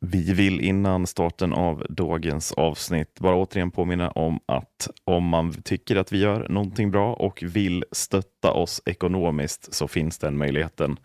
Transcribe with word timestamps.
Vi 0.00 0.32
vill 0.32 0.60
innan 0.60 1.06
starten 1.06 1.52
av 1.52 1.86
dagens 1.88 2.52
avsnitt 2.52 3.20
bara 3.20 3.36
återigen 3.36 3.70
påminna 3.70 4.10
om 4.10 4.40
att 4.46 4.90
om 5.04 5.24
man 5.24 5.62
tycker 5.62 5.96
att 5.96 6.12
vi 6.12 6.18
gör 6.18 6.48
någonting 6.48 6.90
bra 6.90 7.14
och 7.14 7.42
vill 7.42 7.84
stötta 7.92 8.52
oss 8.52 8.82
ekonomiskt 8.86 9.74
så 9.74 9.88
finns 9.88 10.18
den 10.18 10.38
möjligheten. 10.38 10.96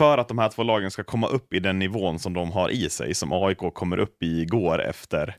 för 0.00 0.18
att 0.18 0.28
de 0.28 0.38
här 0.38 0.48
två 0.48 0.62
lagen 0.62 0.90
ska 0.90 1.04
komma 1.04 1.26
upp 1.26 1.54
i 1.54 1.60
den 1.60 1.78
nivån 1.78 2.18
som 2.18 2.34
de 2.34 2.52
har 2.52 2.70
i 2.70 2.90
sig, 2.90 3.14
som 3.14 3.32
AIK 3.32 3.58
kommer 3.58 3.98
upp 3.98 4.22
i 4.22 4.40
igår 4.40 4.82
efter, 4.82 5.36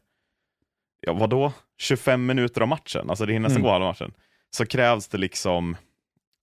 ja 0.99 1.13
vadå, 1.13 1.53
25 1.77 2.25
minuter 2.25 2.61
av 2.61 2.67
matchen, 2.67 3.09
alltså 3.09 3.25
det 3.25 3.33
hinner 3.33 3.43
nästan 3.49 3.61
mm. 3.61 3.65
gå 3.65 3.71
halva 3.71 3.87
matchen, 3.87 4.13
så 4.51 4.65
krävs 4.65 5.07
det 5.07 5.17
liksom 5.17 5.75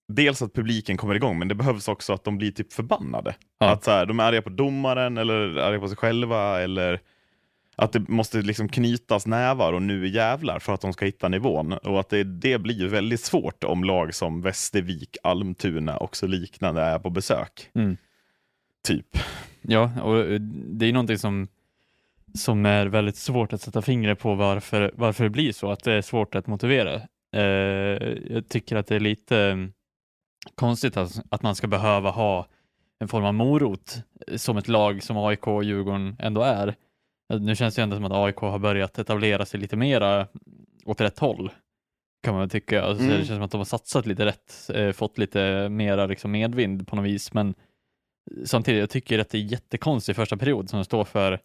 dels 0.07 0.41
att 0.41 0.53
publiken 0.53 0.97
kommer 0.97 1.15
igång, 1.15 1.39
men 1.39 1.47
det 1.47 1.55
behövs 1.55 1.87
också 1.87 2.13
att 2.13 2.23
de 2.23 2.37
blir 2.37 2.51
typ 2.51 2.73
förbannade. 2.73 3.35
Ja. 3.59 3.69
Att 3.69 3.83
så 3.83 3.91
här, 3.91 4.05
de 4.05 4.19
är 4.19 4.23
arga 4.23 4.41
på 4.41 4.49
domaren, 4.49 5.17
eller 5.17 5.57
arga 5.57 5.79
på 5.79 5.87
sig 5.87 5.97
själva, 5.97 6.61
eller 6.61 6.99
att 7.75 7.91
det 7.91 8.09
måste 8.09 8.41
liksom 8.41 8.69
knytas 8.69 9.27
nävar 9.27 9.73
och 9.73 9.81
nu 9.81 10.07
jävlar 10.07 10.59
för 10.59 10.73
att 10.73 10.81
de 10.81 10.93
ska 10.93 11.05
hitta 11.05 11.27
nivån. 11.27 11.73
Och 11.73 11.99
att 11.99 12.09
det, 12.09 12.23
det 12.23 12.57
blir 12.57 12.87
väldigt 12.87 13.21
svårt 13.21 13.63
om 13.63 13.83
lag 13.83 14.15
som 14.15 14.41
Västervik, 14.41 15.17
Almtuna 15.23 15.97
och 15.97 16.15
så 16.15 16.27
liknande 16.27 16.81
är 16.81 16.99
på 16.99 17.09
besök. 17.09 17.69
Mm. 17.75 17.97
Typ. 18.87 19.17
Ja, 19.61 20.01
och 20.01 20.41
det 20.41 20.85
är 20.85 20.93
någonting 20.93 21.17
som, 21.17 21.47
som 22.33 22.65
är 22.65 22.85
väldigt 22.85 23.15
svårt 23.15 23.53
att 23.53 23.61
sätta 23.61 23.81
fingret 23.81 24.19
på 24.19 24.35
varför, 24.35 24.91
varför 24.95 25.23
det 25.23 25.29
blir 25.29 25.51
så, 25.51 25.71
att 25.71 25.83
det 25.83 25.93
är 25.93 26.01
svårt 26.01 26.35
att 26.35 26.47
motivera. 26.47 27.01
Eh, 27.35 27.43
jag 28.33 28.49
tycker 28.49 28.75
att 28.75 28.87
det 28.87 28.95
är 28.95 28.99
lite 28.99 29.37
mm, 29.37 29.73
konstigt 30.55 30.97
att, 30.97 31.21
att 31.29 31.43
man 31.43 31.55
ska 31.55 31.67
behöva 31.67 32.09
ha 32.09 32.47
en 32.99 33.07
form 33.07 33.25
av 33.25 33.33
morot 33.33 33.97
som 34.35 34.57
ett 34.57 34.67
lag 34.67 35.03
som 35.03 35.17
AIK 35.17 35.47
och 35.47 35.63
Djurgården 35.63 36.15
ändå 36.19 36.41
är 36.41 36.75
nu 37.37 37.55
känns 37.55 37.75
det 37.75 37.81
ändå 37.81 37.95
som 37.95 38.05
att 38.05 38.11
AIK 38.11 38.35
har 38.35 38.59
börjat 38.59 38.99
etablera 38.99 39.45
sig 39.45 39.59
lite 39.59 39.75
mera 39.75 40.27
åt 40.85 41.01
rätt 41.01 41.19
håll. 41.19 41.51
Kan 42.23 42.33
man 42.33 42.49
tycka. 42.49 42.83
Alltså, 42.83 43.03
mm. 43.03 43.19
Det 43.19 43.25
känns 43.25 43.37
som 43.37 43.41
att 43.41 43.51
de 43.51 43.57
har 43.57 43.65
satsat 43.65 44.05
lite 44.05 44.25
rätt, 44.25 44.69
eh, 44.73 44.91
fått 44.91 45.17
lite 45.17 45.69
mera 45.69 46.05
liksom, 46.05 46.31
medvind 46.31 46.87
på 46.87 46.95
något 46.95 47.05
vis. 47.05 47.33
Men 47.33 47.55
samtidigt, 48.45 48.79
jag 48.79 48.89
tycker 48.89 49.19
att 49.19 49.29
det 49.29 49.37
är 49.37 49.41
jättekonstigt 49.41 50.15
första 50.15 50.37
period 50.37 50.69
som 50.69 50.85
står 50.85 51.03
för 51.03 51.39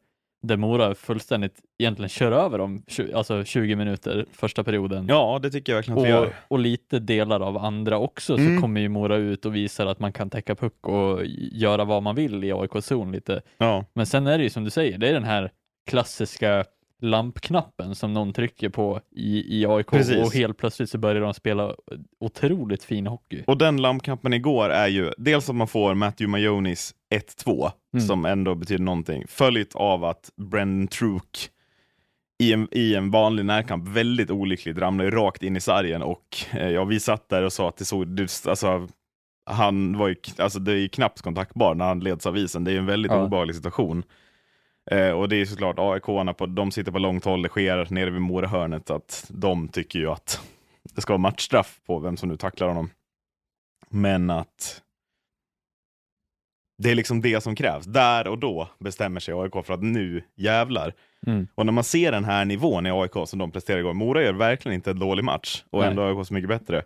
där 0.44 0.56
Mora 0.56 0.94
fullständigt 0.94 1.60
egentligen 1.78 2.08
kör 2.08 2.32
över 2.32 2.58
dem, 2.58 2.82
alltså 3.14 3.44
20 3.44 3.76
minuter 3.76 4.26
första 4.32 4.64
perioden. 4.64 5.06
Ja, 5.08 5.40
det 5.42 5.50
tycker 5.50 5.72
jag 5.72 5.76
verkligen 5.76 5.98
att 5.98 6.04
vi 6.04 6.08
gör. 6.08 6.34
Och 6.48 6.58
lite 6.58 6.98
delar 6.98 7.40
av 7.40 7.58
andra 7.58 7.98
också, 7.98 8.36
mm. 8.36 8.56
så 8.56 8.62
kommer 8.62 8.80
ju 8.80 8.88
Mora 8.88 9.16
ut 9.16 9.46
och 9.46 9.54
visar 9.54 9.86
att 9.86 10.00
man 10.00 10.12
kan 10.12 10.30
täcka 10.30 10.54
puck 10.54 10.88
och 10.88 11.20
göra 11.52 11.84
vad 11.84 12.02
man 12.02 12.14
vill 12.14 12.44
i 12.44 12.52
AIK-zon 12.52 13.12
lite. 13.12 13.42
Ja. 13.58 13.84
Men 13.92 14.06
sen 14.06 14.26
är 14.26 14.38
det 14.38 14.44
ju 14.44 14.50
som 14.50 14.64
du 14.64 14.70
säger, 14.70 14.98
det 14.98 15.08
är 15.08 15.12
den 15.12 15.24
här 15.24 15.50
klassiska 15.86 16.64
lampknappen 17.02 17.94
som 17.94 18.12
någon 18.12 18.32
trycker 18.32 18.68
på 18.68 19.00
i, 19.10 19.60
i 19.60 19.66
AIK 19.66 19.86
Precis. 19.86 20.26
och 20.26 20.34
helt 20.34 20.56
plötsligt 20.56 20.90
så 20.90 20.98
börjar 20.98 21.22
de 21.22 21.34
spela 21.34 21.74
otroligt 22.20 22.84
fin 22.84 23.06
hockey. 23.06 23.44
Och 23.46 23.58
den 23.58 23.82
lampknappen 23.82 24.32
igår 24.32 24.70
är 24.70 24.88
ju 24.88 25.12
dels 25.18 25.48
att 25.48 25.56
man 25.56 25.68
får 25.68 25.94
Matthew 25.94 26.30
Majonis 26.30 26.94
1-2 27.14 27.70
mm. 27.94 28.06
som 28.06 28.24
ändå 28.24 28.54
betyder 28.54 28.84
någonting, 28.84 29.24
följt 29.28 29.74
av 29.74 30.04
att 30.04 30.30
Brendan 30.36 30.88
Truk 30.88 31.50
i 32.42 32.52
en, 32.52 32.68
i 32.70 32.94
en 32.94 33.10
vanlig 33.10 33.44
närkamp 33.44 33.88
väldigt 33.88 34.30
olyckligt 34.30 34.78
ramlar 34.78 35.10
rakt 35.10 35.42
in 35.42 35.56
i 35.56 35.60
sargen 35.60 36.02
och 36.02 36.36
eh, 36.52 36.68
ja, 36.68 36.84
vi 36.84 37.00
satt 37.00 37.28
där 37.28 37.42
och 37.42 37.52
sa 37.52 37.68
att 37.68 37.76
det 37.76 37.84
såg, 37.84 38.20
alltså, 38.20 38.88
han 39.50 39.98
var 39.98 40.08
ju, 40.08 40.16
alltså 40.38 40.58
det 40.58 40.72
är 40.72 40.88
knappt 40.88 41.22
kontaktbar 41.22 41.74
när 41.74 41.84
han 41.84 42.00
leds 42.00 42.26
av 42.26 42.38
isen, 42.38 42.64
det 42.64 42.72
är 42.72 42.78
en 42.78 42.86
väldigt 42.86 43.12
ja. 43.12 43.24
obehaglig 43.24 43.56
situation. 43.56 44.02
Eh, 44.90 45.10
och 45.10 45.28
det 45.28 45.36
är 45.36 45.44
såklart 45.44 45.76
AIK, 45.78 46.36
på, 46.36 46.46
de 46.46 46.70
sitter 46.70 46.92
på 46.92 46.98
långt 46.98 47.24
håll, 47.24 47.42
det 47.42 47.48
sker 47.48 47.86
nere 47.90 48.10
vid 48.10 48.20
Morahörnet, 48.20 48.90
att 48.90 49.26
de 49.28 49.68
tycker 49.68 49.98
ju 49.98 50.10
att 50.10 50.40
det 50.94 51.00
ska 51.00 51.12
vara 51.12 51.18
matchstraff 51.18 51.80
på 51.86 51.98
vem 51.98 52.16
som 52.16 52.28
nu 52.28 52.36
tacklar 52.36 52.68
honom. 52.68 52.90
Men 53.88 54.30
att 54.30 54.82
det 56.78 56.90
är 56.90 56.94
liksom 56.94 57.20
det 57.20 57.42
som 57.42 57.56
krävs. 57.56 57.84
Där 57.84 58.28
och 58.28 58.38
då 58.38 58.68
bestämmer 58.78 59.20
sig 59.20 59.34
AIK 59.34 59.66
för 59.66 59.74
att 59.74 59.82
nu 59.82 60.24
jävlar. 60.34 60.94
Mm. 61.26 61.48
Och 61.54 61.66
när 61.66 61.72
man 61.72 61.84
ser 61.84 62.12
den 62.12 62.24
här 62.24 62.44
nivån 62.44 62.86
i 62.86 62.90
AIK 62.90 63.12
som 63.26 63.38
de 63.38 63.50
presterade 63.50 63.80
igår, 63.80 63.92
Mora 63.92 64.22
gör 64.22 64.32
verkligen 64.32 64.74
inte 64.74 64.90
en 64.90 64.98
dålig 64.98 65.24
match 65.24 65.64
och 65.70 65.80
Nej. 65.80 65.90
ändå 65.90 66.02
AIK 66.02 66.26
så 66.26 66.34
mycket 66.34 66.48
bättre. 66.48 66.82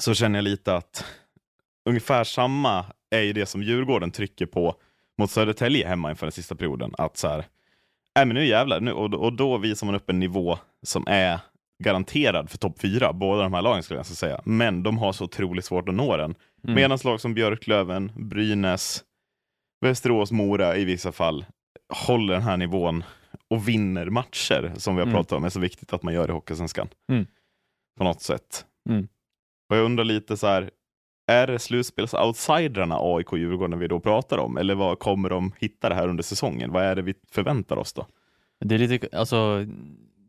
Så 0.00 0.14
känner 0.14 0.38
jag 0.38 0.44
lite 0.44 0.76
att 0.76 1.04
ungefär 1.88 2.24
samma 2.24 2.84
är 3.10 3.20
ju 3.20 3.32
det 3.32 3.46
som 3.46 3.62
Djurgården 3.62 4.10
trycker 4.10 4.46
på 4.46 4.76
mot 5.18 5.30
Södertälje 5.30 5.88
hemma 5.88 6.10
inför 6.10 6.26
den 6.26 6.32
sista 6.32 6.54
perioden. 6.54 6.94
Att 6.98 7.16
så 7.16 7.28
här, 7.28 7.38
äh, 7.38 7.44
men 8.26 8.28
nu 8.28 8.46
jävlar, 8.46 8.80
nu, 8.80 8.92
och, 8.92 9.14
och 9.14 9.32
då 9.32 9.58
visar 9.58 9.86
man 9.86 9.94
upp 9.94 10.10
en 10.10 10.18
nivå 10.18 10.58
som 10.82 11.04
är 11.06 11.40
garanterad 11.84 12.50
för 12.50 12.58
topp 12.58 12.80
fyra, 12.80 13.12
båda 13.12 13.42
de 13.42 13.54
här 13.54 13.62
lagen 13.62 13.82
skulle 13.82 13.98
jag 13.98 14.06
säga. 14.06 14.40
Men 14.44 14.82
de 14.82 14.98
har 14.98 15.12
så 15.12 15.24
otroligt 15.24 15.64
svårt 15.64 15.88
att 15.88 15.94
nå 15.94 16.16
den. 16.16 16.34
Mm. 16.64 16.74
Medan 16.74 16.98
lag 17.04 17.20
som 17.20 17.34
Björklöven, 17.34 18.12
Brynäs, 18.16 19.04
Västerås, 19.80 20.32
Mora 20.32 20.76
i 20.76 20.84
vissa 20.84 21.12
fall 21.12 21.44
håller 22.06 22.34
den 22.34 22.42
här 22.42 22.56
nivån 22.56 23.04
och 23.48 23.68
vinner 23.68 24.10
matcher 24.10 24.72
som 24.76 24.94
vi 24.94 25.00
har 25.00 25.06
mm. 25.06 25.14
pratat 25.14 25.32
om 25.32 25.44
är 25.44 25.48
så 25.48 25.60
viktigt 25.60 25.92
att 25.92 26.02
man 26.02 26.14
gör 26.14 26.28
i 26.28 26.32
Hockeysvenskan. 26.32 26.88
Mm. 27.12 27.26
På 27.98 28.04
något 28.04 28.20
sätt. 28.20 28.66
Mm. 28.88 29.08
Och 29.70 29.76
jag 29.76 29.84
undrar 29.84 30.04
lite 30.04 30.36
så 30.36 30.46
här, 30.46 30.70
är 31.32 31.46
det 31.46 31.58
slutspels-outsidrarna 31.58 32.96
AIK 33.00 33.32
och 33.32 33.38
Djurgården 33.38 33.78
vi 33.78 33.88
då 33.88 34.00
pratar 34.00 34.38
om? 34.38 34.56
Eller 34.56 34.74
vad 34.74 34.98
kommer 34.98 35.30
de 35.30 35.52
hitta 35.58 35.88
det 35.88 35.94
här 35.94 36.08
under 36.08 36.22
säsongen? 36.22 36.72
Vad 36.72 36.84
är 36.84 36.96
det 36.96 37.02
vi 37.02 37.14
förväntar 37.30 37.76
oss 37.76 37.92
då? 37.92 38.06
Det 38.64 38.74
är 38.74 38.78
lite, 38.78 39.18
alltså, 39.18 39.66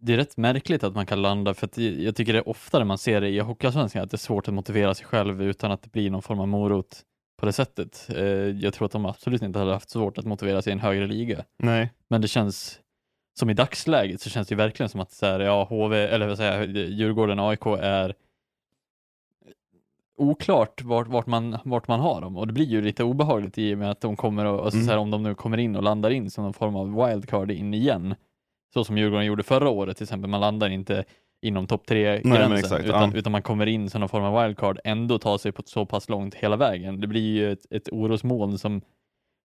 det 0.02 0.14
är 0.14 0.18
rätt 0.18 0.38
märkligt 0.38 0.84
att 0.84 0.96
man 0.96 1.06
kan 1.06 1.22
landa, 1.22 1.54
för 1.54 1.66
att 1.66 1.78
jag 1.78 2.16
tycker 2.16 2.34
det 2.34 2.40
är 2.40 2.50
oftare 2.50 2.86
man 2.86 2.98
ser 2.98 3.22
det 3.22 3.30
i 3.30 3.40
Hockeyallsvenskan, 3.40 4.04
att 4.04 4.12
det 4.12 4.16
är 4.16 4.18
svårt 4.18 4.48
att 4.48 4.54
motivera 4.54 4.94
sig 4.94 5.06
själv 5.06 5.44
utan 5.44 5.72
att 5.72 5.82
det 5.82 5.92
blir 5.92 6.12
någon 6.12 6.22
form 6.22 6.40
av 6.40 6.48
morot 6.48 7.02
på 7.40 7.46
det 7.46 7.54
sättet. 7.54 8.10
Eh, 8.16 8.26
jag 8.26 8.74
tror 8.74 8.86
att 8.86 8.92
de 8.92 9.06
absolut 9.06 9.42
inte 9.42 9.60
hade 9.60 9.74
haft 9.74 9.90
svårt 9.90 10.18
att 10.18 10.26
motivera 10.26 10.62
sig 10.62 10.72
i 10.72 10.74
en 10.74 10.80
högre 10.80 11.08
liga. 11.08 11.44
Nej. 11.58 11.92
Men 12.08 12.22
det 12.22 12.28
känns, 12.28 12.80
som 13.40 13.50
i 13.50 13.54
dagsläget 13.54 14.22
så 14.22 14.30
känns 14.30 14.48
det 14.48 14.56
verkligen 14.56 14.90
som 14.90 15.00
att 15.00 15.12
så 15.12 15.26
här, 15.26 15.40
ja, 15.40 15.64
HV, 15.64 15.98
eller 15.98 16.28
vad 16.28 16.38
säger 16.38 16.68
Djurgården 16.68 17.40
och 17.40 17.50
AIK 17.50 17.66
är 17.66 18.16
oklart 20.18 20.82
vart, 20.82 21.08
vart, 21.08 21.28
man, 21.28 21.58
vart 21.66 21.88
man 21.88 22.00
har 22.00 22.22
dem 22.22 22.38
och 22.38 22.48
det 22.48 22.54
blir 22.54 22.66
ju 22.66 22.82
lite 22.82 23.04
obehagligt 23.04 23.58
i 23.58 23.74
och 23.74 23.78
med 23.78 23.92
att 23.92 24.02
de 24.02 24.16
kommer 24.16 24.46
och, 24.46 24.66
alltså, 24.66 24.78
mm. 24.78 24.86
så 24.86 24.92
här, 24.92 25.00
om 25.00 25.12
de 25.12 25.24
nu 25.24 25.36
kommer 25.36 25.58
in 25.58 25.76
och 25.76 25.84
landar 25.84 26.10
in 26.10 26.32
som 26.32 26.44
någon 26.44 26.54
form 26.54 26.76
av 26.76 27.08
wildcard 27.08 27.52
in 27.52 27.74
igen 27.74 28.16
så 28.74 28.84
som 28.84 28.98
Djurgården 28.98 29.26
gjorde 29.26 29.44
förra 29.44 29.70
året 29.70 29.98
till 29.98 30.04
exempel, 30.04 30.30
man 30.30 30.42
landar 30.42 30.70
inte 30.70 31.04
inom 31.42 31.68
topp 31.68 31.86
tre-gränsen, 31.86 32.86
utan, 32.86 33.12
ja. 33.12 33.18
utan 33.18 33.32
man 33.32 33.42
kommer 33.42 33.66
in 33.66 33.90
som 33.90 34.00
någon 34.00 34.10
form 34.10 34.24
av 34.24 34.44
wildcard, 34.44 34.80
ändå 34.84 35.20
tar 35.20 35.38
sig 35.38 35.52
på 35.52 35.64
så 35.66 35.86
pass 35.86 36.10
långt 36.10 36.36
hela 36.36 36.56
vägen. 36.56 37.02
Det 37.02 37.08
blir 37.08 37.36
ju 37.36 37.52
ett, 37.52 37.72
ett 37.72 37.90
orosmoln 37.92 38.58
som, 38.58 38.82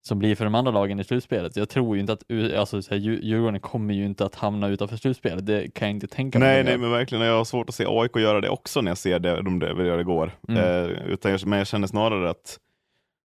som 0.02 0.20
blir 0.20 0.36
för 0.36 0.44
de 0.46 0.56
andra 0.56 0.72
lagen 0.72 1.00
i 1.00 1.04
slutspelet. 1.04 1.56
Jag 1.56 1.70
tror 1.70 1.96
ju 1.96 2.02
inte 2.02 2.14
att, 2.14 2.24
alltså 2.58 2.82
så 2.82 2.94
här, 2.94 3.02
Djurgården 3.02 3.60
kommer 3.60 3.94
ju 3.94 4.06
inte 4.06 4.26
att 4.26 4.36
hamna 4.36 4.68
utanför 4.68 4.98
slutspelet, 4.98 5.46
det 5.46 5.74
kan 5.74 5.88
jag 5.88 5.96
inte 5.96 6.08
tänka 6.08 6.40
mig. 6.40 6.48
Nej, 6.48 6.64
nej, 6.64 6.78
men 6.78 6.92
verkligen, 6.92 7.26
jag 7.26 7.38
har 7.38 7.46
svårt 7.46 7.70
att 7.70 7.76
se 7.76 7.86
AIK 7.88 8.16
göra 8.16 8.42
det 8.42 8.50
också 8.50 8.82
när 8.82 8.92
jag 8.92 8.98
ser 8.98 9.20
det 9.20 9.42
de 9.42 9.62
gör 9.62 10.00
igår. 10.00 10.32
Mm. 10.48 10.64
Eh, 10.64 10.90
utan 10.90 11.40
men 11.46 11.58
jag 11.58 11.68
känner 11.68 11.88
snarare 11.88 12.30
att 12.30 12.60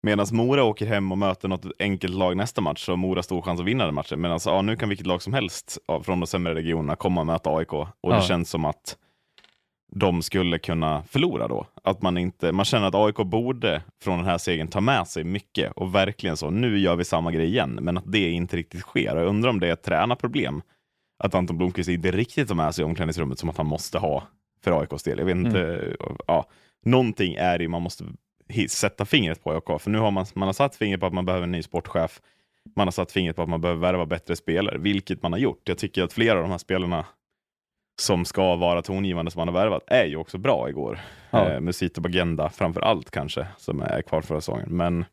Medan 0.03 0.27
Mora 0.31 0.63
åker 0.63 0.85
hem 0.85 1.11
och 1.11 1.17
möter 1.17 1.47
något 1.47 1.65
enkelt 1.79 2.13
lag 2.13 2.37
nästa 2.37 2.61
match, 2.61 2.85
så 2.85 2.91
har 2.91 2.97
Mora 2.97 3.23
stor 3.23 3.41
chans 3.41 3.59
att 3.59 3.65
vinna 3.65 3.85
den 3.85 3.93
matchen. 3.93 4.21
Men 4.21 4.31
alltså, 4.31 4.49
ja, 4.49 4.61
nu 4.61 4.75
kan 4.75 4.89
vilket 4.89 5.07
lag 5.07 5.21
som 5.21 5.33
helst 5.33 5.77
från 6.03 6.19
de 6.19 6.27
sämre 6.27 6.55
regionerna 6.55 6.95
komma 6.95 7.21
och 7.21 7.27
möta 7.27 7.49
AIK. 7.49 7.73
Och 7.73 7.87
ja. 8.01 8.15
det 8.15 8.21
känns 8.21 8.49
som 8.49 8.65
att 8.65 8.97
de 9.95 10.21
skulle 10.21 10.59
kunna 10.59 11.03
förlora 11.03 11.47
då. 11.47 11.65
Att 11.83 12.01
man, 12.01 12.17
inte, 12.17 12.51
man 12.51 12.65
känner 12.65 12.87
att 12.87 12.95
AIK 12.95 13.15
borde 13.15 13.81
från 14.03 14.17
den 14.17 14.27
här 14.27 14.37
segern 14.37 14.67
ta 14.67 14.81
med 14.81 15.07
sig 15.07 15.23
mycket 15.23 15.71
och 15.71 15.95
verkligen 15.95 16.37
så, 16.37 16.49
nu 16.49 16.79
gör 16.79 16.95
vi 16.95 17.05
samma 17.05 17.31
grej 17.31 17.45
igen, 17.45 17.79
men 17.81 17.97
att 17.97 18.11
det 18.11 18.29
inte 18.29 18.57
riktigt 18.57 18.81
sker. 18.81 19.15
Jag 19.17 19.27
undrar 19.27 19.49
om 19.49 19.59
det 19.59 19.67
är 19.67 19.73
ett 19.73 19.83
tränarproblem, 19.83 20.61
att 21.23 21.35
Anton 21.35 21.57
Blomqvist 21.57 21.89
inte 21.89 22.11
riktigt 22.11 22.47
tar 22.47 22.55
med 22.55 22.75
sig 22.75 22.85
omklädningsrummet 22.85 23.39
som 23.39 23.49
att 23.49 23.57
han 23.57 23.65
måste 23.65 23.97
ha 23.97 24.23
för 24.63 24.79
AIKs 24.81 25.03
del. 25.03 25.17
Jag 25.17 25.25
vet 25.25 25.35
inte, 25.35 25.59
mm. 25.59 26.17
ja, 26.27 26.45
någonting 26.85 27.35
är 27.35 27.57
det 27.57 27.67
man 27.67 27.81
måste 27.81 28.03
sätta 28.69 29.05
fingret 29.05 29.43
på 29.43 29.51
AIK. 29.51 29.81
För 29.81 29.89
nu 29.89 29.97
har 29.97 30.11
man, 30.11 30.25
man 30.33 30.47
har 30.47 30.53
satt 30.53 30.75
fingret 30.75 30.99
på 30.99 31.05
att 31.05 31.13
man 31.13 31.25
behöver 31.25 31.43
en 31.43 31.51
ny 31.51 31.63
sportchef. 31.63 32.21
Man 32.75 32.87
har 32.87 32.91
satt 32.91 33.11
fingret 33.11 33.35
på 33.35 33.41
att 33.41 33.49
man 33.49 33.61
behöver 33.61 33.81
värva 33.81 34.05
bättre 34.05 34.35
spelare, 34.35 34.77
vilket 34.77 35.21
man 35.23 35.31
har 35.31 35.39
gjort. 35.39 35.69
Jag 35.69 35.77
tycker 35.77 36.03
att 36.03 36.13
flera 36.13 36.37
av 36.37 36.41
de 36.41 36.51
här 36.51 36.57
spelarna 36.57 37.05
som 37.99 38.25
ska 38.25 38.55
vara 38.55 38.81
tongivande 38.81 39.31
som 39.31 39.39
man 39.39 39.47
har 39.47 39.53
värvat 39.53 39.83
är 39.87 40.05
ju 40.05 40.15
också 40.15 40.37
bra 40.37 40.69
igår. 40.69 40.99
Ja. 41.31 41.49
Eh, 41.49 41.59
Musito 41.59 42.01
Bagenda 42.01 42.49
framför 42.49 42.81
allt 42.81 43.11
kanske, 43.11 43.47
som 43.57 43.81
är 43.81 44.01
kvar 44.01 44.21
förra 44.21 44.41
säsongen. 44.41 44.77
Men 44.77 45.05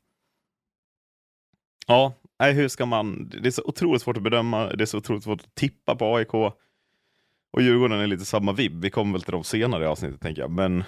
ja, 1.87 2.13
nej, 2.39 2.53
hur 2.53 2.69
ska 2.69 2.87
man? 2.87 3.29
Det 3.43 3.49
är 3.49 3.51
så 3.51 3.63
otroligt 3.65 4.03
svårt 4.03 4.17
att 4.17 4.23
bedöma. 4.23 4.67
Det 4.67 4.85
är 4.85 4.87
så 4.87 4.99
otroligt 4.99 5.25
svårt 5.25 5.41
att 5.41 5.55
tippa 5.55 5.97
på 5.97 6.17
AIK. 6.17 6.35
Och 7.53 7.63
Djurgården 7.63 8.01
är 8.01 8.07
lite 8.07 8.25
samma 8.25 8.53
vibb. 8.53 8.83
Vi 8.83 8.91
kommer 8.91 9.13
väl 9.13 9.23
till 9.23 9.33
dem 9.33 9.45
senare 9.45 9.85
i 9.85 9.87
avsnittet 9.87 10.21
tänker 10.21 10.43
jag. 10.43 10.51
Men 10.51 10.85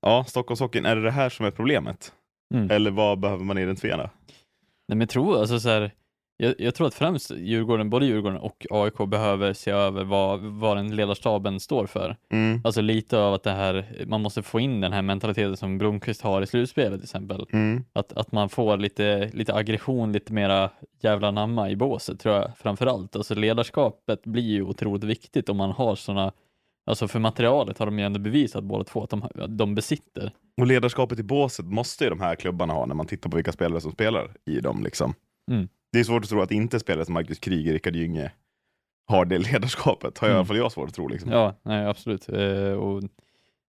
ja, 0.00 0.24
Stockholmshockeyn, 0.28 0.86
är 0.86 0.96
det 0.96 1.02
det 1.02 1.10
här 1.10 1.28
som 1.28 1.46
är 1.46 1.50
problemet? 1.50 2.12
Mm. 2.54 2.70
Eller 2.70 2.90
vad 2.90 3.20
behöver 3.20 3.44
man 3.44 3.58
identifiera? 3.58 3.96
Nej 3.96 4.96
men 4.96 5.00
jag 5.00 5.08
tror, 5.08 5.40
alltså 5.40 5.60
så 5.60 5.68
här, 5.68 5.92
jag, 6.42 6.54
jag, 6.58 6.74
tror 6.74 6.86
att 6.86 6.94
främst 6.94 7.30
Djurgården, 7.30 7.90
både 7.90 8.06
Djurgården 8.06 8.38
och 8.38 8.66
AIK 8.70 9.08
behöver 9.08 9.52
se 9.52 9.70
över 9.70 10.04
vad, 10.04 10.40
vad 10.40 10.76
den 10.76 10.96
ledarstaben 10.96 11.60
står 11.60 11.86
för. 11.86 12.16
Mm. 12.32 12.60
Alltså 12.64 12.80
lite 12.80 13.18
av 13.18 13.34
att 13.34 13.42
det 13.42 13.50
här, 13.50 14.04
man 14.06 14.22
måste 14.22 14.42
få 14.42 14.60
in 14.60 14.80
den 14.80 14.92
här 14.92 15.02
mentaliteten 15.02 15.56
som 15.56 15.78
Blomqvist 15.78 16.22
har 16.22 16.42
i 16.42 16.46
slutspelet 16.46 17.00
till 17.00 17.04
exempel. 17.04 17.46
Mm. 17.52 17.84
Att, 17.92 18.12
att 18.12 18.32
man 18.32 18.48
får 18.48 18.76
lite, 18.76 19.30
lite 19.32 19.54
aggression, 19.54 20.12
lite 20.12 20.32
mera 20.32 20.70
jävla 21.00 21.30
namma 21.30 21.70
i 21.70 21.76
båset 21.76 22.20
tror 22.20 22.34
jag 22.34 22.56
framför 22.56 22.86
allt. 22.86 23.16
Alltså 23.16 23.34
ledarskapet 23.34 24.22
blir 24.22 24.42
ju 24.42 24.62
otroligt 24.62 25.04
viktigt 25.04 25.48
om 25.48 25.56
man 25.56 25.70
har 25.70 25.94
sådana 25.94 26.32
Alltså 26.86 27.08
för 27.08 27.18
materialet 27.18 27.78
har 27.78 27.86
de 27.86 27.98
ju 27.98 28.04
ändå 28.04 28.20
bevisat 28.20 28.64
båda 28.64 28.84
två 28.84 29.02
att 29.02 29.10
de, 29.10 29.28
de 29.48 29.74
besitter. 29.74 30.32
Och 30.60 30.66
ledarskapet 30.66 31.18
i 31.18 31.22
båset 31.22 31.66
måste 31.66 32.04
ju 32.04 32.10
de 32.10 32.20
här 32.20 32.34
klubbarna 32.34 32.72
ha 32.72 32.86
när 32.86 32.94
man 32.94 33.06
tittar 33.06 33.30
på 33.30 33.36
vilka 33.36 33.52
spelare 33.52 33.80
som 33.80 33.92
spelar 33.92 34.36
i 34.46 34.60
dem. 34.60 34.82
Liksom. 34.84 35.14
Mm. 35.50 35.68
Det 35.92 36.00
är 36.00 36.04
svårt 36.04 36.22
att 36.22 36.28
tro 36.28 36.40
att 36.40 36.50
inte 36.52 36.80
spelare 36.80 37.04
som 37.04 37.14
Marcus 37.14 37.38
Kryger, 37.38 37.72
Rickard 37.72 37.96
Gynge 37.96 38.32
har 39.06 39.24
det 39.24 39.38
ledarskapet. 39.38 40.18
Har 40.18 40.28
mm. 40.28 40.36
i 40.36 40.38
alla 40.38 40.46
fall 40.46 40.56
jag 40.56 40.72
svårt 40.72 40.88
att 40.88 40.94
tro. 40.94 41.08
Liksom. 41.08 41.30
Ja, 41.30 41.54
nej, 41.62 41.86
absolut. 41.86 42.28
Eh, 42.28 42.72
och 42.72 43.02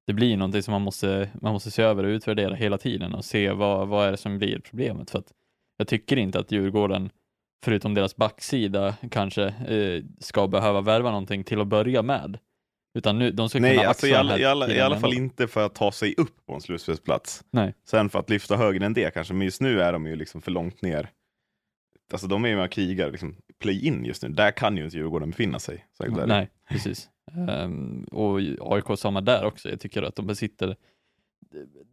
det 0.07 0.13
blir 0.13 0.37
någonting 0.37 0.63
som 0.63 0.71
man 0.71 0.81
måste, 0.81 1.29
man 1.41 1.53
måste 1.53 1.71
se 1.71 1.83
över 1.83 2.03
och 2.03 2.09
utvärdera 2.09 2.55
hela 2.55 2.77
tiden 2.77 3.13
och 3.13 3.25
se 3.25 3.51
vad, 3.51 3.87
vad 3.87 4.07
är 4.07 4.11
det 4.11 4.17
som 4.17 4.37
blir 4.37 4.59
problemet. 4.59 5.09
För 5.09 5.19
att 5.19 5.33
jag 5.77 5.87
tycker 5.87 6.17
inte 6.17 6.39
att 6.39 6.51
Djurgården, 6.51 7.09
förutom 7.65 7.93
deras 7.93 8.15
backsida, 8.15 8.95
kanske 9.11 9.43
eh, 9.45 10.03
ska 10.19 10.47
behöva 10.47 10.81
värva 10.81 11.09
någonting 11.09 11.43
till 11.43 11.61
att 11.61 11.67
börja 11.67 12.01
med. 12.01 12.37
Utan 12.93 13.19
nu, 13.19 13.31
de 13.31 13.49
ska 13.49 13.59
Nej, 13.59 13.75
kunna 13.77 13.87
alltså 13.87 14.07
i, 14.07 14.13
alla, 14.13 14.39
i, 14.39 14.45
alla, 14.45 14.73
i 14.73 14.79
alla 14.79 14.99
fall 14.99 15.13
inte 15.13 15.47
för 15.47 15.65
att 15.65 15.75
ta 15.75 15.91
sig 15.91 16.15
upp 16.17 16.45
på 16.45 16.53
en 16.53 16.61
slutspelsplats. 16.61 17.43
Nej. 17.51 17.73
Sen 17.85 18.09
för 18.09 18.19
att 18.19 18.29
lyfta 18.29 18.57
högre 18.57 18.85
än 18.85 18.93
det 18.93 19.13
kanske, 19.13 19.33
men 19.33 19.45
just 19.45 19.61
nu 19.61 19.81
är 19.81 19.93
de 19.93 20.07
ju 20.07 20.15
liksom 20.15 20.41
för 20.41 20.51
långt 20.51 20.81
ner. 20.81 21.09
Alltså 22.13 22.27
de 22.27 22.45
är 22.45 22.49
ju 22.49 22.55
med 22.55 22.65
och 22.65 22.71
krigar, 22.71 23.11
liksom, 23.11 23.35
play-in 23.59 24.05
just 24.05 24.23
nu. 24.23 24.29
Där 24.29 24.51
kan 24.51 24.77
ju 24.77 24.83
inte 24.83 24.97
Djurgården 24.97 25.29
befinna 25.29 25.59
sig. 25.59 25.85
Mm, 26.03 26.29
nej, 26.29 26.49
precis. 26.69 27.09
Um, 27.47 28.03
och 28.03 28.39
AIK 28.59 28.99
samma 28.99 29.21
där 29.21 29.45
också. 29.45 29.69
Jag 29.69 29.79
tycker 29.79 30.03
att 30.03 30.15
de 30.15 30.27
besitter 30.27 30.75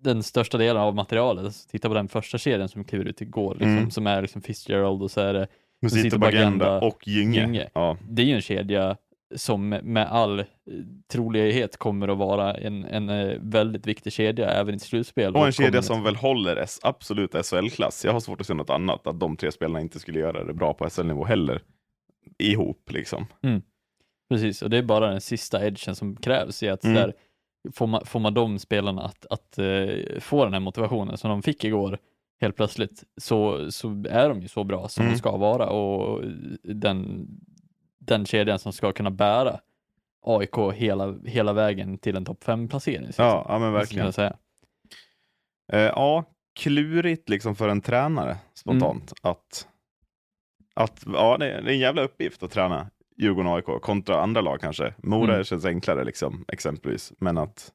den 0.00 0.22
största 0.22 0.58
delen 0.58 0.82
av 0.82 0.94
materialet. 0.94 1.44
Alltså, 1.44 1.68
titta 1.68 1.88
på 1.88 1.94
den 1.94 2.08
första 2.08 2.38
serien 2.38 2.68
som 2.68 2.84
kliver 2.84 3.04
ut 3.04 3.20
igår, 3.20 3.54
liksom, 3.54 3.76
mm. 3.76 3.90
som 3.90 4.06
är 4.06 4.22
liksom 4.22 4.42
Fitzgerald 4.42 5.02
och 5.02 5.10
så 5.10 5.20
är 5.20 5.34
det 5.34 5.48
Musito 5.80 6.18
Bagenda 6.18 6.80
och 6.80 7.08
Gynge. 7.08 7.40
Gynge. 7.40 7.68
Ja. 7.74 7.96
Det 8.08 8.22
är 8.22 8.26
ju 8.26 8.34
en 8.34 8.40
kedja 8.40 8.96
som 9.36 9.68
med 9.68 10.06
all 10.12 10.44
trolighet 11.12 11.76
kommer 11.76 12.08
att 12.08 12.18
vara 12.18 12.54
en, 12.54 12.84
en 12.84 13.08
eh, 13.08 13.38
väldigt 13.40 13.86
viktig 13.86 14.12
kedja 14.12 14.50
även 14.50 14.74
i 14.74 14.78
slutspel. 14.78 15.36
Och 15.36 15.46
en 15.46 15.52
kedja 15.52 15.82
som 15.82 16.02
väl 16.02 16.16
håller 16.16 16.64
absolut 16.82 17.46
SHL-klass. 17.46 18.04
Jag 18.04 18.12
har 18.12 18.20
svårt 18.20 18.40
att 18.40 18.46
se 18.46 18.54
något 18.54 18.70
annat, 18.70 19.06
att 19.06 19.20
de 19.20 19.36
tre 19.36 19.52
spelarna 19.52 19.80
inte 19.80 20.00
skulle 20.00 20.20
göra 20.20 20.44
det 20.44 20.54
bra 20.54 20.74
på 20.74 20.90
SHL-nivå 20.90 21.24
heller. 21.24 21.62
Ihop 22.38 22.92
liksom. 22.92 23.26
Mm. 23.42 23.62
Precis, 24.30 24.62
och 24.62 24.70
det 24.70 24.78
är 24.78 24.82
bara 24.82 25.10
den 25.10 25.20
sista 25.20 25.66
edgen 25.66 25.94
som 25.94 26.16
krävs 26.16 26.62
i 26.62 26.68
att 26.68 26.84
mm. 26.84 26.94
där, 26.94 27.12
får, 27.72 27.86
man, 27.86 28.06
får 28.06 28.20
man 28.20 28.34
de 28.34 28.58
spelarna 28.58 29.02
att, 29.02 29.26
att 29.30 29.58
uh, 29.58 30.20
få 30.20 30.44
den 30.44 30.52
här 30.52 30.60
motivationen 30.60 31.18
som 31.18 31.30
de 31.30 31.42
fick 31.42 31.64
igår 31.64 31.98
helt 32.40 32.56
plötsligt 32.56 33.04
så, 33.16 33.70
så 33.70 34.04
är 34.08 34.28
de 34.28 34.40
ju 34.40 34.48
så 34.48 34.64
bra 34.64 34.88
som 34.88 35.02
mm. 35.02 35.12
de 35.12 35.18
ska 35.18 35.36
vara 35.36 35.68
och 35.68 36.24
den, 36.62 37.26
den 38.08 38.26
kedjan 38.26 38.58
som 38.58 38.72
ska 38.72 38.92
kunna 38.92 39.10
bära 39.10 39.60
AIK 40.22 40.56
hela, 40.74 41.14
hela 41.24 41.52
vägen 41.52 41.98
till 41.98 42.16
en 42.16 42.24
topp 42.24 42.44
5-placering. 42.44 43.10
Ja, 43.16 43.46
ja, 43.48 43.58
men 43.58 43.72
verkligen. 43.72 44.12
Säga. 44.12 44.36
Eh, 45.72 45.80
ja, 45.80 46.24
klurigt 46.60 47.28
liksom 47.28 47.56
för 47.56 47.68
en 47.68 47.80
tränare 47.80 48.36
spontant 48.54 49.12
mm. 49.22 49.32
att, 49.32 49.68
att 50.74 51.04
ja, 51.06 51.36
det 51.38 51.50
är 51.50 51.68
en 51.68 51.78
jävla 51.78 52.02
uppgift 52.02 52.42
att 52.42 52.50
träna 52.50 52.90
Djurgården 53.16 53.52
och 53.52 53.56
AIK 53.56 53.82
kontra 53.82 54.20
andra 54.20 54.40
lag 54.40 54.60
kanske. 54.60 54.94
Mora 54.96 55.32
mm. 55.32 55.44
känns 55.44 55.64
enklare 55.64 56.04
liksom, 56.04 56.44
exempelvis, 56.48 57.12
men 57.18 57.38
att 57.38 57.72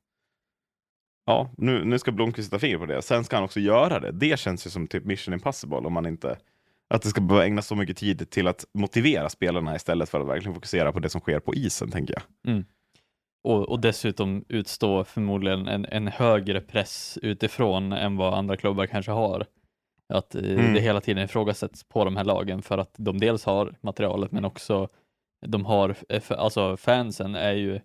ja, 1.26 1.50
nu, 1.58 1.86
nu 1.86 2.00
ska 2.00 2.12
Blomqvist 2.12 2.50
sätta 2.50 2.60
fingret 2.60 2.80
på 2.80 2.86
det. 2.86 3.02
Sen 3.02 3.24
ska 3.24 3.36
han 3.36 3.44
också 3.44 3.60
göra 3.60 4.00
det. 4.00 4.12
Det 4.12 4.40
känns 4.40 4.66
ju 4.66 4.70
som 4.70 4.88
typ 4.88 5.06
mission 5.06 5.34
impossible 5.34 5.78
om 5.78 5.94
man 5.94 6.06
inte 6.06 6.38
att 6.94 7.02
det 7.02 7.10
ska 7.10 7.22
behöva 7.22 7.46
ägnas 7.46 7.68
så 7.68 7.76
mycket 7.76 7.98
tid 7.98 8.30
till 8.30 8.48
att 8.48 8.66
motivera 8.74 9.30
spelarna 9.30 9.76
istället 9.76 10.10
för 10.10 10.22
att 10.22 10.28
verkligen 10.28 10.54
fokusera 10.54 10.92
på 10.92 11.00
det 11.00 11.10
som 11.10 11.22
sker 11.22 11.40
på 11.40 11.56
isen, 11.56 11.92
tänker 11.92 12.14
jag. 12.14 12.54
Mm. 12.54 12.66
Och, 13.44 13.70
och, 13.70 13.80
dessutom 13.80 14.46
utstå 14.50 15.04
förmodligen 15.04 15.68
en, 15.68 15.86
en 15.86 16.08
högre 16.08 16.62
press 16.62 17.20
utifrån 17.22 17.94
än 17.94 18.18
vad 18.18 18.34
andra 18.34 18.58
klubbar 18.58 18.86
kanske 18.86 19.12
har. 19.12 19.46
Att 20.14 20.36
eh, 20.36 20.44
mm. 20.44 20.74
det 20.74 20.80
hela 20.80 21.02
tiden 21.02 21.24
ifrågasätts 21.24 21.84
på 21.84 22.06
de 22.06 22.18
här 22.18 22.24
lagen 22.24 22.62
för 22.62 22.78
att 22.78 22.96
de 22.98 23.20
dels 23.20 23.46
har 23.46 23.76
materialet 23.82 24.32
men 24.32 24.46
också 24.46 24.88
de 25.46 25.66
har, 25.66 25.96
eh, 26.10 26.22
alltså 26.30 26.78
fansen 26.78 27.36
är 27.36 27.54
ju 27.54 27.80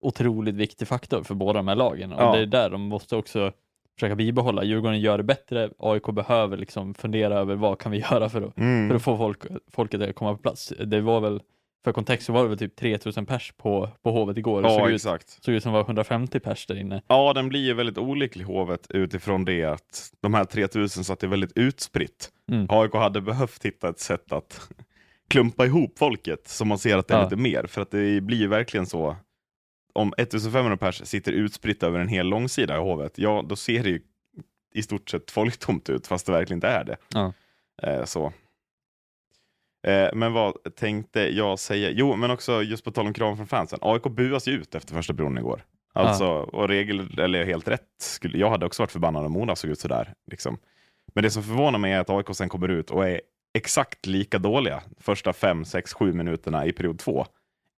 otroligt 0.00 0.54
viktig 0.54 0.88
faktor 0.88 1.22
för 1.22 1.34
båda 1.34 1.58
de 1.58 1.68
här 1.68 1.76
lagen 1.76 2.12
och 2.12 2.22
ja. 2.22 2.32
det 2.32 2.42
är 2.42 2.46
där 2.46 2.70
de 2.70 2.80
måste 2.80 3.16
också 3.16 3.52
försöka 3.94 4.14
bibehålla. 4.14 4.64
Djurgården 4.64 5.00
gör 5.00 5.18
det 5.18 5.24
bättre, 5.24 5.70
AIK 5.78 6.06
behöver 6.06 6.56
liksom 6.56 6.94
fundera 6.94 7.34
över 7.38 7.54
vad 7.54 7.78
kan 7.78 7.92
vi 7.92 7.98
göra 7.98 8.28
för 8.28 8.42
att, 8.42 8.58
mm. 8.58 8.88
för 8.88 8.96
att 8.96 9.02
få 9.02 9.16
folk, 9.16 9.38
folket 9.72 10.02
att 10.02 10.14
komma 10.14 10.32
på 10.32 10.38
plats. 10.42 10.72
Det 10.86 11.00
var 11.00 11.20
väl, 11.20 11.40
för 11.84 11.92
kontext 11.92 12.26
så 12.26 12.32
var 12.32 12.42
det 12.42 12.48
väl 12.48 12.58
typ 12.58 12.76
3000 12.76 13.26
pers 13.26 13.52
på, 13.56 13.88
på 14.02 14.10
Hovet 14.10 14.38
igår. 14.38 14.62
Ja, 14.62 14.78
såg 14.78 14.90
exakt. 14.90 15.24
Ut, 15.24 15.44
såg 15.44 15.54
ut 15.54 15.62
som 15.62 15.72
det 15.72 15.78
var 15.78 15.84
150 15.84 16.40
pers 16.40 16.66
där 16.66 16.78
inne. 16.78 17.02
Ja, 17.08 17.32
den 17.32 17.48
blir 17.48 17.60
ju 17.60 17.74
väldigt 17.74 17.98
olycklig 17.98 18.44
Hovet 18.44 18.86
utifrån 18.90 19.44
det 19.44 19.64
att 19.64 20.10
de 20.20 20.34
här 20.34 20.44
3000 20.44 21.04
så 21.04 21.12
att 21.12 21.20
det 21.20 21.26
är 21.26 21.28
väldigt 21.28 21.58
utspritt. 21.58 22.30
Mm. 22.52 22.66
AIK 22.68 22.92
hade 22.94 23.20
behövt 23.20 23.64
hitta 23.64 23.88
ett 23.88 24.00
sätt 24.00 24.32
att 24.32 24.68
klumpa 25.28 25.66
ihop 25.66 25.98
folket 25.98 26.48
så 26.48 26.64
man 26.64 26.78
ser 26.78 26.96
att 26.98 27.08
det 27.08 27.14
är 27.14 27.18
Ja. 27.18 27.24
lite 27.24 27.36
mer. 27.36 27.66
För 27.66 27.82
att 27.82 27.90
det 27.90 28.20
blir 28.20 28.38
ju 28.38 28.48
verkligen 28.48 28.86
så. 28.86 29.16
Om 29.94 30.12
1500 30.16 30.76
pers 30.76 31.06
sitter 31.06 31.32
utspritt 31.32 31.82
över 31.82 32.00
en 32.00 32.08
hel 32.08 32.26
långsida 32.26 32.76
i 32.76 32.78
hovet, 32.78 33.18
ja 33.18 33.44
då 33.48 33.56
ser 33.56 33.82
det 33.82 33.88
ju 33.88 34.00
i 34.74 34.82
stort 34.82 35.10
sett 35.10 35.30
folktomt 35.30 35.90
ut 35.90 36.06
fast 36.06 36.26
det 36.26 36.32
verkligen 36.32 36.56
inte 36.56 36.68
är 36.68 36.84
det. 36.84 36.96
Ja. 37.08 37.32
Eh, 37.82 38.04
så. 38.04 38.32
Eh, 39.86 40.08
men 40.14 40.32
vad 40.32 40.74
tänkte 40.76 41.20
jag 41.20 41.58
säga? 41.58 41.90
Jo, 41.90 42.16
men 42.16 42.30
också 42.30 42.62
just 42.62 42.84
på 42.84 42.90
tal 42.90 43.06
om 43.06 43.14
krav 43.14 43.36
från 43.36 43.46
fansen. 43.46 43.78
AIK 43.82 44.02
buas 44.02 44.48
ju 44.48 44.52
ut 44.52 44.74
efter 44.74 44.94
första 44.94 45.14
perioden 45.14 45.38
igår. 45.38 45.64
Alltså, 45.92 46.26
och 46.26 46.68
regel, 46.68 47.18
eller 47.20 47.44
helt 47.44 47.68
rätt. 47.68 47.88
Skulle, 48.00 48.38
jag 48.38 48.50
hade 48.50 48.66
också 48.66 48.82
varit 48.82 48.92
förbannad 48.92 49.26
om 49.26 49.32
Mona 49.32 49.56
såg 49.56 49.70
ut 49.70 49.78
sådär. 49.78 50.14
Liksom. 50.30 50.58
Men 51.14 51.24
det 51.24 51.30
som 51.30 51.42
förvånar 51.42 51.78
mig 51.78 51.92
är 51.92 52.00
att 52.00 52.10
AIK 52.10 52.26
sen 52.36 52.48
kommer 52.48 52.68
ut 52.68 52.90
och 52.90 53.08
är 53.08 53.20
exakt 53.54 54.06
lika 54.06 54.38
dåliga 54.38 54.82
första 55.00 55.32
fem, 55.32 55.64
sex, 55.64 55.94
sju 55.94 56.12
minuterna 56.12 56.66
i 56.66 56.72
period 56.72 56.98
två. 56.98 57.26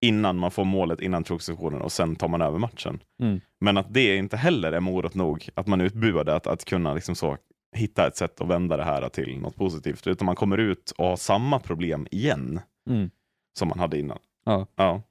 Innan 0.07 0.37
man 0.39 0.51
får 0.51 0.65
målet, 0.65 1.01
innan 1.01 1.25
truppsessionen 1.25 1.83
och 1.83 1.93
sen 1.93 2.17
tar 2.17 2.29
man 2.29 2.43
över 2.43 2.59
matchen. 2.59 2.99
Mm. 3.23 3.41
Men 3.61 3.77
att 3.77 3.95
det 3.95 4.17
inte 4.17 4.37
heller 4.37 4.73
är 4.73 4.81
morot 4.81 5.15
nog, 5.15 5.49
att 5.55 5.67
man 5.67 5.81
utbuade, 5.81 6.35
att, 6.35 6.47
att 6.47 6.65
kunna 6.65 6.95
liksom 6.95 7.15
så 7.15 7.37
hitta 7.77 8.07
ett 8.07 8.17
sätt 8.17 8.41
att 8.41 8.49
vända 8.49 8.77
det 8.77 8.85
här 8.85 9.09
till 9.09 9.39
något 9.41 9.57
positivt. 9.57 10.07
Utan 10.07 10.27
man 10.27 10.37
kommer 10.37 10.59
ut 10.59 10.91
och 10.99 11.07
har 11.07 11.17
samma 11.17 11.59
problem 11.59 12.07
igen 12.11 12.61
Mm. 12.91 13.11
som 13.59 13.69
man 13.69 13.79
hade 13.79 13.99
innan. 13.99 14.19
Ja. 14.45 14.67
Ja. 14.77 15.03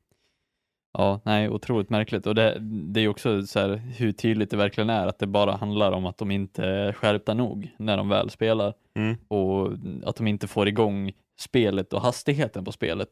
Ja, 0.97 1.21
nej, 1.25 1.49
otroligt 1.49 1.89
märkligt. 1.89 2.27
Och 2.27 2.35
det, 2.35 2.57
det 2.93 3.01
är 3.01 3.07
också 3.07 3.45
så 3.47 3.59
här, 3.59 3.75
hur 3.97 4.11
tydligt 4.11 4.49
det 4.49 4.57
verkligen 4.57 4.89
är 4.89 5.07
att 5.07 5.19
det 5.19 5.27
bara 5.27 5.55
handlar 5.55 5.91
om 5.91 6.05
att 6.05 6.17
de 6.17 6.31
inte 6.31 6.65
är 6.65 6.93
skärpta 6.93 7.33
nog 7.33 7.71
när 7.77 7.97
de 7.97 8.09
väl 8.09 8.29
spelar 8.29 8.73
Mm. 8.97 9.15
och 9.27 9.71
att 10.05 10.15
de 10.15 10.27
inte 10.27 10.47
får 10.47 10.67
igång 10.67 11.11
spelet 11.39 11.93
och 11.93 12.01
hastigheten 12.01 12.65
på 12.65 12.71
spelet 12.71 13.09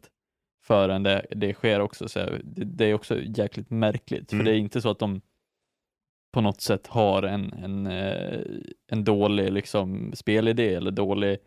förrän 0.63 1.03
det, 1.03 1.25
det 1.29 1.53
sker 1.53 1.79
också. 1.79 2.07
Så 2.07 2.19
det, 2.43 2.63
det 2.65 2.85
är 2.85 2.93
också 2.93 3.21
jäkligt 3.21 3.69
märkligt, 3.69 4.29
för 4.29 4.35
Mm. 4.35 4.45
det 4.45 4.51
är 4.51 4.57
inte 4.57 4.81
så 4.81 4.89
att 4.89 4.99
de 4.99 5.21
på 6.33 6.41
något 6.41 6.61
sätt 6.61 6.87
har 6.87 7.23
en, 7.23 7.53
en, 7.53 7.87
eh, 7.87 8.41
en 8.91 9.03
dålig 9.03 9.51
liksom, 9.53 10.11
spelidé 10.15 10.73
eller 10.73 10.91
dålig, 10.91 11.37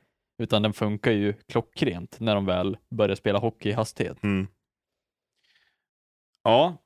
utan 0.42 0.62
den 0.62 0.73
funkar 0.73 1.12
ju 1.12 1.32
klockrent 1.32 2.20
när 2.20 2.35
de 2.35 2.46
väl 2.46 2.76
börjar 2.90 3.14
spela 3.16 3.38
hockey 3.38 3.68
i 3.68 3.73
hastighet. 3.73 4.23
Mm. 4.23 4.46
Ja. 6.42 6.76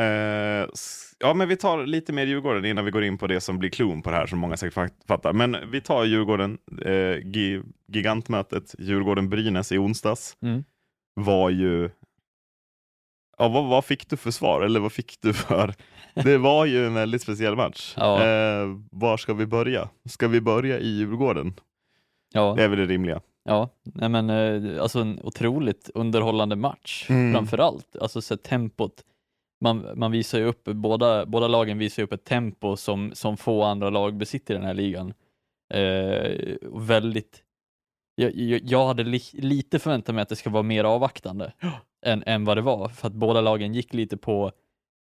Eh, 0.00 0.68
ja, 1.18 1.34
men 1.34 1.48
vi 1.48 1.56
tar 1.56 1.86
lite 1.86 2.12
mer 2.12 2.26
Djurgården 2.26 2.64
innan 2.64 2.84
vi 2.84 2.90
går 2.90 3.04
in 3.04 3.18
på 3.18 3.26
det 3.26 3.40
som 3.40 3.58
blir 3.58 3.70
klon 3.70 4.02
på 4.02 4.10
det 4.10 4.16
här 4.16 4.26
som 4.26 4.38
många 4.38 4.56
säkert 4.56 4.74
fat- 4.74 5.04
fattar. 5.08 5.32
Men 5.32 5.70
vi 5.70 5.80
tar 5.80 6.04
Djurgården, 6.04 6.58
eh, 6.84 7.16
gi- 7.24 7.62
gigantmötet 7.86 8.74
Djurgården-Brynäs 8.78 9.72
i 9.74 9.78
onsdags 9.78 10.36
Mm. 10.42 10.64
Var 11.24 11.50
ju 11.50 11.90
Ja, 13.38 13.48
vad, 13.48 13.64
vad 13.68 13.84
fick 13.84 14.08
du 14.08 14.16
för 14.16 14.30
svar? 14.30 14.62
Eller 14.62 14.80
vad 14.80 14.92
fick 14.92 15.16
du 15.20 15.32
för? 15.32 15.74
Det 16.14 16.38
var 16.38 16.66
ju 16.66 16.86
en 16.86 16.94
väldigt 16.94 17.22
speciell 17.22 17.56
match. 17.56 17.94
Ja. 17.96 18.26
Eh, 18.26 18.66
var 18.90 19.16
ska 19.16 19.34
vi 19.34 19.46
börja? 19.46 19.88
Ska 20.08 20.28
vi 20.28 20.40
börja 20.40 20.78
i 20.78 20.88
Djurgården? 20.88 21.54
Ja, 22.32 22.54
Det 22.56 22.64
är 22.64 22.68
väl 22.68 22.78
det 22.78 22.86
rimliga. 22.86 23.20
Ja, 23.44 23.68
nej 23.82 24.08
men 24.08 24.30
eh, 24.30 24.82
alltså 24.82 25.00
en 25.00 25.20
otroligt 25.22 25.90
underhållande 25.94 26.56
match 26.56 27.06
Mm. 27.10 27.32
framför 27.34 27.58
allt. 27.58 27.96
Alltså 28.00 28.22
så 28.22 28.36
tempot. 28.36 29.04
Man, 29.64 29.86
man 29.94 30.12
visar 30.12 30.38
ju 30.38 30.44
upp, 30.44 30.64
båda, 30.64 31.26
båda 31.26 31.48
lagen 31.48 31.78
visar 31.78 32.02
upp 32.02 32.12
ett 32.12 32.24
tempo 32.24 32.76
som, 32.76 33.10
som 33.14 33.36
få 33.36 33.62
andra 33.62 33.90
lag 33.90 34.16
besitter 34.16 34.54
i 34.54 34.56
den 34.56 34.66
här 34.66 34.74
ligan. 34.74 35.12
Eh, 35.74 36.56
väldigt, 36.72 37.42
jag, 38.20 38.60
jag, 38.64 38.86
hade 38.86 39.04
li, 39.04 39.20
lite 39.32 39.78
förväntat 39.78 40.14
mig 40.14 40.22
att 40.22 40.28
det 40.28 40.36
ska 40.36 40.50
vara 40.50 40.62
mer 40.62 40.84
avvaktande 40.84 41.52
än, 42.06 42.22
än 42.26 42.44
vad 42.44 42.56
det 42.56 42.60
var, 42.60 42.88
för 42.88 43.06
att 43.06 43.14
båda 43.14 43.40
lagen 43.40 43.74
gick 43.74 43.94
lite 43.94 44.16
på 44.16 44.52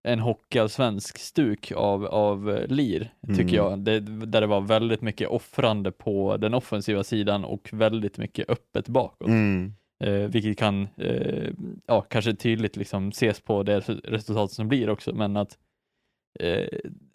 en 0.04 0.20
hockeyallsvensk 0.20 1.18
stuk 1.18 1.72
av, 1.72 2.06
av 2.06 2.52
eh, 2.52 2.68
lir, 2.68 3.14
tycker 3.28 3.42
Mm. 3.42 3.56
jag. 3.56 3.80
Det, 3.80 4.00
där 4.26 4.42
det 4.42 4.48
var 4.48 4.62
väldigt 4.62 5.02
mycket 5.02 5.30
offrande 5.30 5.92
på 5.92 6.38
den 6.38 6.54
offensiva 6.54 7.04
sidan 7.04 7.46
och 7.46 7.70
väldigt 7.74 8.18
mycket 8.18 8.50
öppet 8.50 8.88
bakåt. 8.88 9.28
Mm. 9.28 9.74
Eh, 10.04 10.14
vilket 10.14 10.58
kan, 10.58 10.88
eh, 10.98 11.50
ja, 11.88 12.02
kanske 12.02 12.36
tydligt 12.36 12.76
liksom 12.76 13.10
ses 13.10 13.42
på 13.42 13.64
det 13.64 13.80
resultat 14.04 14.52
som 14.52 14.68
blir 14.68 14.90
också, 14.90 15.14
men 15.16 15.38
att 15.38 15.58
eh, 16.40 16.68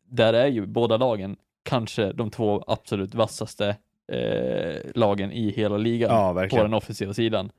där 0.05 0.33
är 0.33 0.47
ju 0.47 0.67
båda 0.67 0.97
lagen 0.97 1.37
kanske 1.63 2.13
de 2.13 2.31
två 2.31 2.65
absolut 2.67 3.15
vassaste 3.15 3.77
eh, 4.11 4.77
lagen 4.95 5.33
i 5.33 5.51
hela 5.51 5.77
ligan 5.77 6.11
Ja, 6.11 6.49
på 6.51 6.57
den 6.63 6.75
offensiva 6.75 7.15
sidan. 7.15 7.51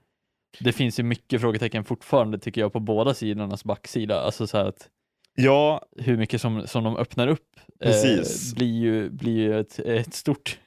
Det 0.59 0.71
finns 0.71 0.99
ju 0.99 1.03
mycket 1.03 1.41
frågetecken 1.41 1.83
fortfarande 1.83 2.39
tycker 2.39 2.61
jag 2.61 2.73
på 2.73 2.79
båda 2.79 3.13
sidornas 3.13 3.63
backsida, 3.63 4.19
alltså 4.21 4.47
så 4.47 4.57
att 4.57 4.89
Ja, 5.35 5.81
hur 5.97 6.17
mycket 6.17 6.41
som, 6.41 6.67
som 6.67 6.83
de 6.83 6.97
öppnar 6.97 7.27
upp 7.27 7.49
eh, 7.79 7.91
blir 8.55 8.79
ju, 8.79 9.09
blir 9.09 9.37
ju 9.37 9.59
ett, 9.59 9.79
ett 9.79 10.13
stort 10.13 10.59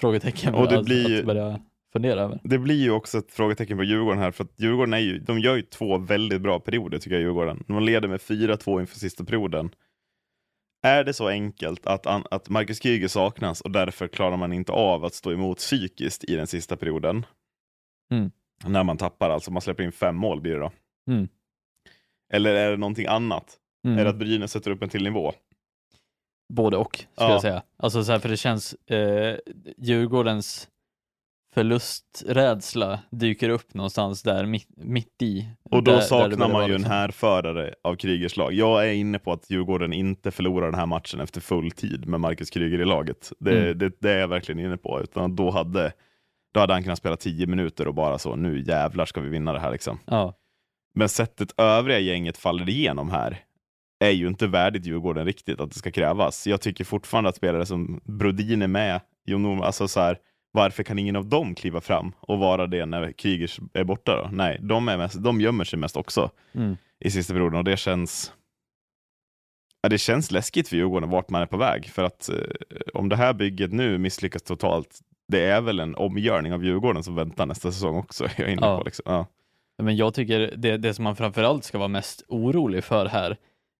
frågetecken 0.00 0.54
Och 0.54 0.68
det 0.68 0.78
att, 0.78 0.84
blir 0.84 1.08
ju- 1.08 1.18
att 1.20 1.26
börja 1.26 1.60
fundera 1.92 2.20
över. 2.20 2.40
det 2.44 2.58
blir 2.58 2.82
ju 2.82 2.90
också 2.90 3.18
ett 3.18 3.32
frågetecken 3.32 3.76
på 3.76 3.84
Djurgården 3.84 4.18
här, 4.18 4.30
för 4.30 4.44
att 4.44 4.50
Djurgården 4.60 4.94
är 4.94 4.98
ju, 4.98 5.18
de 5.18 5.38
gör 5.38 5.56
ju 5.56 5.62
två 5.62 5.98
väldigt 5.98 6.40
bra 6.40 6.60
perioder 6.60 6.98
tycker 6.98 7.14
jag, 7.16 7.22
Djurgården. 7.22 7.64
De 7.68 7.82
leder 7.82 8.08
med 8.08 8.20
4-2 8.20 8.80
inför 8.80 8.98
sista 8.98 9.24
perioden. 9.24 9.70
Är 10.82 11.04
det 11.04 11.14
så 11.14 11.28
enkelt 11.28 11.86
att, 11.86 12.06
att 12.06 12.48
Marcus 12.48 12.78
Kryger 12.80 13.08
saknas 13.08 13.60
och 13.60 13.70
därför 13.70 14.08
klarar 14.08 14.36
man 14.36 14.52
inte 14.52 14.72
av 14.72 15.04
att 15.04 15.14
stå 15.14 15.32
emot 15.32 15.58
psykiskt 15.58 16.24
i 16.24 16.36
den 16.36 16.46
sista 16.46 16.76
perioden? 16.76 17.26
Mm. 18.12 18.30
När 18.64 18.84
man 18.84 18.96
tappar, 18.96 19.30
alltså 19.30 19.50
man 19.50 19.62
släpper 19.62 19.82
in 19.82 19.92
fem 19.92 20.16
mål 20.16 20.40
blir 20.40 20.52
det 20.52 20.58
då. 20.60 20.72
Mm. 21.10 21.28
Eller 22.32 22.54
är 22.54 22.70
det 22.70 22.76
någonting 22.76 23.06
annat? 23.06 23.56
Mm. 23.86 23.98
Är 23.98 24.04
det 24.04 24.10
att 24.10 24.16
Brynäs 24.18 24.52
sätter 24.52 24.70
upp 24.70 24.82
en 24.82 24.88
till 24.88 25.04
nivå? 25.04 25.32
Både 26.52 26.76
och, 26.76 26.96
skulle 26.96 27.28
Ja. 27.28 27.32
jag 27.32 27.42
säga. 27.42 27.62
Alltså 27.76 28.04
så 28.04 28.12
här, 28.12 28.18
för 28.18 28.28
det 28.28 28.36
känns, 28.36 28.74
eh, 28.74 29.38
Djurgårdens 29.78 30.68
förlusträdsla 31.54 33.00
dyker 33.10 33.48
upp 33.48 33.74
någonstans 33.74 34.22
där 34.22 34.46
mitt, 34.46 34.68
mitt 34.76 35.22
i. 35.22 35.48
Och 35.62 35.82
då 35.84 35.90
där, 35.90 35.98
där 35.98 36.00
saknar 36.06 36.36
börjar 36.36 36.52
man 36.52 36.66
ju 36.66 36.74
en 36.74 36.80
liksom- 36.80 36.92
härförare 36.92 37.74
av 37.84 37.96
Krygers 37.96 38.36
lag. 38.36 38.52
Jag 38.52 38.88
är 38.88 38.92
inne 38.92 39.18
på 39.18 39.32
att 39.32 39.50
Djurgården 39.50 39.92
inte 39.92 40.30
förlorar 40.30 40.66
den 40.66 40.74
här 40.80 40.86
matchen 40.86 41.20
efter 41.20 41.40
full 41.40 41.70
tid 41.70 42.06
med 42.08 42.20
Marcus 42.20 42.50
Kryger 42.50 42.80
i 42.80 42.84
laget. 42.84 43.32
Det, 43.40 43.58
Mm. 43.60 43.78
det, 43.78 43.92
det 44.00 44.10
är 44.10 44.18
jag 44.18 44.28
verkligen 44.28 44.58
inne 44.66 44.76
på. 44.76 45.00
Utan 45.02 45.36
då 45.36 45.50
hade, 45.50 45.92
då 46.54 46.60
hade 46.60 46.72
han 46.72 46.82
kunnat 46.82 46.98
spela 46.98 47.16
10 47.16 47.46
minuter 47.46 47.88
och 47.88 47.94
bara 47.94 48.18
så, 48.18 48.36
nu 48.36 48.60
jävlar 48.66 49.04
ska 49.06 49.20
vi 49.20 49.28
vinna 49.28 49.52
det 49.52 49.60
här 49.60 49.72
liksom. 49.72 49.98
Ja, 50.06 50.34
Men 50.94 51.08
sättet 51.08 51.54
övriga 51.60 51.98
gänget 51.98 52.38
faller 52.38 52.68
igenom 52.68 53.10
här 53.10 53.38
är 54.04 54.10
ju 54.10 54.28
inte 54.28 54.46
värdigt 54.46 54.86
Djurgården 54.86 55.26
riktigt 55.26 55.60
att 55.60 55.70
det 55.70 55.78
ska 55.78 55.90
krävas. 55.90 56.46
Jag 56.46 56.60
tycker 56.60 56.84
fortfarande 56.84 57.30
att 57.30 57.36
spelare 57.36 57.66
som 57.66 58.00
Brodin 58.04 58.62
är 58.62 58.66
med, 58.68 59.00
Jon 59.26 59.62
alltså 59.62 59.88
så 59.88 60.00
här, 60.00 60.18
varför 60.52 60.82
kan 60.82 60.98
ingen 60.98 61.16
av 61.16 61.26
dem 61.26 61.54
kliva 61.54 61.80
fram 61.80 62.12
och 62.20 62.38
vara 62.38 62.66
det 62.66 62.86
när 62.86 63.12
Krygers 63.12 63.60
är 63.72 63.84
borta 63.84 64.16
då? 64.16 64.28
Nej, 64.32 64.58
de, 64.62 64.88
är 64.88 64.96
mest, 64.96 65.22
de 65.22 65.40
gömmer 65.40 65.64
sig 65.64 65.78
mest 65.78 65.96
också 65.96 66.30
mm. 66.52 66.76
i 67.00 67.10
sista 67.10 67.32
perioden 67.32 67.58
och 67.58 67.64
det 67.64 67.76
känns 67.76 68.32
ja, 69.82 69.88
det 69.88 69.98
känns 69.98 70.30
läskigt 70.30 70.68
för 70.68 70.76
Djurgården 70.76 71.10
vart 71.10 71.30
man 71.30 71.42
är 71.42 71.46
på 71.46 71.56
väg. 71.56 71.86
För 71.86 72.04
att 72.04 72.28
eh, 72.28 72.36
om 72.94 73.08
det 73.08 73.16
här 73.16 73.32
bygget 73.32 73.72
nu 73.72 73.98
misslyckas 73.98 74.42
totalt, 74.42 74.98
det 75.28 75.44
är 75.44 75.60
väl 75.60 75.80
en 75.80 75.94
omgörning 75.94 76.52
av 76.52 76.64
Djurgården 76.64 77.02
som 77.02 77.14
väntar 77.14 77.46
nästa 77.46 77.72
säsong 77.72 77.96
också. 77.96 78.24
Jag 78.36 78.48
är 78.48 78.52
inne 78.52 78.66
Ja. 78.66 78.78
på 78.78 78.84
liksom. 78.84 79.02
ja. 79.06 79.26
Men 79.82 79.96
jag 79.96 80.14
tycker 80.14 80.54
det, 80.56 80.76
det 80.76 80.94
som 80.94 81.04
man 81.04 81.16
framförallt 81.16 81.64
ska 81.64 81.78
vara 81.78 81.88
mest 81.88 82.24
orolig 82.28 82.84
för 82.84 83.06
här 83.06 83.36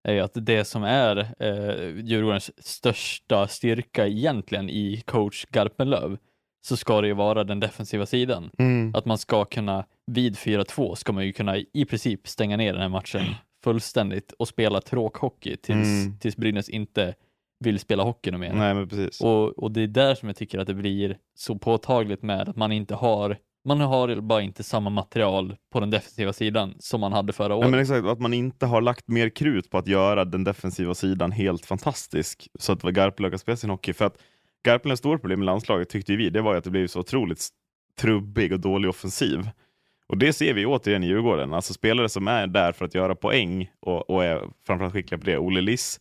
är 0.09 0.12
ju 0.12 0.21
att 0.21 0.33
det 0.35 0.65
som 0.65 0.83
är 0.83 1.17
eh, 1.39 2.05
Djurgårdens 2.05 2.67
största 2.67 3.49
styrka 3.49 4.07
egentligen 4.07 4.71
i 4.71 5.03
coach 5.07 5.47
Garpenlöv 5.50 6.19
så 6.67 6.76
ska 6.76 7.00
det 7.00 7.07
ju 7.07 7.14
vara 7.14 7.45
den 7.45 7.61
defensiva 7.61 8.07
sidan. 8.07 8.50
Att 8.95 9.05
man 9.05 9.19
ska 9.19 9.45
kunna, 9.45 9.85
vid 10.07 10.37
4-2 10.37 10.95
ska 10.95 11.12
man 11.12 11.26
ju 11.26 11.33
kunna 11.33 11.57
i 11.57 11.85
princip 11.88 12.29
stänga 12.29 12.57
ner 12.57 12.73
den 12.73 12.83
här 12.83 12.88
matchen 12.88 13.23
fullständigt 13.64 14.33
och 14.38 14.49
spela 14.49 14.81
tråkhockey 14.81 15.57
tills, 15.57 15.88
Mm. 16.07 16.19
tills 16.19 16.37
Brynäs 16.37 16.69
inte 16.69 17.14
vill 17.64 17.79
spela 17.79 18.02
hockey 18.02 18.31
mer. 18.31 18.52
Nej 18.52 18.75
men 18.75 18.88
precis. 18.88 19.21
Och, 19.21 19.59
och 19.59 19.71
det 19.73 19.83
är 19.83 19.87
där 19.87 20.14
som 20.14 20.29
jag 20.29 20.37
tycker 20.37 20.59
att 20.59 20.67
det 20.67 20.75
blir 20.75 21.17
så 21.35 21.59
påtagligt 21.59 22.23
med 22.23 22.49
att 22.49 22.57
man 22.57 22.73
inte 22.73 22.95
har 22.95 23.37
man 23.64 23.81
har 23.81 24.21
bara 24.21 24.43
inte 24.43 24.62
samma 24.62 24.90
material 24.90 25.57
på 25.73 25.81
den 25.81 25.90
defensiva 25.90 26.33
sidan 26.33 26.75
som 26.79 27.00
man 27.00 27.12
hade 27.12 27.33
förra 27.33 27.55
året. 27.55 27.67
Ja, 27.67 27.71
men 27.71 27.81
exakt, 27.81 28.07
att 28.07 28.21
man 28.21 28.35
inte 28.35 28.67
har 28.67 28.81
lagt 28.81 29.09
mer 29.09 29.29
krut 29.29 29.71
på 29.71 29.79
att 29.79 29.87
göra 29.87 30.25
den 30.25 30.45
defensiva 30.45 30.95
sidan 30.95 31.33
helt 31.33 31.67
fantastisk 31.67 32.49
så 32.59 32.73
att 32.73 32.83
Garpenlöv 32.83 33.31
kan 33.31 33.38
spela 33.38 33.57
sin 33.57 33.71
hockey. 33.71 33.93
För 33.93 34.05
att 34.05 34.17
Garpenlövs 34.62 34.99
stora 34.99 35.19
problem 35.19 35.38
med 35.38 35.47
landslaget 35.47 35.88
tyckte 35.88 36.17
vi, 36.17 36.31
det 36.31 36.40
var 36.40 36.55
att 36.55 36.64
det 36.64 36.71
blev 36.71 36.87
så 36.87 37.00
otroligt 37.00 37.49
trubbig 38.00 38.52
och 38.52 38.61
dålig 38.61 38.90
offensiv. 38.90 39.49
Och 40.07 40.19
det 40.19 40.33
ser 40.33 40.55
vi 40.55 40.67
återigen 40.67 41.05
i 41.05 41.07
Djurgården. 41.07 41.52
Alltså 41.52 41.73
spelare 41.75 42.09
som 42.09 42.29
är 42.29 42.47
där 42.47 42.73
för 42.73 42.85
att 42.85 42.95
göra 42.95 43.14
poäng 43.14 43.71
och, 43.81 44.11
och 44.11 44.25
är 44.25 44.43
framförallt 44.67 44.95
skickliga 44.95 45.19
på 45.19 45.26
det. 45.26 45.38
Olle 45.38 45.61
Liss 45.61 46.00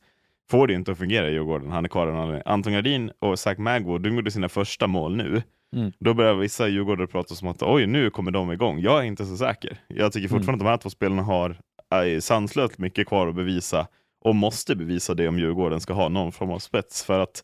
får 0.50 0.68
det 0.68 0.74
inte 0.74 0.92
att 0.92 0.98
fungera 0.98 1.30
i 1.30 1.34
Djurgården. 1.34 1.72
Han 1.72 1.86
är 1.86 1.90
kvar. 1.90 2.42
Anton 2.46 2.74
Gardin 2.74 3.12
och 3.20 3.40
Zach 3.40 3.58
Magwo, 3.58 3.98
de 3.98 4.16
gjorde 4.16 4.32
sina 4.32 4.50
första 4.50 4.88
mål 4.88 5.16
nu. 5.16 5.42
Mm. 5.76 5.92
Då 6.00 6.14
börjar 6.14 6.34
vissa 6.34 6.68
djurgårdare 6.68 7.08
prata 7.08 7.36
som 7.36 7.48
att 7.48 7.64
oj, 7.64 7.88
nu 7.88 8.10
kommer 8.10 8.32
de 8.32 8.52
igång. 8.52 8.80
Jag 8.80 9.00
är 9.00 9.04
inte 9.04 9.26
så 9.26 9.38
säker. 9.38 9.78
Jag 9.88 10.14
tycker 10.14 10.28
fortfarande 10.28 10.52
Mm. 10.52 10.56
att 10.56 10.60
de 10.60 10.70
här 10.70 10.78
två 10.78 10.90
spelarna 10.90 11.22
har 11.22 11.60
äh, 11.94 12.20
sanslöst 12.20 12.78
mycket 12.78 13.08
kvar 13.08 13.28
att 13.28 13.36
bevisa 13.36 13.88
och 14.22 14.36
måste 14.36 14.76
bevisa 14.76 15.14
det 15.14 15.28
om 15.28 15.40
Djurgården 15.40 15.80
ska 15.80 15.94
ha 15.94 16.10
någon 16.10 16.32
form 16.32 16.52
av 16.52 16.60
spets. 16.60 17.04
För 17.04 17.20
att 17.20 17.44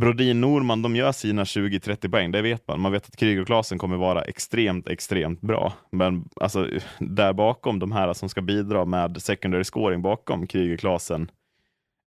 Brodin 0.00 0.40
Norman, 0.40 0.82
de 0.82 0.96
gör 0.96 1.12
sina 1.12 1.44
20-30 1.44 2.10
poäng, 2.10 2.32
det 2.32 2.42
vet 2.42 2.68
man. 2.68 2.80
Man 2.80 2.92
vet 2.92 3.06
att 3.06 3.16
Kryger 3.16 3.44
Klasen 3.44 3.78
kommer 3.78 3.96
vara 3.96 4.22
extremt, 4.22 4.88
extremt 4.88 5.40
bra. 5.40 5.72
Men 5.90 6.28
alltså, 6.40 6.68
där 6.98 7.32
bakom, 7.32 7.78
de 7.78 7.92
här 7.92 8.12
som 8.12 8.28
ska 8.28 8.42
bidra 8.42 8.84
med 8.84 9.22
secondary 9.22 9.64
scoring 9.64 10.02
bakom 10.02 10.46
Kryger 10.46 10.76
Klasen 10.76 11.30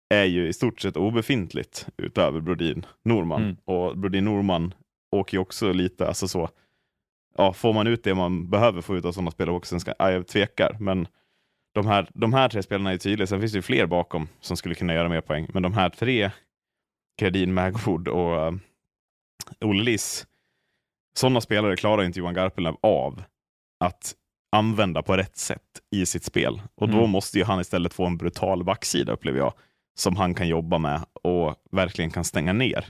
är 0.09 0.23
ju 0.23 0.47
i 0.47 0.53
stort 0.53 0.81
sett 0.81 0.97
obefintligt 0.97 1.87
utöver 1.97 2.39
Brodin 2.39 2.85
Norman. 3.03 3.43
Mm. 3.43 3.55
Och 3.65 3.97
Brodin 3.97 4.25
Norman 4.25 4.73
åker 5.11 5.37
ju 5.37 5.41
också 5.41 5.71
lite, 5.71 6.07
alltså 6.07 6.27
så, 6.27 6.49
ja, 7.37 7.53
får 7.53 7.73
man 7.73 7.87
ut 7.87 8.03
det 8.03 8.13
man 8.13 8.49
behöver 8.49 8.81
få 8.81 8.97
ut 8.97 9.05
av 9.05 9.11
sådana 9.11 9.31
spelare 9.31 9.55
också, 9.55 9.79
ska, 9.79 9.93
ja, 9.99 10.11
jag 10.11 10.27
tvekar, 10.27 10.77
men 10.79 11.07
de 11.73 11.87
här, 11.87 12.09
de 12.13 12.33
här 12.33 12.49
tre 12.49 12.63
spelarna 12.63 12.93
är 12.93 12.97
tydliga, 12.97 13.27
sen 13.27 13.39
finns 13.39 13.51
det 13.51 13.57
ju 13.57 13.61
fler 13.61 13.85
bakom 13.85 14.27
som 14.39 14.57
skulle 14.57 14.75
kunna 14.75 14.93
göra 14.93 15.09
mer 15.09 15.21
poäng, 15.21 15.47
men 15.53 15.63
de 15.63 15.73
här 15.73 15.89
tre, 15.89 16.31
Kredin, 17.17 17.53
Magwood 17.53 18.07
och 18.07 18.47
uh, 18.53 18.57
Olle 19.61 19.83
Liss, 19.83 20.27
sådana 21.17 21.41
spelare 21.41 21.75
klarar 21.75 22.03
inte 22.03 22.19
Johan 22.19 22.33
Garpenlöv 22.33 22.75
av 22.81 23.23
att 23.79 24.13
använda 24.51 25.01
på 25.01 25.17
rätt 25.17 25.37
sätt 25.37 25.61
i 25.91 26.05
sitt 26.05 26.23
spel. 26.23 26.61
Och 26.75 26.89
då 26.89 26.97
Mm. 26.97 27.09
måste 27.09 27.37
ju 27.37 27.43
han 27.43 27.59
istället 27.61 27.93
få 27.93 28.05
en 28.05 28.17
brutal 28.17 28.63
backsida 28.63 29.13
upplever 29.13 29.39
jag, 29.39 29.53
som 29.95 30.15
han 30.15 30.33
kan 30.33 30.47
jobba 30.47 30.77
med 30.77 31.01
och 31.21 31.55
verkligen 31.71 32.11
kan 32.11 32.23
stänga 32.23 32.53
ner. 32.53 32.85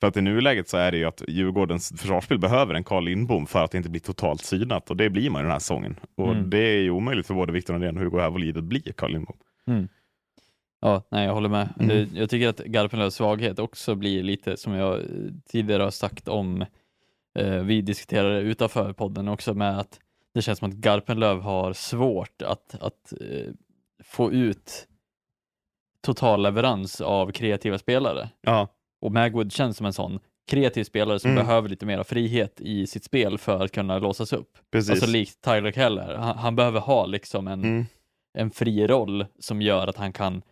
För 0.00 0.06
att 0.06 0.16
i 0.16 0.20
nuläget 0.20 0.68
så 0.68 0.76
är 0.76 0.92
det 0.92 0.98
ju 0.98 1.04
att 1.04 1.22
Djurgårdens 1.28 1.92
försvarsspel 2.00 2.38
behöver 2.38 2.74
en 2.74 2.84
Carl 2.84 3.04
Lindbom 3.04 3.46
för 3.46 3.64
att 3.64 3.70
det 3.70 3.78
inte 3.78 3.90
blir 3.90 4.00
totalt 4.00 4.44
synat 4.44 4.90
och 4.90 4.96
det 4.96 5.10
blir 5.10 5.30
man 5.30 5.40
i 5.40 5.42
den 5.42 5.52
här 5.52 5.58
säsongen. 5.58 5.96
Och 6.16 6.32
Mm. 6.32 6.50
det 6.50 6.58
är 6.58 6.80
ju 6.80 6.90
omöjligt 6.90 7.26
för 7.26 7.34
både 7.34 7.52
Victor 7.52 7.74
Norén 7.74 7.96
och 7.96 8.02
Hugo 8.02 8.18
Hävolid 8.20 8.56
att 8.58 8.64
bli 8.64 8.80
Carl 8.96 9.12
Lindbom. 9.12 9.36
Ja, 10.80 11.02
nej 11.08 11.26
jag 11.26 11.34
håller 11.34 11.48
med. 11.48 11.68
Mm. 11.80 12.08
Jag 12.14 12.30
tycker 12.30 12.48
att 12.48 12.58
Garpenlövs 12.58 13.14
svaghet 13.14 13.58
också 13.58 13.94
blir 13.94 14.22
lite 14.22 14.56
som 14.56 14.72
jag 14.74 15.02
tidigare 15.48 15.82
har 15.82 15.90
sagt 15.90 16.28
om, 16.28 16.64
eh, 17.38 17.58
vi 17.62 17.80
diskuterade 17.82 18.40
utanför 18.40 18.92
podden 18.92 19.28
också 19.28 19.54
med 19.54 19.78
att 19.78 20.00
det 20.34 20.42
känns 20.42 20.58
som 20.58 20.68
att 20.68 20.74
Garpenlöv 20.74 21.40
har 21.40 21.72
svårt 21.72 22.42
att, 22.42 22.74
att 22.80 23.12
eh, 23.20 23.52
få 24.04 24.32
ut 24.32 24.88
total 26.00 26.42
leverans 26.42 27.00
av 27.00 27.30
kreativa 27.32 27.78
spelare. 27.78 28.28
Ja, 28.40 28.68
Och 29.00 29.12
Magwood 29.12 29.52
känns 29.52 29.76
som 29.76 29.86
en 29.86 29.92
sån 29.92 30.18
kreativ 30.50 30.84
spelare 30.84 31.18
som 31.18 31.30
Mm. 31.30 31.44
behöver 31.46 31.68
lite 31.68 31.86
mer 31.86 32.02
frihet 32.02 32.60
i 32.60 32.86
sitt 32.86 33.04
spel 33.04 33.38
för 33.38 33.64
att 33.64 33.72
kunna 33.72 33.98
låsas 33.98 34.32
upp. 34.32 34.58
precis. 34.70 34.90
Alltså 34.90 35.06
likt 35.06 35.40
Tyler 35.44 35.72
Keller. 35.72 36.14
Han, 36.14 36.38
han 36.38 36.56
behöver 36.56 36.80
ha 36.80 37.06
liksom 37.06 37.48
en, 37.48 37.64
mm. 37.64 37.86
en 38.38 38.50
fri 38.50 38.86
roll 38.86 39.26
som 39.38 39.62
gör 39.62 39.86
att 39.86 39.96
han 39.96 40.12
kan 40.12 40.42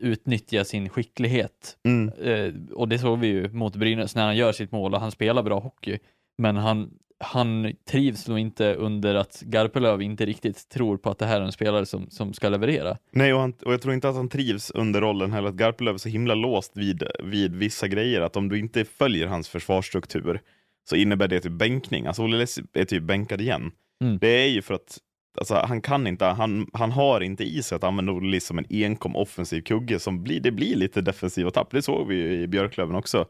utnyttja 0.00 0.64
sin 0.64 0.88
skicklighet. 0.88 1.76
Mm. 1.84 2.08
Eh, 2.08 2.74
och 2.74 2.88
det 2.88 2.98
såg 2.98 3.18
vi 3.18 3.26
ju 3.26 3.48
mot 3.48 3.76
Brynäs 3.76 4.14
när 4.14 4.24
han 4.24 4.36
gör 4.36 4.52
sitt 4.52 4.72
mål 4.72 4.94
och 4.94 5.00
han 5.00 5.10
spelar 5.10 5.42
bra 5.42 5.58
hockey. 5.58 5.98
Men 6.38 6.56
han, 6.56 6.90
han 7.18 7.72
trivs 7.90 8.28
nog 8.28 8.38
inte 8.38 8.74
under 8.74 9.14
att 9.14 9.42
Garpenlöv 9.42 10.02
inte 10.02 10.26
riktigt 10.26 10.68
tror 10.68 10.96
på 10.96 11.10
att 11.10 11.18
det 11.18 11.26
här 11.26 11.40
är 11.40 11.44
en 11.44 11.52
spelare 11.52 11.86
som, 11.86 12.10
som 12.10 12.32
ska 12.32 12.48
leverera. 12.48 12.96
Nej, 13.10 13.34
och, 13.34 13.40
han, 13.40 13.54
och 13.64 13.72
jag 13.72 13.82
tror 13.82 13.94
inte 13.94 14.08
att 14.08 14.16
han 14.16 14.28
trivs 14.28 14.70
under 14.70 15.00
rollen 15.00 15.32
heller. 15.32 15.48
Att 15.48 15.54
Garpenlöv 15.54 15.94
är 15.94 15.98
så 15.98 16.08
himla 16.08 16.34
låst 16.34 16.76
vid, 16.76 17.02
vid 17.24 17.56
vissa 17.56 17.88
grejer. 17.88 18.20
Att 18.20 18.36
om 18.36 18.48
du 18.48 18.58
inte 18.58 18.84
följer 18.84 19.26
hans 19.26 19.48
försvarsstruktur 19.48 20.40
så 20.88 20.96
innebär 20.96 21.28
det 21.28 21.40
typ 21.40 21.52
bänkning. 21.52 22.06
Alltså 22.06 22.22
Olle 22.22 22.46
är 22.72 22.84
typ 22.84 23.02
bänkad 23.02 23.40
igen. 23.40 23.70
Mm. 24.04 24.18
Det 24.18 24.28
är 24.28 24.48
ju 24.48 24.62
för 24.62 24.74
att 24.74 24.98
alltså, 25.38 25.54
han 25.54 25.82
kan 25.82 26.06
inte, 26.06 26.24
han, 26.24 26.70
han 26.72 26.92
har 26.92 27.20
inte 27.20 27.44
i 27.44 27.62
sig 27.62 27.76
att 27.76 27.84
använda 27.84 28.12
Olle 28.12 28.30
Liss 28.30 28.46
som 28.46 28.58
en 28.58 28.66
enkom 28.70 29.16
offensiv 29.16 29.62
kugge 29.62 29.98
som 29.98 30.22
blir, 30.22 30.40
det 30.40 30.50
blir 30.50 30.76
lite 30.76 31.00
defensiva 31.00 31.50
tapp. 31.50 31.70
Det 31.70 31.82
såg 31.82 32.06
vi 32.06 32.14
ju 32.14 32.42
i 32.42 32.46
Björklöven 32.46 32.96
också. 32.96 33.26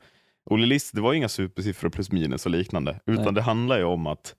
Olle 0.51 0.67
Liss, 0.67 0.91
det 0.91 1.01
var 1.01 1.15
inga 1.15 1.29
supersiffror 1.29 1.91
plus 1.91 2.13
minus 2.13 2.47
och 2.47 2.53
liknande, 2.53 3.01
utan 3.07 3.25
Nej. 3.25 3.35
det 3.35 3.43
handlar 3.43 3.79
ju 3.79 3.85
om 3.85 4.07
att 4.07 4.35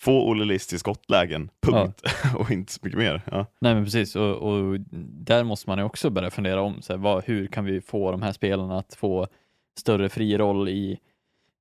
få 0.00 0.28
Olle 0.30 0.44
Liss 0.44 0.66
till 0.66 0.78
skottlägen, 0.78 1.50
punkt. 1.62 2.02
och 2.38 2.50
inte 2.50 2.72
så 2.72 2.80
mycket 2.82 2.98
mer. 2.98 3.22
Ja. 3.30 3.46
Nej 3.60 3.74
men 3.74 3.84
precis, 3.84 4.16
och, 4.16 4.36
och 4.36 4.80
där 5.26 5.44
måste 5.44 5.70
man 5.70 5.78
ju 5.78 5.84
också 5.84 6.10
börja 6.10 6.30
fundera 6.30 6.60
om, 6.60 6.82
så 6.82 6.92
här, 6.92 6.98
vad, 6.98 7.24
hur 7.24 7.46
kan 7.46 7.64
vi 7.64 7.80
få 7.80 8.10
de 8.10 8.22
här 8.22 8.32
spelarna 8.32 8.78
att 8.78 8.94
få 8.94 9.26
större 9.78 10.08
fri 10.08 10.38
roll 10.38 10.68
i, 10.68 10.98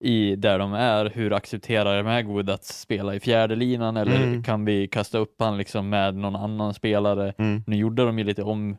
i 0.05 0.35
där 0.35 0.59
de 0.59 0.73
är? 0.73 1.05
Hur 1.15 1.33
accepterar 1.33 2.03
Magwood 2.03 2.49
att 2.49 2.63
spela 2.63 3.15
i 3.15 3.19
fjärde 3.19 3.55
linan 3.55 3.97
eller 3.97 4.15
Mm. 4.23 4.43
kan 4.43 4.65
vi 4.65 4.87
kasta 4.87 5.17
upp 5.17 5.35
han 5.39 5.57
liksom 5.57 5.89
med 5.89 6.15
någon 6.15 6.35
annan 6.35 6.73
spelare? 6.73 7.33
Mm. 7.37 7.63
Nu 7.67 7.75
gjorde 7.75 8.05
de 8.05 8.17
ju 8.19 8.25
lite 8.25 8.43
om, 8.43 8.77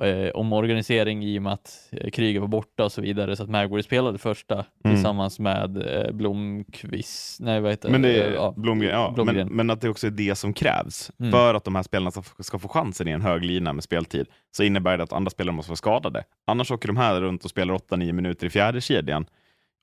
eh, 0.00 0.28
omorganisering 0.34 1.24
i 1.24 1.38
och 1.38 1.42
med 1.42 1.52
att 1.52 1.88
eh, 1.90 2.10
Kryger 2.10 2.40
var 2.40 2.48
borta 2.48 2.84
och 2.84 2.92
så 2.92 3.00
vidare 3.02 3.36
så 3.36 3.42
att 3.42 3.48
Magwood 3.50 3.84
spelade 3.84 4.18
första 4.18 4.54
Mm. 4.54 4.96
tillsammans 4.96 5.38
med 5.38 5.76
eh, 6.06 6.12
Blomqvist, 6.12 7.40
nej 7.40 7.60
vad 7.60 7.70
heter 7.72 7.90
Men, 7.90 8.02
det 8.02 8.22
är, 8.22 8.32
ja, 8.32 8.54
Blomgren, 8.56 8.90
ja, 8.90 9.04
men, 9.06 9.14
Blomgren. 9.14 9.48
men 9.48 9.70
att 9.70 9.80
det 9.80 9.88
också 9.88 10.06
är 10.06 10.10
det 10.10 10.34
som 10.34 10.52
krävs 10.52 11.10
Mm. 11.20 11.32
för 11.32 11.54
att 11.54 11.64
de 11.64 11.74
här 11.74 11.82
spelarna 11.82 12.10
ska, 12.10 12.22
ska 12.42 12.58
få 12.58 12.68
chansen 12.68 13.08
i 13.08 13.10
en 13.10 13.22
hög 13.22 13.44
lina 13.44 13.72
med 13.72 13.84
speltid, 13.84 14.26
så 14.56 14.62
innebär 14.62 14.96
det 14.96 15.02
att 15.04 15.12
andra 15.12 15.30
spelare 15.30 15.54
måste 15.56 15.70
vara 15.70 15.76
skadade. 15.76 16.24
Annars 16.46 16.70
åker 16.70 16.86
de 16.88 16.96
här 16.96 17.20
runt 17.20 17.44
och 17.44 17.50
spelar 17.50 17.74
8-9 17.74 18.12
minuter 18.12 18.46
i 18.46 18.50
fjärde 18.50 18.80
kedjan. 18.80 19.26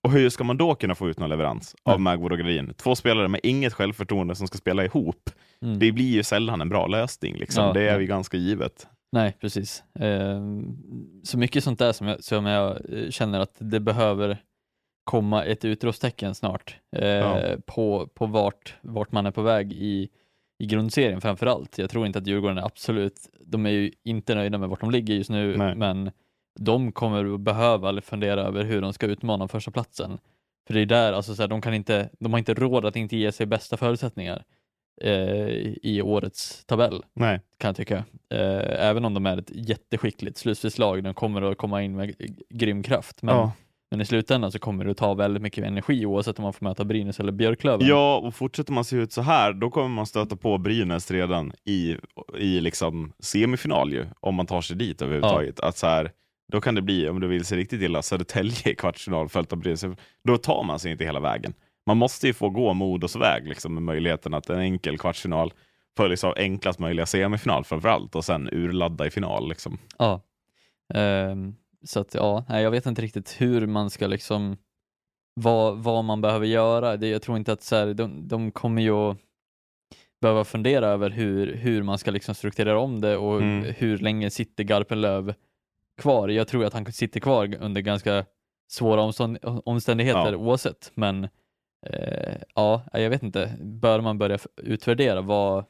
Och 0.05 0.11
hur 0.11 0.29
ska 0.29 0.43
man 0.43 0.57
då 0.57 0.75
kunna 0.75 0.95
få 0.95 1.09
ut 1.09 1.19
någon 1.19 1.29
leverans 1.29 1.75
av 1.83 1.93
Nej. 1.93 1.99
Magwood 1.99 2.31
och 2.31 2.37
Gradin? 2.37 2.73
Två 2.77 2.95
spelare 2.95 3.27
med 3.27 3.39
inget 3.43 3.73
självförtroende 3.73 4.35
som 4.35 4.47
ska 4.47 4.57
spela 4.57 4.85
ihop. 4.85 5.29
Mm. 5.61 5.79
Det 5.79 5.91
blir 5.91 6.13
ju 6.13 6.23
sällan 6.23 6.61
en 6.61 6.69
bra 6.69 6.87
lösning. 6.87 7.35
Liksom. 7.35 7.63
Ja, 7.63 7.73
det 7.73 7.81
är 7.81 7.93
ja. 7.93 7.99
ju 7.99 8.05
ganska 8.07 8.37
givet. 8.37 8.87
Nej, 9.11 9.37
precis. 9.41 9.83
Eh, 9.99 10.41
så 11.23 11.37
mycket 11.37 11.63
sånt 11.63 11.79
där 11.79 11.91
som 11.91 12.07
jag, 12.07 12.23
som 12.23 12.45
jag 12.45 12.77
eh, 12.93 13.09
känner 13.09 13.39
att 13.39 13.55
det 13.59 13.79
behöver 13.79 14.37
komma 15.03 15.43
ett 15.43 15.65
utropstecken 15.65 16.35
snart 16.35 16.77
eh, 16.95 17.07
Ja. 17.07 17.55
på, 17.65 18.07
på 18.13 18.25
vart, 18.25 18.75
vart 18.81 19.11
man 19.11 19.25
är 19.25 19.31
på 19.31 19.41
väg 19.41 19.73
i, 19.73 20.09
i 20.59 20.65
grundserien 20.65 21.21
framför 21.21 21.45
allt. 21.45 21.77
Jag 21.77 21.89
tror 21.89 22.05
inte 22.05 22.19
att 22.19 22.27
Djurgården 22.27 22.57
är 22.57 22.65
absolut, 22.65 23.29
de 23.45 23.65
är 23.65 23.69
ju 23.69 23.91
inte 24.03 24.35
nöjda 24.35 24.57
med 24.57 24.69
vart 24.69 24.79
de 24.81 24.91
ligger 24.91 25.13
just 25.13 25.29
nu, 25.29 25.57
Nej. 25.57 25.75
men 25.75 26.11
de 26.59 26.91
kommer 26.91 27.33
att 27.33 27.39
behöva 27.39 28.01
fundera 28.01 28.41
över 28.41 28.63
hur 28.63 28.81
de 28.81 28.93
ska 28.93 29.05
utmana 29.05 29.47
första 29.47 29.71
platsen. 29.71 30.17
För 30.67 30.73
det 30.73 30.81
är 30.81 30.85
där, 30.85 31.13
alltså 31.13 31.35
så 31.35 31.41
här, 31.43 31.47
de, 31.47 31.61
kan 31.61 31.73
inte, 31.73 32.09
de 32.19 32.33
har 32.33 32.39
inte 32.39 32.53
råd 32.53 32.85
att 32.85 32.95
inte 32.95 33.17
ge 33.17 33.31
sig 33.31 33.45
bästa 33.45 33.77
förutsättningar 33.77 34.43
eh, 35.01 35.47
i 35.83 36.01
årets 36.03 36.65
tabell 36.65 37.03
Nej. 37.13 37.41
kan 37.57 37.67
jag 37.69 37.75
tycka. 37.75 37.95
Eh, 38.29 38.85
även 38.89 39.05
om 39.05 39.13
de 39.13 39.25
är 39.25 39.37
ett 39.37 39.51
jätteskickligt 39.53 40.37
slutspelslag, 40.37 41.03
de 41.03 41.13
kommer 41.13 41.41
att 41.41 41.57
komma 41.57 41.83
in 41.83 41.95
med 41.95 42.15
grym 42.49 42.83
kraft. 42.83 43.21
Men, 43.21 43.35
Ja. 43.35 43.51
men 43.91 44.01
i 44.01 44.05
slutändan 44.05 44.51
så 44.51 44.59
kommer 44.59 44.85
det 44.85 44.91
att 44.91 44.97
ta 44.97 45.13
väldigt 45.13 45.43
mycket 45.43 45.63
energi 45.65 46.05
oavsett 46.05 46.39
om 46.39 46.43
man 46.43 46.53
får 46.53 46.63
möta 46.65 46.85
Brynäs 46.85 47.19
eller 47.19 47.31
Björklöven. 47.31 47.87
ja, 47.87 48.17
och 48.17 48.35
fortsätter 48.35 48.73
man 48.73 48.85
se 48.85 48.95
ut 48.95 49.11
så 49.11 49.21
här, 49.21 49.53
då 49.53 49.69
kommer 49.69 49.89
man 49.89 50.05
stöta 50.05 50.35
på 50.35 50.57
Brynäs 50.57 51.11
redan 51.11 51.53
i, 51.65 51.97
i 52.37 52.59
liksom 52.61 53.13
semifinal 53.19 53.93
ju, 53.93 54.05
om 54.19 54.35
man 54.35 54.45
tar 54.45 54.61
sig 54.61 54.75
dit 54.75 55.01
överhuvudtaget. 55.01 55.59
Att 55.59 55.77
så 55.77 55.87
här, 55.87 56.11
då 56.51 56.61
kan 56.61 56.75
det 56.75 56.81
bli, 56.81 57.09
om 57.09 57.19
det 57.19 57.27
vill 57.27 57.45
sig 57.45 57.57
riktigt 57.57 57.81
illa, 57.81 58.01
Södertälje 58.01 58.71
i 58.71 58.75
kvartsfinal 58.75 59.29
följt 59.29 59.53
av 59.53 59.59
Brynäs. 59.59 59.85
Då 60.23 60.37
tar 60.37 60.63
man 60.63 60.79
sig 60.79 60.91
inte 60.91 61.03
hela 61.03 61.19
vägen. 61.19 61.53
Man 61.85 61.97
måste 61.97 62.27
ju 62.27 62.33
få 62.33 62.49
gå 62.49 62.73
Modos 62.73 63.15
väg 63.15 63.47
liksom, 63.47 63.73
med 63.73 63.83
möjligheten 63.83 64.33
att 64.33 64.49
en 64.49 64.59
enkel 64.59 64.97
kvartsfinal 64.97 65.53
följs 65.97 66.23
av 66.23 66.33
enklast 66.37 66.79
möjliga 66.79 67.05
semifinal 67.05 67.63
framför 67.63 67.89
allt 67.89 68.15
och 68.15 68.25
sen 68.25 68.49
urladda 68.51 69.05
i 69.05 69.09
final. 69.09 69.49
Liksom. 69.49 69.77
Ja. 69.97 70.21
Ehm, 70.93 71.55
så 71.85 71.99
att 71.99 72.13
ja, 72.13 72.45
jag 72.49 72.71
vet 72.71 72.85
inte 72.85 73.01
riktigt 73.01 73.41
hur 73.41 73.67
man 73.67 73.89
ska 73.89 74.07
liksom 74.07 74.57
vad, 75.33 75.77
vad 75.77 76.05
man 76.05 76.21
behöver 76.21 76.45
göra. 76.45 76.97
Det, 76.97 77.07
jag 77.07 77.21
tror 77.21 77.37
inte 77.37 77.51
att 77.53 77.63
så 77.63 77.75
här, 77.75 77.93
de, 77.93 78.27
de 78.27 78.51
kommer 78.51 78.81
ju 78.81 78.91
att 78.91 79.17
behöva 80.21 80.43
fundera 80.43 80.87
över 80.87 81.09
hur, 81.09 81.55
hur 81.55 81.83
man 81.83 81.97
ska 81.97 82.11
liksom 82.11 82.35
strukturera 82.35 82.79
om 82.79 83.01
det 83.01 83.17
och 83.17 83.41
Mm. 83.41 83.73
hur 83.77 83.97
länge 83.97 84.29
sitter 84.29 84.63
Garpenlöv 84.63 85.33
kvar. 85.97 86.27
Jag 86.29 86.47
tror 86.47 86.65
att 86.65 86.73
han 86.73 86.91
sitter 86.91 87.19
kvar 87.19 87.55
under 87.59 87.81
ganska 87.81 88.25
svåra 88.71 89.01
omstånd, 89.01 89.37
omständigheter 89.43 90.31
Ja. 90.31 90.35
oavsett, 90.37 90.91
men 90.95 91.23
eh, 91.89 92.35
ja, 92.55 92.83
jag 92.93 93.09
vet 93.09 93.23
inte. 93.23 93.51
Bör 93.61 94.01
man 94.01 94.17
börja 94.17 94.37
utvärdera 94.63 95.21
vad 95.21 95.65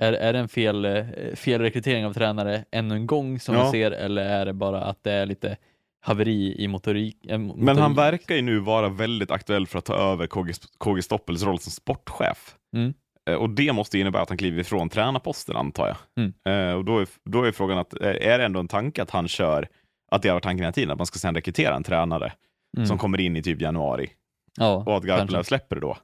är, 0.00 0.12
är 0.12 0.32
det 0.32 0.38
en 0.38 0.48
fel, 0.48 0.84
eh, 0.84 1.04
fel 1.34 1.60
rekrytering 1.60 2.06
av 2.06 2.12
tränare 2.12 2.64
ännu 2.70 2.94
en 2.94 3.06
gång 3.06 3.40
som 3.40 3.54
Ja. 3.54 3.64
vi 3.64 3.70
ser 3.70 3.90
eller 3.90 4.22
är 4.24 4.46
det 4.46 4.52
bara 4.52 4.80
att 4.84 5.04
det 5.04 5.12
är 5.12 5.26
lite 5.26 5.56
haveri 6.00 6.54
i 6.62 6.68
motorik? 6.68 7.26
eh, 7.26 7.38
Men 7.38 7.50
han 7.78 7.90
motorik? 7.90 7.98
verkar 7.98 8.34
ju 8.34 8.42
nu 8.42 8.58
vara 8.58 8.88
väldigt 8.88 9.30
aktuell 9.30 9.66
för 9.66 9.78
att 9.78 9.84
ta 9.84 9.94
över 10.12 10.26
KG, 10.26 10.52
KG 10.78 11.02
Stoppels 11.02 11.42
roll 11.42 11.58
som 11.58 11.72
sportchef. 11.72 12.56
Mm. 12.76 12.94
Eh, 13.30 13.34
Och 13.36 13.50
det 13.50 13.72
måste 13.72 13.98
innebära 13.98 14.22
att 14.22 14.28
han 14.28 14.38
kliver 14.38 14.60
ifrån 14.60 14.88
tränarposten 14.88 15.56
antar 15.56 15.86
jag. 15.86 15.96
Mm. 16.24 16.32
Eh, 16.70 16.76
och 16.76 16.84
då 16.84 16.98
är, 16.98 17.08
då 17.24 17.42
är 17.44 17.52
frågan, 17.52 17.78
att, 17.78 17.92
är 18.02 18.38
det 18.38 18.44
ändå 18.44 18.60
en 18.60 18.68
tanke 18.68 19.02
att 19.02 19.10
han 19.10 19.28
kör, 19.28 19.68
att 20.10 20.22
det 20.22 20.28
har 20.28 20.34
varit 20.34 20.42
tanken 20.44 20.64
hela 20.64 20.72
tiden, 20.72 20.90
att 20.90 20.98
man 20.98 21.06
ska 21.06 21.18
sen 21.18 21.34
rekrytera 21.34 21.74
en 21.74 21.84
tränare 21.84 22.32
Mm. 22.76 22.86
som 22.86 22.98
kommer 22.98 23.20
in 23.20 23.36
i 23.36 23.42
typ 23.42 23.60
januari 23.60 24.10
Ja, 24.56 24.82
och 24.86 24.96
att 24.96 25.04
Garpenlöv 25.04 25.42
släpper 25.42 25.76
det 25.76 25.80
då. 25.82 25.96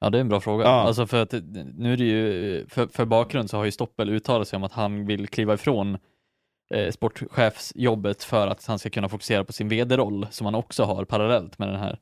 Ja, 0.00 0.10
det 0.10 0.18
är 0.18 0.20
en 0.20 0.28
bra 0.28 0.40
fråga. 0.40 0.64
Ja. 0.64 0.70
Alltså 0.70 1.06
för 1.06 1.22
att 1.22 1.32
nu 1.74 1.92
är 1.92 1.96
det 1.96 2.04
ju, 2.04 2.66
för, 2.68 2.86
för 2.86 3.04
bakgrund 3.04 3.50
så 3.50 3.56
har 3.56 3.64
ju 3.64 3.70
Stoppel 3.70 4.10
uttalat 4.10 4.48
sig 4.48 4.56
om 4.56 4.64
att 4.64 4.72
han 4.72 5.06
vill 5.06 5.28
kliva 5.28 5.54
ifrån 5.54 5.98
eh, 6.74 6.90
sportchefsjobbet 6.90 8.24
för 8.24 8.46
att 8.46 8.66
han 8.66 8.78
ska 8.78 8.90
kunna 8.90 9.08
fokusera 9.08 9.44
på 9.44 9.52
sin 9.52 9.68
vd-roll 9.68 10.26
som 10.30 10.44
han 10.44 10.54
också 10.54 10.84
har 10.84 11.04
parallellt 11.04 11.58
med 11.58 11.68
den 11.68 11.80
här. 11.80 11.98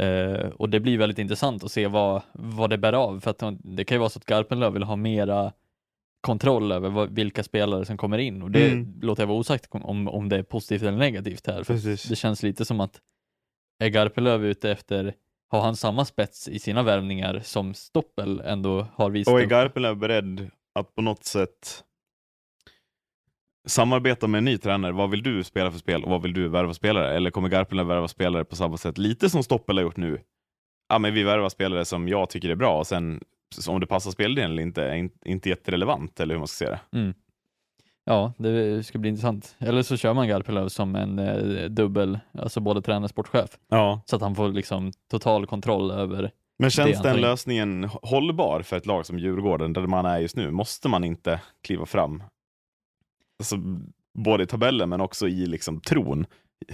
Eh, 0.00 0.48
och 0.48 0.68
det 0.70 0.80
blir 0.80 0.98
väldigt 0.98 1.18
intressant 1.18 1.64
att 1.64 1.72
se 1.72 1.86
vad, 1.86 2.22
vad 2.32 2.70
det 2.70 2.78
bär 2.78 2.92
av, 2.92 3.20
för 3.20 3.30
att 3.30 3.42
det 3.58 3.84
kan 3.84 3.94
ju 3.94 3.98
vara 3.98 4.10
så 4.10 4.18
att 4.18 4.24
Garpenlöv 4.26 4.72
vill 4.72 4.82
ha 4.82 4.96
mera 4.96 5.52
kontroll 6.20 6.72
över 6.72 6.88
vad, 6.90 7.14
vilka 7.14 7.42
spelare 7.42 7.84
som 7.84 7.96
kommer 7.96 8.18
in 8.18 8.42
och 8.42 8.50
det 8.50 8.70
Mm. 8.70 9.00
låter 9.02 9.22
jag 9.22 9.28
vara 9.28 9.38
osagt 9.38 9.68
om, 9.70 10.08
om 10.08 10.28
det 10.28 10.36
är 10.36 10.42
positivt 10.42 10.82
eller 10.82 10.98
negativt 10.98 11.46
här. 11.46 11.62
För 11.64 11.74
Precis. 11.74 12.02
det 12.02 12.16
känns 12.16 12.42
lite 12.42 12.64
som 12.64 12.80
att 12.80 13.00
är 13.78 13.88
Garpenlöv 13.88 14.44
ute 14.44 14.70
efter, 14.70 15.14
har 15.50 15.60
han 15.60 15.76
samma 15.76 16.04
spets 16.04 16.48
i 16.48 16.58
sina 16.58 16.82
värvningar 16.82 17.40
som 17.44 17.74
Stoppel 17.74 18.40
ändå 18.40 18.86
har 18.94 19.10
visat? 19.10 19.34
Och 19.34 19.40
är? 19.40 19.46
Garpenlöv 19.46 19.96
beredd 19.96 20.50
att 20.74 20.94
på 20.94 21.02
något 21.02 21.24
sätt 21.24 21.84
samarbeta 23.66 24.26
med 24.26 24.38
en 24.38 24.44
ny 24.44 24.58
tränare? 24.58 24.92
Vad 24.92 25.10
vill 25.10 25.22
du 25.22 25.44
spela 25.44 25.70
för 25.70 25.78
spel 25.78 26.04
och 26.04 26.10
vad 26.10 26.22
vill 26.22 26.32
du 26.34 26.48
värva 26.48 26.74
spelare? 26.74 27.16
Eller 27.16 27.30
kommer 27.30 27.48
Garpenlöv 27.48 27.86
värva 27.86 28.08
spelare 28.08 28.44
på 28.44 28.56
samma 28.56 28.76
sätt, 28.76 28.98
lite 28.98 29.30
som 29.30 29.42
Stoppel 29.42 29.76
har 29.76 29.82
gjort 29.82 29.96
nu? 29.96 30.20
Ja, 30.88 30.98
men 30.98 31.14
vi 31.14 31.22
värvar 31.22 31.48
spelare 31.48 31.84
som 31.84 32.08
jag 32.08 32.30
tycker 32.30 32.48
är 32.48 32.54
bra 32.54 32.78
och 32.78 32.86
sen 32.86 33.20
om 33.68 33.80
det 33.80 33.86
passar 33.86 34.10
speldelen 34.10 34.50
eller 34.50 34.62
inte 34.62 34.82
är 34.84 34.94
in- 34.94 35.10
inte 35.24 35.48
jätterelevant, 35.48 36.20
eller 36.20 36.34
hur 36.34 36.38
man 36.38 36.48
ska 36.48 36.64
säga 36.64 36.78
det. 36.92 36.98
Mm. 36.98 37.14
Ja, 38.04 38.32
det 38.38 38.86
ska 38.86 38.98
bli 38.98 39.08
intressant. 39.10 39.56
Eller 39.58 39.82
så 39.82 39.96
kör 39.96 40.14
man 40.14 40.28
Garpenlöv 40.28 40.68
som 40.68 40.96
en 40.96 41.18
eh, 41.18 41.64
dubbel, 41.68 42.18
alltså 42.38 42.60
både 42.60 42.82
tränare 42.82 43.04
och 43.04 43.10
sportchef, 43.10 43.50
Ja. 43.68 44.00
så 44.06 44.16
att 44.16 44.22
han 44.22 44.34
får 44.34 44.48
liksom 44.48 44.92
total 45.10 45.46
kontroll 45.46 45.90
över 45.90 46.30
Men 46.58 46.70
känns 46.70 47.02
den 47.02 47.20
lösningen 47.20 47.84
hållbar 48.02 48.62
för 48.62 48.76
ett 48.76 48.86
lag 48.86 49.06
som 49.06 49.18
Djurgården, 49.18 49.72
där 49.72 49.86
man 49.86 50.06
är 50.06 50.18
just 50.18 50.36
nu? 50.36 50.50
Måste 50.50 50.88
man 50.88 51.04
inte 51.04 51.40
kliva 51.66 51.86
fram? 51.86 52.22
Alltså, 53.38 53.56
både 54.18 54.44
i 54.44 54.46
tabellen 54.46 54.88
men 54.88 55.00
också 55.00 55.28
i 55.28 55.46
liksom 55.46 55.80
tron. 55.80 56.26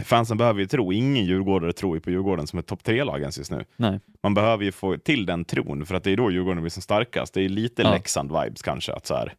Fansen 0.05 0.39
behöver 0.39 0.61
ju 0.61 0.67
tro, 0.67 0.93
ingen 0.93 1.25
djurgårdare 1.25 1.73
tror 1.73 1.97
ju 1.97 2.01
på 2.01 2.11
Djurgården 2.11 2.47
som 2.47 2.59
ett 2.59 2.67
topp 2.67 2.85
tre-lag 2.85 3.21
ens 3.21 3.39
just 3.39 3.51
nu. 3.51 3.65
Nej. 3.77 4.01
Man 4.23 4.35
behöver 4.35 4.65
ju 4.65 4.73
få 4.73 4.97
till 4.97 5.27
den 5.27 5.45
tron, 5.45 5.87
för 5.87 5.95
att 5.95 6.05
det 6.05 6.11
är 6.11 6.17
då 6.17 6.31
Djurgården 6.31 6.63
blir 6.63 6.71
som 6.71 6.83
starkast. 6.83 7.35
Det 7.35 7.43
är 7.43 7.49
lite 7.49 7.83
Ja. 7.83 7.95
Leksand-vibes 7.95 8.63
kanske, 8.65 8.93
att 8.93 9.07
så 9.07 9.15
här, 9.15 9.35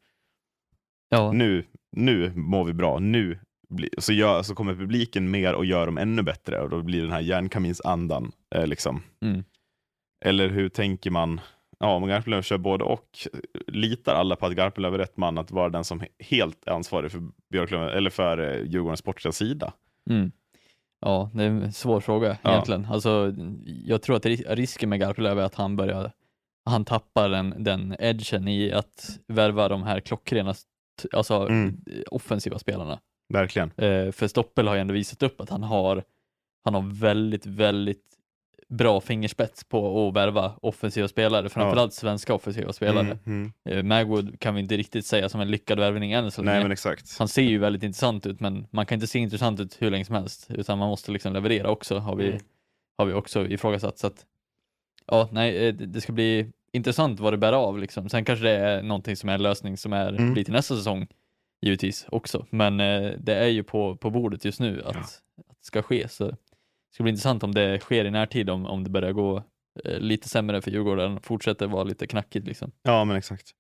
Ja, 1.09 1.31
nu, 1.31 1.65
nu 1.91 2.31
mår 2.35 2.63
vi 2.63 2.73
bra, 2.73 2.99
nu 2.99 3.39
så, 3.97 4.13
gör, 4.13 4.43
så 4.43 4.55
kommer 4.55 4.75
publiken 4.75 5.31
mer 5.31 5.53
och 5.53 5.65
gör 5.65 5.85
dem 5.85 5.97
ännu 5.97 6.21
bättre 6.23 6.61
och 6.61 6.69
då 6.69 6.81
blir 6.81 7.01
den 7.01 7.11
här 7.11 7.19
järnkaminsandan 7.21 8.31
eh, 8.55 8.67
liksom. 8.67 9.03
Mm. 9.21 9.43
Eller 10.25 10.49
hur 10.49 10.69
tänker 10.69 11.11
man? 11.11 11.41
Ja, 11.81 11.95
om 11.95 12.07
Garpenlöv 12.07 12.41
kör 12.41 12.57
både 12.57 12.83
och, 12.83 13.07
litar 13.67 14.15
alla 14.15 14.35
på 14.35 14.45
att 14.45 14.53
Garpenlöv 14.55 14.93
är 14.93 14.97
rätt 14.97 15.17
man 15.17 15.37
att 15.37 15.51
vara 15.51 15.69
den 15.69 15.83
som 15.83 16.01
he- 16.01 16.07
helt 16.19 16.67
är 16.67 16.71
ansvarig 16.71 17.11
för 17.11 17.21
Björklöven, 17.51 17.89
eller 17.89 18.09
för 18.09 18.37
eh, 18.37 18.65
Djurgårdens 18.67 18.99
sportsliga 18.99 19.31
sida? 19.31 19.73
Mm. 20.09 20.31
Ja, 20.99 21.29
det 21.33 21.43
är 21.43 21.47
en 21.47 21.73
svår 21.73 21.99
fråga 22.01 22.37
Ja. 22.41 22.51
egentligen. 22.51 22.85
Alltså, 22.91 23.33
jag 23.85 24.01
tror 24.01 24.15
att 24.15 24.25
ris- 24.25 24.45
risken 24.55 24.89
med 24.89 24.99
Garpenlöv 24.99 25.39
är 25.39 25.43
att 25.43 25.55
han 25.55 25.75
börjar, 25.75 26.11
han 26.65 26.85
tappar 26.85 27.29
den, 27.29 27.63
den 27.63 27.95
edgen 27.99 28.47
i 28.47 28.71
att 28.71 29.19
värva 29.27 29.67
de 29.67 29.83
här 29.83 29.99
klockrena, 29.99 30.53
alltså 31.13 31.47
Mm. 31.47 31.81
offensiva 32.11 32.59
spelarna. 32.59 32.99
Verkligen. 33.33 33.71
Eh, 33.77 34.11
för 34.11 34.27
Stoppel 34.27 34.67
har 34.67 34.75
ju 34.75 34.81
ändå 34.81 34.93
visat 34.93 35.23
upp 35.23 35.41
att 35.41 35.49
han 35.49 35.63
har, 35.63 36.03
han 36.63 36.73
har 36.73 37.01
väldigt, 37.01 37.45
väldigt 37.45 38.03
bra 38.71 39.01
fingerspets 39.01 39.63
på 39.63 40.07
att 40.07 40.15
värva 40.15 40.53
offensiva 40.61 41.07
spelare, 41.07 41.49
framförallt 41.49 41.93
svenska 41.93 42.33
offensiva 42.33 42.73
spelare. 42.73 43.05
Mm, 43.05 43.19
mm. 43.25 43.51
Eh, 43.77 43.83
Magwood 43.83 44.39
kan 44.39 44.55
vi 44.55 44.61
inte 44.61 44.77
riktigt 44.77 45.05
säga 45.05 45.29
som 45.29 45.41
en 45.41 45.51
lyckad 45.51 45.79
värvning 45.79 46.11
än 46.11 46.31
så. 46.31 46.41
Nej, 46.41 46.61
men 46.63 46.71
exakt. 46.71 47.17
Han 47.19 47.27
ser 47.27 47.41
ju 47.41 47.57
väldigt 47.57 47.83
intressant 47.83 48.25
ut, 48.25 48.39
men 48.39 48.67
man 48.71 48.85
kan 48.85 48.95
inte 48.95 49.07
se 49.07 49.19
intressant 49.19 49.59
ut 49.59 49.77
hur 49.81 49.91
länge 49.91 50.05
som 50.05 50.15
helst, 50.15 50.47
utan 50.49 50.77
man 50.77 50.89
måste 50.89 51.11
liksom 51.11 51.33
leverera 51.33 51.69
också, 51.69 51.97
har 51.97 52.15
vi, 52.15 52.27
Mm. 52.29 52.39
har 52.97 53.05
vi 53.05 53.13
också 53.13 53.47
ifrågasatt. 53.47 53.97
Så 53.97 54.07
att, 54.07 54.25
ja, 55.07 55.29
nej, 55.31 55.67
eh, 55.67 55.73
det 55.73 56.01
ska 56.01 56.13
bli 56.13 56.51
intressant 56.73 57.19
vad 57.19 57.33
det 57.33 57.37
bär 57.37 57.53
av 57.53 57.79
liksom. 57.79 58.09
Sen 58.09 58.25
kanske 58.25 58.45
det 58.45 58.55
är 58.57 58.83
någonting 58.83 59.15
som 59.15 59.29
är 59.29 59.33
en 59.33 59.43
lösning 59.43 59.77
som 59.77 59.93
är, 59.93 60.09
Mm. 60.09 60.33
blir 60.33 60.43
till 60.43 60.53
nästa 60.53 60.75
säsong, 60.75 61.07
givetvis 61.61 62.05
också. 62.09 62.45
Men 62.49 62.79
eh, 62.79 63.11
det 63.19 63.35
är 63.35 63.47
ju 63.47 63.63
på, 63.63 63.95
på 63.95 64.09
bordet 64.09 64.45
just 64.45 64.59
nu 64.59 64.81
att, 64.85 64.95
Ja. 64.95 65.01
att 65.01 65.21
det 65.37 65.65
ska 65.65 65.81
ske, 65.81 66.07
så 66.09 66.31
ska 66.93 67.03
bli 67.03 67.09
intressant 67.09 67.43
om 67.43 67.53
det 67.53 67.79
sker 67.79 68.05
i 68.05 68.11
närtid, 68.11 68.49
om, 68.49 68.65
om 68.65 68.83
det 68.83 68.89
börjar 68.89 69.11
gå 69.11 69.43
eh, 69.85 69.99
lite 69.99 70.29
sämre 70.29 70.61
för 70.61 70.71
Djurgården, 70.71 71.19
fortsätter 71.21 71.67
vara 71.67 71.83
lite 71.83 72.07
knackigt 72.07 72.47
liksom. 72.47 72.71
Ja, 72.83 73.05
men 73.05 73.17
exakt. 73.17 73.51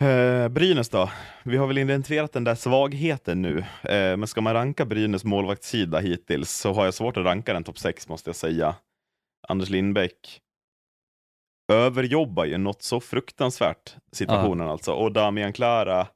Eh, 0.00 0.48
Brynäs 0.48 0.88
då? 0.88 1.10
Vi 1.44 1.56
har 1.56 1.66
väl 1.66 1.78
identifierat 1.78 2.32
den 2.32 2.44
där 2.44 2.54
svagheten 2.54 3.42
nu, 3.42 3.58
eh, 3.82 4.16
men 4.16 4.26
ska 4.26 4.40
man 4.40 4.54
ranka 4.54 4.84
Brynäs 4.84 5.24
målvaktssida 5.24 5.98
hittills 5.98 6.50
så 6.50 6.72
har 6.72 6.84
jag 6.84 6.94
svårt 6.94 7.16
att 7.16 7.24
ranka 7.24 7.52
den 7.52 7.64
topp 7.64 7.78
6 7.78 8.08
måste 8.08 8.28
jag 8.28 8.36
säga. 8.36 8.74
Anders 9.48 9.70
Lindbäck 9.70 10.40
överjobbar 11.72 12.44
ju 12.44 12.58
något 12.58 12.82
så 12.82 13.00
fruktansvärt 13.00 13.96
situationen 14.12 14.68
alltså. 14.68 14.92
Och 14.92 15.12
Damian 15.12 15.52
Klara 15.52 16.06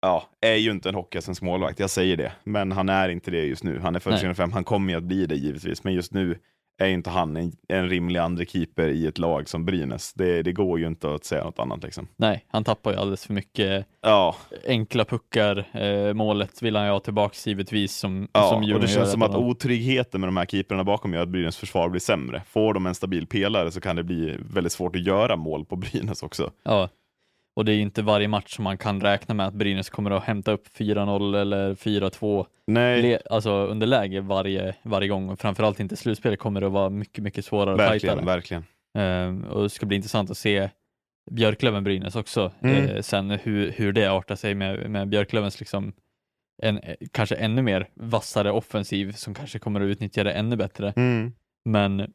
ja, 0.00 0.28
är 0.40 0.54
ju 0.54 0.70
inte 0.70 0.88
en 0.88 0.94
hockeyallsvensk 0.94 1.42
målvakt, 1.42 1.80
jag 1.80 1.90
säger 1.90 2.16
det. 2.16 2.32
Men 2.44 2.72
han 2.72 2.88
är 2.88 3.08
inte 3.08 3.30
det 3.30 3.44
just 3.44 3.64
nu. 3.64 3.78
Han 3.78 3.96
är 3.96 4.00
född 4.00 4.12
Nej. 4.12 4.20
2005, 4.20 4.52
han 4.52 4.64
kommer 4.64 4.92
ju 4.92 4.98
att 4.98 5.04
bli 5.04 5.26
det 5.26 5.34
givetvis. 5.34 5.84
Men 5.84 5.94
just 5.94 6.12
nu 6.12 6.38
är 6.80 6.88
inte 6.88 7.10
han 7.10 7.36
en, 7.36 7.52
en 7.68 7.88
rimlig 7.88 8.20
andra 8.20 8.44
keeper 8.44 8.88
i 8.88 9.06
ett 9.06 9.18
lag 9.18 9.48
som 9.48 9.64
Brynäs. 9.64 10.12
Det, 10.14 10.42
det 10.42 10.52
går 10.52 10.78
ju 10.78 10.86
inte 10.86 11.14
att 11.14 11.24
säga 11.24 11.44
något 11.44 11.58
annat 11.58 11.82
liksom. 11.82 12.08
Nej, 12.16 12.44
han 12.48 12.64
tappar 12.64 12.92
ju 12.92 12.96
alldeles 12.96 13.26
för 13.26 13.34
mycket 13.34 13.86
Ja, 14.00 14.36
enkla 14.66 15.04
puckar. 15.04 15.68
Eh, 15.72 16.14
målet 16.14 16.62
vill 16.62 16.76
han 16.76 16.86
ju 16.86 16.92
ha 16.92 17.00
tillbaks 17.00 17.46
givetvis 17.46 17.96
som, 17.96 18.28
ja 18.32 18.48
som 18.48 18.72
och 18.72 18.80
det 18.80 18.88
känns 18.88 19.12
som 19.12 19.22
att 19.22 19.34
otryggheten 19.34 20.20
med 20.20 20.28
de 20.28 20.36
här 20.36 20.46
keeperna 20.46 20.84
bakom 20.84 21.14
gör 21.14 21.22
att 21.22 21.28
Brynäs 21.28 21.56
försvar 21.56 21.88
blir 21.88 22.00
sämre. 22.00 22.42
Får 22.46 22.74
de 22.74 22.86
en 22.86 22.94
stabil 22.94 23.26
pelare 23.26 23.70
så 23.70 23.80
kan 23.80 23.96
det 23.96 24.02
bli 24.02 24.36
väldigt 24.54 24.72
svårt 24.72 24.96
att 24.96 25.02
göra 25.02 25.36
mål 25.36 25.64
på 25.64 25.76
Brynäs 25.76 26.22
också. 26.22 26.50
Ja, 26.62 26.88
och 27.56 27.64
det 27.64 27.72
är 27.72 27.78
inte 27.78 28.02
varje 28.02 28.28
match 28.28 28.54
som 28.56 28.64
man 28.64 28.78
kan 28.78 29.00
räkna 29.00 29.34
med 29.34 29.46
att 29.46 29.54
Brynäs 29.54 29.90
kommer 29.90 30.10
att 30.10 30.24
hämta 30.24 30.52
upp 30.52 30.68
4-0 30.78 31.36
eller 31.40 31.74
4-2 31.74 32.46
Nej, 32.66 33.18
alltså 33.30 33.50
underläge 33.66 34.20
varje, 34.20 34.74
varje 34.82 35.08
gång 35.08 35.28
och 35.28 35.40
framförallt 35.40 35.80
inte 35.80 35.96
slutspel 35.96 36.36
kommer 36.36 36.62
att 36.62 36.72
vara 36.72 36.90
mycket, 36.90 37.24
mycket 37.24 37.44
svårare 37.44 37.72
och 37.74 37.78
verkligen, 37.80 38.16
tajtare. 38.16 38.34
verkligen. 38.36 38.64
Ehm, 38.98 39.44
och 39.44 39.62
det 39.62 39.70
ska 39.70 39.86
bli 39.86 39.96
intressant 39.96 40.30
att 40.30 40.38
se 40.38 40.70
Björklöven-Brynäs 41.30 42.16
också, 42.16 42.52
Mm. 42.62 42.84
eh, 42.84 43.00
sen 43.02 43.30
hur, 43.30 43.70
hur 43.72 43.92
det 43.92 44.06
artar 44.06 44.34
sig 44.36 44.54
med, 44.54 44.90
med 44.90 45.08
Björklövens 45.08 45.60
liksom 45.60 45.92
en, 46.62 46.80
kanske 47.12 47.34
ännu 47.34 47.62
mer 47.62 47.88
vassare 47.94 48.50
offensiv 48.52 49.12
som 49.12 49.34
kanske 49.34 49.58
kommer 49.58 49.80
att 49.80 49.84
utnyttja 49.86 50.24
det 50.24 50.32
ännu 50.32 50.56
bättre. 50.56 50.92
Mm. 50.96 51.32
Men 51.64 52.12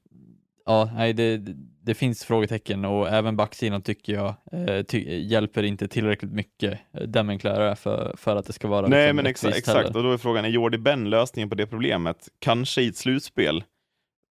ja, 0.66 0.90
nej, 0.96 1.14
det, 1.14 1.42
det 1.86 1.94
finns 1.94 2.26
frågetecken 2.26 2.86
och 2.86 3.10
även 3.10 3.36
backsidan 3.36 3.82
tycker 3.82 4.14
jag 4.14 4.36
eh, 4.52 4.84
ty, 4.84 5.20
hjälper 5.20 5.64
inte 5.64 5.88
tillräckligt 5.88 6.32
mycket 6.32 6.80
eh, 6.94 7.02
Demmenklära 7.02 7.76
för, 7.76 8.16
för 8.18 8.36
att 8.36 8.46
det 8.46 8.54
ska 8.54 8.68
vara 8.68 8.88
Nej, 8.88 9.08
liksom 9.08 9.16
men 9.16 9.26
exakt. 9.26 9.68
heller. 9.68 9.98
Och 9.98 10.04
då 10.04 10.12
är 10.12 10.18
frågan, 10.18 10.46
är 10.46 10.50
Jordi 10.50 10.78
Ben 10.78 11.10
lösningen 11.10 11.50
på 11.50 11.56
det 11.56 11.68
problemet? 11.68 12.30
Kanske 12.40 12.82
i 12.82 12.88
ett 12.88 12.98
slutspel, 12.98 13.64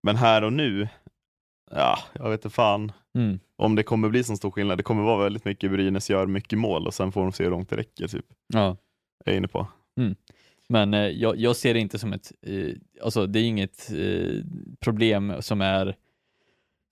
men 0.03 0.17
här 0.17 0.45
och 0.45 0.53
nu, 0.53 0.89
ja, 1.71 1.99
jag 2.13 2.31
vet 2.31 2.45
inte 2.45 2.55
fan 2.55 2.93
Mm. 3.19 3.39
om 3.57 3.75
det 3.75 3.83
kommer 3.83 4.09
bli 4.09 4.25
så 4.25 4.37
stor 4.37 4.51
skillnad. 4.51 4.79
Det 4.79 4.83
kommer 4.83 5.03
vara 5.03 5.23
väldigt 5.23 5.45
mycket 5.45 5.71
Brynäs 5.71 6.11
gör 6.11 6.27
mycket 6.27 6.59
mål 6.59 6.87
och 6.87 6.95
sen 6.95 7.13
får 7.13 7.21
de 7.23 7.33
se 7.33 7.45
hur 7.45 7.51
långt 7.51 7.71
det 7.71 7.77
räcker, 7.77 8.09
typ. 8.09 8.27
Ja. 8.53 8.77
Jag 9.25 9.33
är 9.33 9.39
inne 9.39 9.49
på. 9.49 9.67
Men 10.69 10.95
eh, 10.95 11.01
jag, 11.01 11.37
jag 11.37 11.57
ser 11.57 11.75
det 11.75 11.81
inte 11.81 11.99
som 11.99 12.13
ett, 12.13 12.33
eh, 12.43 12.69
alltså 13.03 13.27
det 13.27 13.39
är 13.39 13.45
inget 13.45 13.93
eh, 13.93 14.45
problem 14.81 15.33
som 15.41 15.61
är 15.61 15.97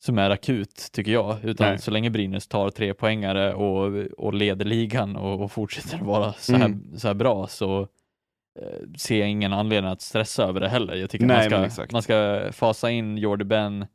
som 0.04 0.18
är 0.18 0.30
akut 0.30 0.88
tycker 0.92 1.12
jag, 1.12 1.36
utan 1.44 1.68
Nej. 1.68 1.78
så 1.78 1.90
länge 1.90 2.10
Brynäs 2.10 2.48
tar 2.48 2.70
tre 2.70 2.94
poängare 2.94 3.54
och, 3.54 4.06
och 4.18 4.34
leder 4.34 4.64
ligan 4.64 5.16
och, 5.16 5.40
och 5.40 5.52
fortsätter 5.52 5.98
vara 5.98 6.32
så 6.32 6.56
här, 6.56 6.66
Mm. 6.66 6.98
så 6.98 7.06
här 7.08 7.14
bra 7.14 7.46
så 7.46 7.80
eh, 8.60 8.88
ser 8.98 9.18
jag 9.20 9.28
ingen 9.30 9.52
anledning 9.52 9.92
att 9.92 10.00
stressa 10.00 10.44
över 10.44 10.60
det 10.60 10.68
heller. 10.68 10.94
Jag 10.94 11.10
tycker 11.10 11.26
Nej, 11.26 11.50
man, 11.50 11.70
ska, 11.70 11.86
man 11.92 12.02
ska 12.02 12.48
fasa 12.52 12.90
in 12.90 13.18
Jordi 13.18 13.44
Ben 13.44 13.86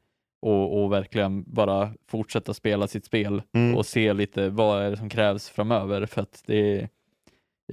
och, 0.41 0.83
och 0.83 0.91
verkligen 0.91 1.43
bara 1.53 1.93
fortsätta 2.09 2.53
spela 2.53 2.87
sitt 2.87 3.05
spel 3.05 3.41
Mm. 3.55 3.77
och 3.77 3.85
se 3.85 4.13
lite 4.13 4.49
vad 4.49 4.83
är 4.83 4.91
det 4.91 4.97
som 4.97 5.09
krävs 5.09 5.49
framöver 5.49 6.05
för 6.05 6.21
att 6.21 6.43
det 6.45 6.55
är 6.77 6.89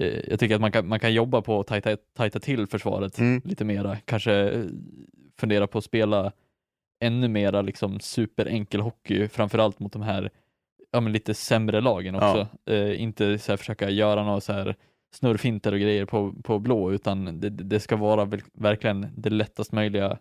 eh, 0.01 0.19
jag 0.29 0.39
tycker 0.39 0.55
att 0.55 0.61
man 0.61 0.71
kan, 0.71 0.87
man 0.87 0.99
kan 0.99 1.13
jobba 1.13 1.41
på 1.41 1.59
att 1.59 1.67
tajta, 1.67 1.97
tajta 2.17 2.39
till 2.39 2.67
försvaret 2.67 3.19
Mm. 3.19 3.41
lite 3.45 3.65
mera. 3.65 3.97
Kanske 4.05 4.33
eh, 4.33 4.63
fundera 5.39 5.67
på 5.67 5.77
att 5.77 5.83
spela 5.83 6.31
ännu 6.99 7.27
mera 7.27 7.61
liksom 7.61 7.99
superenkel 7.99 8.81
hockey, 8.81 9.27
framförallt 9.27 9.79
mot 9.79 9.93
de 9.93 10.01
här 10.01 10.29
ja, 10.91 11.01
men 11.01 11.11
lite 11.11 11.33
sämre 11.33 11.81
lagen 11.81 12.15
också. 12.15 12.47
Eh, 12.65 13.01
inte 13.01 13.37
så 13.37 13.51
här 13.51 13.57
försöka 13.57 13.89
göra 13.89 14.23
några 14.23 14.41
så 14.41 14.53
här 14.53 14.75
snurrfinter 15.11 15.71
och 15.71 15.79
grejer 15.79 16.05
på, 16.05 16.33
på 16.43 16.59
blå, 16.59 16.91
utan 16.91 17.39
det, 17.39 17.49
det 17.49 17.79
ska 17.79 17.95
vara 17.95 18.25
väl- 18.25 18.41
verkligen 18.53 19.07
det 19.17 19.29
lättast 19.29 19.71
möjliga 19.71 20.17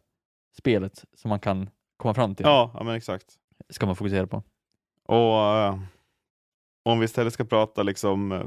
spelet 0.56 1.04
som 1.14 1.28
man 1.28 1.40
kan 1.40 1.70
komma 1.96 2.14
fram 2.14 2.34
till. 2.34 2.46
Ja, 2.46 2.70
ja 2.74 2.84
men 2.84 2.94
exakt. 2.94 3.26
Ska 3.68 3.86
man 3.86 3.96
fokusera 3.96 4.26
på. 4.26 4.42
Och 5.06 5.72
uh, 5.74 5.80
om 6.82 6.98
vi 6.98 7.04
istället 7.04 7.32
ska 7.32 7.44
prata 7.44 7.82
liksom 7.82 8.32
uh, 8.32 8.44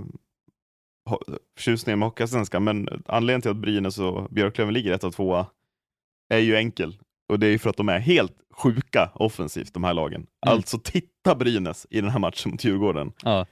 tjusningen 1.60 2.00
med 2.00 2.08
Hockeyallsvenskan, 2.08 2.64
men 2.64 3.04
anledningen 3.06 3.42
till 3.42 3.52
att 3.52 3.58
Brynäs 3.58 4.00
och 4.00 4.30
Björklöven 4.30 4.74
ligger 4.74 4.92
ett 4.92 5.04
och 5.04 5.14
tvåa 5.14 5.46
är 6.30 6.40
ju 6.40 6.56
enkel. 6.56 6.98
Och 7.28 7.40
det 7.40 7.48
är 7.48 7.52
ju 7.52 7.60
för 7.60 7.70
att 7.70 7.78
de 7.78 7.90
är 7.90 8.00
helt 8.00 8.34
sjuka 8.54 9.10
offensivt, 9.14 9.74
de 9.74 9.84
här 9.84 9.94
lagen. 9.94 10.22
Mm. 10.22 10.30
Alltså 10.56 10.80
titta 10.84 11.36
Brynäs 11.36 11.88
i 11.90 12.02
den 12.02 12.10
här 12.10 12.20
matchen 12.20 12.52
mot 12.52 12.64
Djurgården. 12.64 13.12
Ja. 13.24 13.46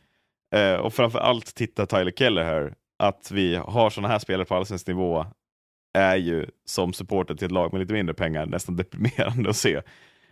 Eh, 0.56 0.76
och 0.76 0.94
framför 0.94 1.20
allt 1.20 1.56
titta 1.56 1.86
Tyler 1.86 2.12
Keller 2.12 2.44
här. 2.44 2.74
Att 3.00 3.32
vi 3.32 3.56
har 3.56 3.90
sådana 3.90 4.08
här 4.08 4.20
spelare 4.20 4.46
på 4.46 4.56
allsvensk 4.56 4.88
nivå 4.88 5.26
är 5.94 6.16
ju 6.16 6.46
som 6.66 6.94
supporter 6.94 7.36
till 7.36 7.46
ett 7.46 7.52
lag 7.52 7.74
med 7.74 7.80
lite 7.80 7.94
mindre 7.94 8.14
pengar 8.14 8.46
nästan 8.46 8.76
deprimerande 8.76 9.50
att 9.50 9.56
se. 9.56 9.82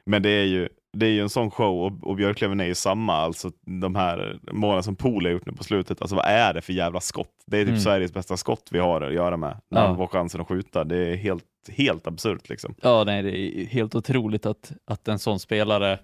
Men 0.06 0.24
det 0.24 0.30
är 0.30 0.46
ju, 0.46 0.70
det 0.94 1.06
är 1.06 1.10
ju 1.10 1.22
en 1.22 1.30
sån 1.30 1.52
show 1.52 1.86
och, 1.86 2.08
och 2.08 2.16
Björklöven 2.16 2.60
är 2.60 2.66
ju 2.66 2.76
samma, 2.76 3.16
alltså 3.16 3.52
de 3.82 3.96
här 3.96 4.40
målen 4.52 4.84
som 4.84 4.96
Pool 4.96 5.26
har 5.26 5.32
gjort 5.32 5.46
nu 5.46 5.54
på 5.54 5.64
slutet, 5.64 6.02
alltså 6.02 6.16
vad 6.16 6.26
är 6.26 6.54
det 6.54 6.62
för 6.62 6.74
jävla 6.74 7.00
skott? 7.00 7.44
Det 7.46 7.58
är 7.58 7.62
typ 7.62 7.70
mm. 7.70 7.80
Sveriges 7.80 8.14
bästa 8.14 8.38
skott 8.38 8.68
vi 8.72 8.80
har 8.80 9.02
att 9.02 9.14
göra 9.14 9.38
med, 9.38 9.58
när 9.70 9.82
ja. 9.82 9.88
han 9.88 9.98
får 9.98 10.08
chansen 10.08 10.42
att 10.42 10.48
skjuta. 10.48 10.84
Det 10.84 10.98
är 10.98 11.16
helt, 11.16 11.46
helt 11.68 12.08
absurt 12.08 12.50
liksom. 12.50 12.76
Ja, 12.82 13.04
nej, 13.04 13.24
det 13.24 13.40
är 13.40 13.66
helt 13.66 13.96
otroligt 13.96 14.46
att, 14.46 14.72
att 14.86 15.08
en 15.08 15.20
sån 15.20 15.40
spelare 15.40 16.00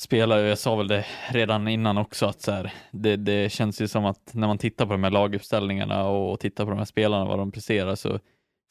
spelar, 0.00 0.38
jag 0.38 0.58
sa 0.58 0.76
väl 0.76 0.88
det 0.88 1.06
redan 1.30 1.68
innan 1.68 1.98
också, 1.98 2.26
att 2.26 2.40
så 2.40 2.52
här, 2.52 2.72
det, 2.90 3.16
det 3.16 3.52
känns 3.52 3.80
ju 3.80 3.88
som 3.88 4.04
att 4.04 4.34
när 4.34 4.46
man 4.46 4.58
tittar 4.58 4.86
på 4.86 4.92
de 4.92 5.04
här 5.04 5.10
laguppställningarna 5.10 6.08
och 6.08 6.40
tittar 6.40 6.64
på 6.64 6.70
de 6.70 6.78
här 6.78 6.84
spelarna, 6.84 7.24
vad 7.24 7.38
de 7.38 7.52
presterar, 7.52 7.94
så 7.94 8.18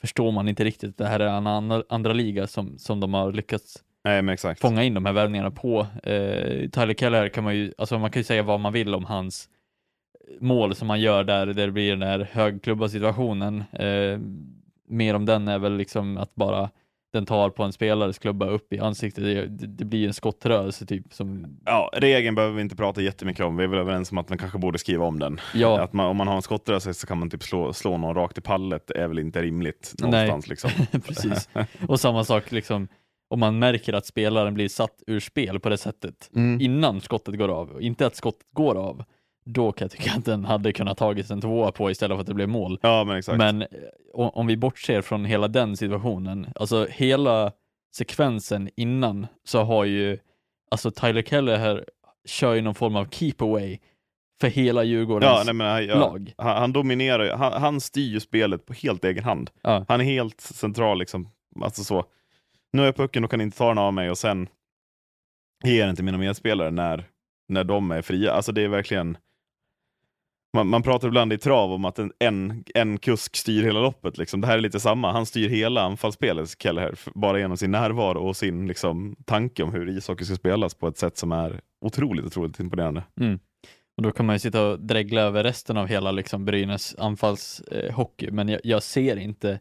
förstår 0.01 0.31
man 0.31 0.47
inte 0.47 0.63
riktigt 0.63 0.97
det 0.97 1.07
här 1.07 1.19
är 1.19 1.27
en 1.27 1.47
andra, 1.47 1.83
andra 1.89 2.13
liga 2.13 2.47
som, 2.47 2.77
som 2.77 2.99
de 2.99 3.13
har 3.13 3.31
lyckats 3.31 3.83
Nej, 4.03 4.37
fånga 4.55 4.83
in 4.83 4.93
de 4.93 5.05
här 5.05 5.13
värvningarna 5.13 5.51
på. 5.51 5.87
Eh, 6.03 6.69
Tyler 6.69 6.93
Keller 6.93 7.29
kan 7.29 7.43
man 7.43 7.55
ju, 7.55 7.73
alltså 7.77 7.99
man 7.99 8.11
kan 8.11 8.19
ju 8.19 8.23
säga 8.23 8.43
vad 8.43 8.59
man 8.59 8.73
vill 8.73 8.95
om 8.95 9.05
hans 9.05 9.49
mål 10.39 10.75
som 10.75 10.89
han 10.89 11.01
gör 11.01 11.23
där, 11.23 11.45
där 11.45 11.65
det 11.65 11.71
blir 11.71 11.89
den 11.89 12.01
här 12.01 12.29
högklubba 12.31 12.89
situationen. 12.89 13.63
Eh, 13.73 14.19
mer 14.87 15.13
om 15.13 15.25
den 15.25 15.47
är 15.47 15.59
väl 15.59 15.77
liksom 15.77 16.17
att 16.17 16.35
bara 16.35 16.69
den 17.13 17.25
tar 17.25 17.49
på 17.49 17.63
en 17.63 17.73
spelares 17.73 18.19
klubba 18.19 18.45
upp 18.45 18.73
i 18.73 18.79
ansiktet. 18.79 19.23
Det, 19.23 19.67
det 19.67 19.85
blir 19.85 20.07
en 20.07 20.13
skottrörelse 20.13 20.85
typ. 20.85 21.13
Som... 21.13 21.57
Ja, 21.65 21.89
regeln 21.93 22.35
behöver 22.35 22.55
vi 22.55 22.61
inte 22.61 22.75
prata 22.75 23.01
jättemycket 23.01 23.45
om. 23.45 23.57
Vi 23.57 23.63
är 23.63 23.67
väl 23.67 23.79
överens 23.79 24.11
om 24.11 24.17
att 24.17 24.29
man 24.29 24.37
kanske 24.37 24.57
borde 24.57 24.79
skriva 24.79 25.05
om 25.05 25.19
den. 25.19 25.39
Ja. 25.53 25.81
Att 25.81 25.93
man, 25.93 26.05
om 26.05 26.17
man 26.17 26.27
har 26.27 26.35
en 26.35 26.41
skottrörelse 26.41 26.93
så 26.93 27.07
kan 27.07 27.17
man 27.17 27.29
typ 27.29 27.43
slå, 27.43 27.73
slå 27.73 27.97
någon 27.97 28.15
rakt 28.15 28.37
i 28.37 28.41
pallet. 28.41 28.87
Det 28.87 28.97
är 28.97 29.07
väl 29.07 29.19
inte 29.19 29.41
rimligt 29.41 29.93
någonstans. 29.99 30.47
Nej. 30.47 30.49
Liksom. 30.49 31.01
Precis. 31.07 31.49
Och 31.87 31.99
samma 31.99 32.23
sak 32.23 32.51
liksom 32.51 32.87
om 33.29 33.39
man 33.39 33.59
märker 33.59 33.93
att 33.93 34.05
spelaren 34.05 34.53
blir 34.53 34.69
satt 34.69 35.03
ur 35.07 35.19
spel 35.19 35.59
på 35.59 35.69
det 35.69 35.77
sättet 35.77 36.29
mm. 36.35 36.61
innan 36.61 37.01
skottet 37.01 37.37
går 37.37 37.49
av, 37.49 37.81
inte 37.81 38.05
att 38.05 38.15
skottet 38.15 38.47
går 38.51 38.75
av, 38.75 39.03
då 39.45 39.71
kan 39.71 39.85
jag 39.85 39.91
tycka 39.91 40.11
att 40.17 40.25
den 40.25 40.45
hade 40.45 40.73
kunnat 40.73 40.97
tagits 40.97 41.31
en 41.31 41.41
tvåa 41.41 41.71
på 41.71 41.91
istället 41.91 42.15
för 42.15 42.21
att 42.21 42.27
det 42.27 42.33
blev 42.33 42.49
mål. 42.49 42.79
Ja, 42.81 43.03
men, 43.03 43.17
exakt. 43.17 43.37
men 43.37 43.61
eh, 43.61 43.67
om 44.13 44.47
vi 44.47 44.57
bortser 44.57 45.01
från 45.01 45.25
hela 45.25 45.47
den 45.47 45.77
situationen, 45.77 46.47
alltså 46.55 46.87
hela 46.89 47.51
sekvensen 47.95 48.69
innan 48.75 49.27
så 49.43 49.63
har 49.63 49.85
ju, 49.85 50.17
alltså 50.71 50.91
Tyler 50.91 51.21
Keller 51.21 51.57
här 51.57 51.85
kör 52.25 52.53
ju 52.53 52.61
någon 52.61 52.75
form 52.75 52.95
av 52.95 53.05
keep 53.05 53.35
away 53.39 53.77
för 54.41 54.47
hela 54.47 54.83
Djurgårdens 54.83 55.31
ja, 55.31 55.43
nej, 55.45 55.53
men, 55.53 55.87
ja, 55.87 55.99
lag. 55.99 56.33
Han, 56.37 56.57
han 56.57 56.73
dominerar 56.73 57.37
han, 57.37 57.61
han 57.61 57.81
styr 57.81 58.11
ju 58.11 58.19
spelet 58.19 58.65
på 58.65 58.73
helt 58.73 59.05
egen 59.05 59.23
hand. 59.23 59.49
Ja. 59.61 59.85
Han 59.87 60.01
är 60.01 60.05
helt 60.05 60.41
central 60.41 60.99
liksom, 60.99 61.29
alltså 61.61 61.83
så 61.83 62.05
nu 62.73 62.81
har 62.81 62.85
jag 62.85 62.95
pucken 62.95 63.23
och 63.23 63.31
kan 63.31 63.41
inte 63.41 63.57
ta 63.57 63.67
den 63.67 63.77
av 63.77 63.93
mig 63.93 64.09
och 64.09 64.17
sen 64.17 64.49
ger 65.63 65.85
den 65.85 65.95
till 65.95 66.05
mina 66.05 66.17
medspelare 66.17 66.71
när, 66.71 67.05
när 67.47 67.63
de 67.63 67.91
är 67.91 68.01
fria. 68.01 68.31
Alltså 68.31 68.51
det 68.51 68.61
är 68.61 68.67
verkligen 68.67 69.17
man, 70.53 70.67
man 70.67 70.83
pratar 70.83 71.07
ibland 71.07 71.33
i 71.33 71.37
trav 71.37 71.71
om 71.71 71.85
att 71.85 71.99
en, 71.99 72.11
en, 72.19 72.63
en 72.75 72.97
kusk 72.97 73.35
styr 73.35 73.63
hela 73.63 73.79
loppet. 73.81 74.17
Liksom. 74.17 74.41
Det 74.41 74.47
här 74.47 74.57
är 74.57 74.61
lite 74.61 74.79
samma. 74.79 75.11
Han 75.11 75.25
styr 75.25 75.49
hela 75.49 75.81
anfallsspelet, 75.81 76.61
Kelleher, 76.61 76.95
bara 77.15 77.39
genom 77.39 77.57
sin 77.57 77.71
närvaro 77.71 78.27
och 78.27 78.37
sin 78.37 78.67
liksom, 78.67 79.15
tanke 79.25 79.63
om 79.63 79.73
hur 79.73 79.89
ishockey 79.89 80.25
ska 80.25 80.35
spelas 80.35 80.73
på 80.73 80.87
ett 80.87 80.97
sätt 80.97 81.17
som 81.17 81.31
är 81.31 81.61
otroligt, 81.81 82.25
otroligt 82.25 82.59
imponerande. 82.59 83.03
Mm. 83.19 83.39
Och 83.97 84.03
Då 84.03 84.11
kan 84.11 84.25
man 84.25 84.35
ju 84.35 84.39
sitta 84.39 84.67
och 84.67 84.79
dregla 84.79 85.21
över 85.21 85.43
resten 85.43 85.77
av 85.77 85.87
hela 85.87 86.11
liksom, 86.11 86.45
Brynäs 86.45 86.95
anfallshockey, 86.99 88.25
eh, 88.25 88.31
men 88.33 88.49
jag, 88.49 88.61
jag, 88.63 88.83
ser 88.83 89.15
inte 89.15 89.59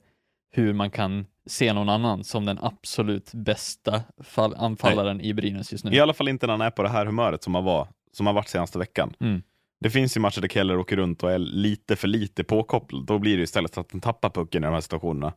hur 0.50 0.72
man 0.72 0.90
kan 0.90 1.26
se 1.46 1.72
någon 1.72 1.88
annan 1.88 2.24
som 2.24 2.44
den 2.44 2.58
absolut 2.62 3.32
bästa 3.34 4.02
fall, 4.22 4.54
anfallaren 4.54 5.16
Nej. 5.16 5.28
i 5.28 5.34
Brynäs 5.34 5.72
just 5.72 5.84
nu. 5.84 5.92
I 5.92 6.00
alla 6.00 6.14
fall 6.14 6.28
inte 6.28 6.46
när 6.46 6.54
han 6.54 6.60
är 6.60 6.70
på 6.70 6.82
det 6.82 6.88
här 6.88 7.06
humöret 7.06 7.42
som 7.42 7.54
han, 7.54 7.64
var, 7.64 7.88
som 8.12 8.26
han 8.26 8.34
varit 8.34 8.48
senaste 8.48 8.78
veckan. 8.78 9.14
Mm. 9.20 9.42
Det 9.80 9.90
finns 9.90 10.16
ju 10.16 10.20
matcher 10.20 10.40
där 10.40 10.48
Keller 10.48 10.78
åker 10.78 10.96
runt 10.96 11.22
och 11.22 11.32
är 11.32 11.38
lite 11.38 11.96
för 11.96 12.08
lite 12.08 12.44
påkopplad. 12.44 13.06
Då 13.06 13.18
blir 13.18 13.36
det 13.36 13.42
istället 13.42 13.78
att 13.78 13.92
han 13.92 14.00
tappar 14.00 14.30
pucken 14.30 14.64
i 14.64 14.66
de 14.66 14.74
här 14.74 14.80
situationerna. 14.80 15.32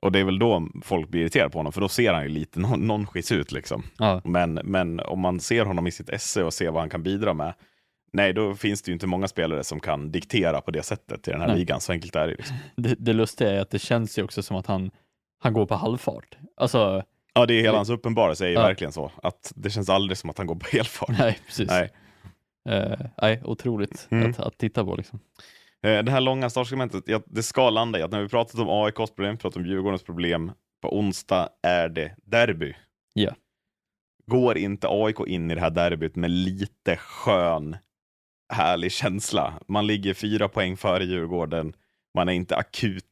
Och 0.00 0.12
det 0.12 0.18
är 0.18 0.24
väl 0.24 0.38
då 0.38 0.68
folk 0.82 1.08
blir 1.08 1.20
irriterade 1.20 1.50
på 1.50 1.58
honom, 1.58 1.72
för 1.72 1.80
då 1.80 1.88
ser 1.88 2.12
han 2.12 2.22
ju 2.22 2.28
lite 2.28 2.60
non 2.60 2.86
nonchis 2.86 3.32
ut. 3.32 3.52
Liksom. 3.52 3.82
Ja. 3.98 4.20
Men, 4.24 4.54
men 4.54 5.00
om 5.00 5.20
man 5.20 5.40
ser 5.40 5.64
honom 5.64 5.86
i 5.86 5.90
sitt 5.90 6.08
esse 6.08 6.44
och 6.44 6.54
ser 6.54 6.70
vad 6.70 6.82
han 6.82 6.90
kan 6.90 7.02
bidra 7.02 7.34
med, 7.34 7.54
nej, 8.12 8.32
då 8.32 8.54
finns 8.54 8.82
det 8.82 8.90
ju 8.90 8.92
inte 8.92 9.06
många 9.06 9.28
spelare 9.28 9.64
som 9.64 9.80
kan 9.80 10.12
diktera 10.12 10.60
på 10.60 10.70
det 10.70 10.82
sättet 10.82 11.28
i 11.28 11.30
den 11.30 11.40
här 11.40 11.48
nej. 11.48 11.58
ligan. 11.58 11.80
Så 11.80 11.92
enkelt 11.92 12.16
är 12.16 12.26
det. 12.26 12.34
Liksom. 12.34 12.56
Det, 12.76 12.94
det 12.98 13.12
lustiga 13.12 13.50
är 13.50 13.60
att 13.60 13.70
det 13.70 13.78
känns 13.78 14.18
ju 14.18 14.22
också 14.22 14.42
som 14.42 14.56
att 14.56 14.66
han 14.66 14.90
han 15.38 15.52
går 15.52 15.66
på 15.66 15.74
halvfart. 15.74 16.38
Alltså, 16.56 17.02
ja, 17.34 17.46
det 17.46 17.54
är 17.54 17.62
hela 17.62 17.76
hans 17.76 17.90
uppenbarelse 17.90 18.44
är 18.44 18.48
ju 18.48 18.54
ja. 18.54 18.62
verkligen 18.62 18.92
så. 18.92 19.12
Att 19.22 19.52
det 19.56 19.70
känns 19.70 19.88
aldrig 19.88 20.18
som 20.18 20.30
att 20.30 20.38
han 20.38 20.46
går 20.46 20.54
på 20.54 20.66
helfart. 20.72 21.18
Nej, 21.18 21.38
precis. 21.46 21.70
Nej, 21.70 21.90
uh, 22.70 23.06
nej 23.22 23.40
otroligt 23.44 24.08
mm. 24.10 24.30
att, 24.30 24.40
att, 24.40 24.58
titta 24.58 24.84
på. 24.84 24.96
Liksom. 24.96 25.20
Uh, 25.86 25.98
det 26.02 26.10
här 26.10 26.20
långa 26.20 26.50
startsegmentet, 26.50 27.04
ja, 27.06 27.20
det 27.26 27.42
ska 27.42 27.70
landa 27.70 27.98
i 27.98 28.02
att 28.02 28.10
när 28.10 28.22
vi 28.22 28.28
pratat 28.28 28.60
om 28.60 28.68
AIKs 28.68 29.10
problem, 29.10 29.36
pratat 29.36 29.56
om 29.56 29.66
Djurgårdens 29.66 30.02
problem, 30.02 30.52
på 30.80 30.98
onsdag 30.98 31.48
är 31.62 31.88
det 31.88 32.14
derby. 32.24 32.74
Ja. 33.14 33.34
Går 34.26 34.58
inte 34.58 34.86
AIK 34.90 35.20
in 35.26 35.50
i 35.50 35.54
det 35.54 35.60
här 35.60 35.70
derbyt 35.70 36.16
med 36.16 36.30
lite 36.30 36.96
skön, 36.96 37.76
härlig 38.48 38.92
känsla? 38.92 39.54
Man 39.68 39.86
ligger 39.86 40.14
fyra 40.14 40.48
poäng 40.48 40.76
före 40.76 41.04
Djurgården, 41.04 41.72
man 42.14 42.28
är 42.28 42.32
inte 42.32 42.56
akut 42.56 43.04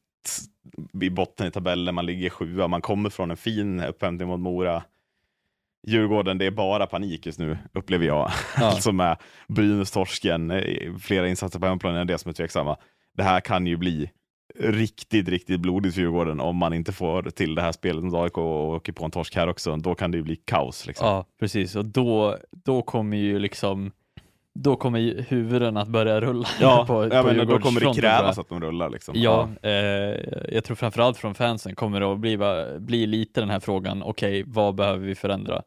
i 1.01 1.09
botten 1.09 1.47
i 1.47 1.51
tabellen, 1.51 1.95
man 1.95 2.05
ligger 2.05 2.29
sjua, 2.29 2.67
man 2.67 2.81
kommer 2.81 3.09
från 3.09 3.31
en 3.31 3.37
fin 3.37 3.83
upphämtning 3.83 4.27
mot 4.27 4.39
Mora. 4.39 4.83
Djurgården, 5.87 6.37
det 6.37 6.45
är 6.45 6.51
bara 6.51 6.87
panik 6.87 7.25
just 7.25 7.39
nu, 7.39 7.57
upplever 7.73 8.05
jag. 8.05 8.31
Ja. 8.57 8.65
alltså 8.65 8.91
med 8.91 9.17
Brynäs-torsken, 9.47 10.51
eh, 10.51 10.95
flera 10.97 11.27
insatser 11.27 11.59
på 11.59 11.65
hemplanen 11.65 12.01
är 12.01 12.05
det 12.05 12.17
som 12.17 12.29
är 12.29 12.33
tveksamma. 12.33 12.77
Det 13.17 13.23
här 13.23 13.39
kan 13.39 13.67
ju 13.67 13.77
bli 13.77 14.11
riktigt, 14.59 15.29
riktigt 15.29 15.59
blodigt 15.59 15.95
för 15.95 16.01
Djurgården 16.01 16.39
om 16.39 16.55
man 16.55 16.73
inte 16.73 16.91
får 16.91 17.23
till 17.23 17.55
det 17.55 17.61
här 17.61 17.71
spelet 17.71 18.03
mot 18.03 18.13
AIK 18.13 18.37
och 18.37 18.69
åker 18.69 18.93
på 18.93 19.05
en 19.05 19.11
torsk 19.11 19.35
här 19.35 19.47
också. 19.47 19.75
Då 19.77 19.95
kan 19.95 20.11
det 20.11 20.17
ju 20.17 20.23
bli 20.23 20.35
kaos. 20.35 20.87
Liksom. 20.87 21.07
Ja, 21.07 21.25
precis. 21.39 21.75
Och 21.75 21.85
då, 21.85 22.37
då 22.51 22.81
kommer 22.81 23.17
ju 23.17 23.39
liksom 23.39 23.91
då 24.63 24.75
kommer 24.75 25.25
huvuden 25.29 25.77
att 25.77 25.87
börja 25.87 26.21
rulla. 26.21 26.47
Ja, 26.61 26.85
på, 26.87 27.07
ja 27.11 27.21
på 27.21 27.27
men 27.27 27.47
då 27.47 27.59
kommer 27.59 27.79
det 27.79 28.01
krävas 28.01 28.39
att 28.39 28.49
de 28.49 28.61
rullar. 28.61 28.89
Liksom. 28.89 29.15
Ja, 29.17 29.49
ja. 29.61 29.69
Eh, 29.69 30.17
jag 30.49 30.63
tror 30.63 30.75
framförallt 30.75 31.17
från 31.17 31.35
fansen 31.35 31.75
kommer 31.75 31.99
det 31.99 32.11
att 32.11 32.19
bli, 32.19 32.39
bli 32.79 33.05
lite 33.05 33.41
den 33.41 33.49
här 33.49 33.59
frågan, 33.59 34.03
okej, 34.03 34.41
okay, 34.41 34.53
vad 34.53 34.75
behöver 34.75 35.05
vi 35.05 35.15
förändra? 35.15 35.61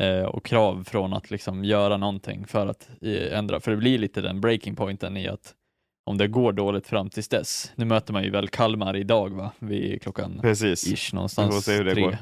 Eh, 0.00 0.24
och 0.24 0.44
krav 0.44 0.84
från 0.84 1.12
att 1.12 1.30
liksom 1.30 1.64
göra 1.64 1.96
någonting 1.96 2.46
för 2.46 2.66
att 2.66 2.88
eh, 3.02 3.38
ändra, 3.38 3.60
för 3.60 3.70
det 3.70 3.76
blir 3.76 3.98
lite 3.98 4.20
den 4.20 4.40
breaking 4.40 4.76
pointen 4.76 5.16
i 5.16 5.28
att 5.28 5.54
om 6.10 6.18
det 6.18 6.28
går 6.28 6.52
dåligt 6.52 6.86
fram 6.86 7.10
tills 7.10 7.28
dess. 7.28 7.72
Nu 7.74 7.84
möter 7.84 8.12
man 8.12 8.24
ju 8.24 8.30
väl 8.30 8.48
Kalmar 8.48 8.96
idag 8.96 9.30
va? 9.30 9.52
Vid 9.58 10.02
klockan 10.02 10.38
Precis. 10.42 10.92
ish 10.92 11.14
någonstans. 11.14 11.64
Se 11.64 11.72
hur 11.72 11.84
det 11.84 11.94
tre, 11.94 12.02
går. 12.02 12.16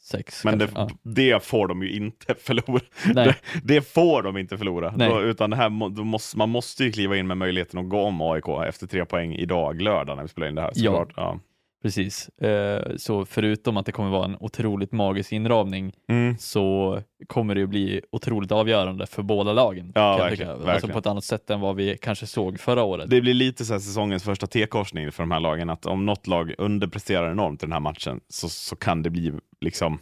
sex. 0.00 0.44
Men 0.44 0.58
det, 0.58 0.68
ja. 0.74 0.90
det, 1.02 1.44
får 1.44 1.68
de 1.68 1.82
ju 1.82 1.96
inte 1.96 2.34
förlora. 2.38 2.80
Det, 3.14 3.36
det, 3.62 3.82
får 3.82 4.22
de 4.22 4.38
inte 4.38 4.58
förlora. 4.58 4.90
Då, 4.90 5.22
utan 5.22 5.50
det 5.50 5.56
här, 5.56 5.68
måste, 5.68 6.38
man 6.38 6.48
måste 6.48 6.84
ju 6.84 6.92
kliva 6.92 7.16
in 7.16 7.26
med 7.26 7.36
möjligheten 7.36 7.80
att 7.80 7.88
gå 7.88 8.00
om 8.00 8.20
AIK 8.20 8.48
efter 8.68 8.86
tre 8.86 9.04
poäng 9.04 9.34
idag, 9.34 9.82
lördag, 9.82 10.16
när 10.16 10.22
vi 10.22 10.28
spelar 10.28 10.48
in 10.48 10.54
det 10.54 10.62
här. 10.62 10.72
Ja. 10.74 11.06
ja. 11.16 11.40
Precis, 11.82 12.28
eh, 12.28 12.96
så 12.96 13.24
förutom 13.24 13.76
att 13.76 13.86
det 13.86 13.92
kommer 13.92 14.10
vara 14.10 14.24
en 14.24 14.36
otroligt 14.40 14.92
magisk 14.92 15.32
inramning 15.32 15.92
mm. 16.08 16.38
så 16.38 16.98
kommer 17.26 17.54
det 17.54 17.62
att 17.62 17.68
bli 17.68 18.00
otroligt 18.12 18.52
avgörande 18.52 19.06
för 19.06 19.22
båda 19.22 19.52
lagen. 19.52 19.92
Ja, 19.94 20.16
verkligen, 20.16 20.50
alltså 20.50 20.66
verkligen. 20.66 20.74
Alltså 20.74 20.88
på 20.88 20.98
ett 20.98 21.06
annat 21.06 21.24
sätt 21.24 21.50
än 21.50 21.60
vad 21.60 21.76
vi 21.76 21.98
kanske 21.98 22.26
såg 22.26 22.60
förra 22.60 22.82
året. 22.82 23.10
Det 23.10 23.20
blir 23.20 23.34
lite 23.34 23.64
så 23.64 23.80
säsongens 23.80 24.24
första 24.24 24.46
T-korsning 24.46 25.12
för 25.12 25.22
de 25.22 25.30
här 25.30 25.40
lagen, 25.40 25.70
att 25.70 25.86
om 25.86 26.06
något 26.06 26.26
lag 26.26 26.54
underpresterar 26.58 27.30
enormt 27.30 27.62
i 27.62 27.66
den 27.66 27.72
här 27.72 27.80
matchen 27.80 28.20
så, 28.28 28.48
så 28.48 28.76
kan 28.76 29.02
det 29.02 29.10
bli 29.10 29.32
liksom 29.60 29.98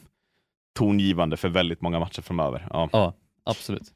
tongivande 0.78 1.36
för 1.36 1.48
väldigt 1.48 1.80
många 1.80 1.98
matcher 1.98 2.22
framöver. 2.22 2.66
Ja, 2.70 2.88
ja 2.92 3.14
absolut. 3.44 3.92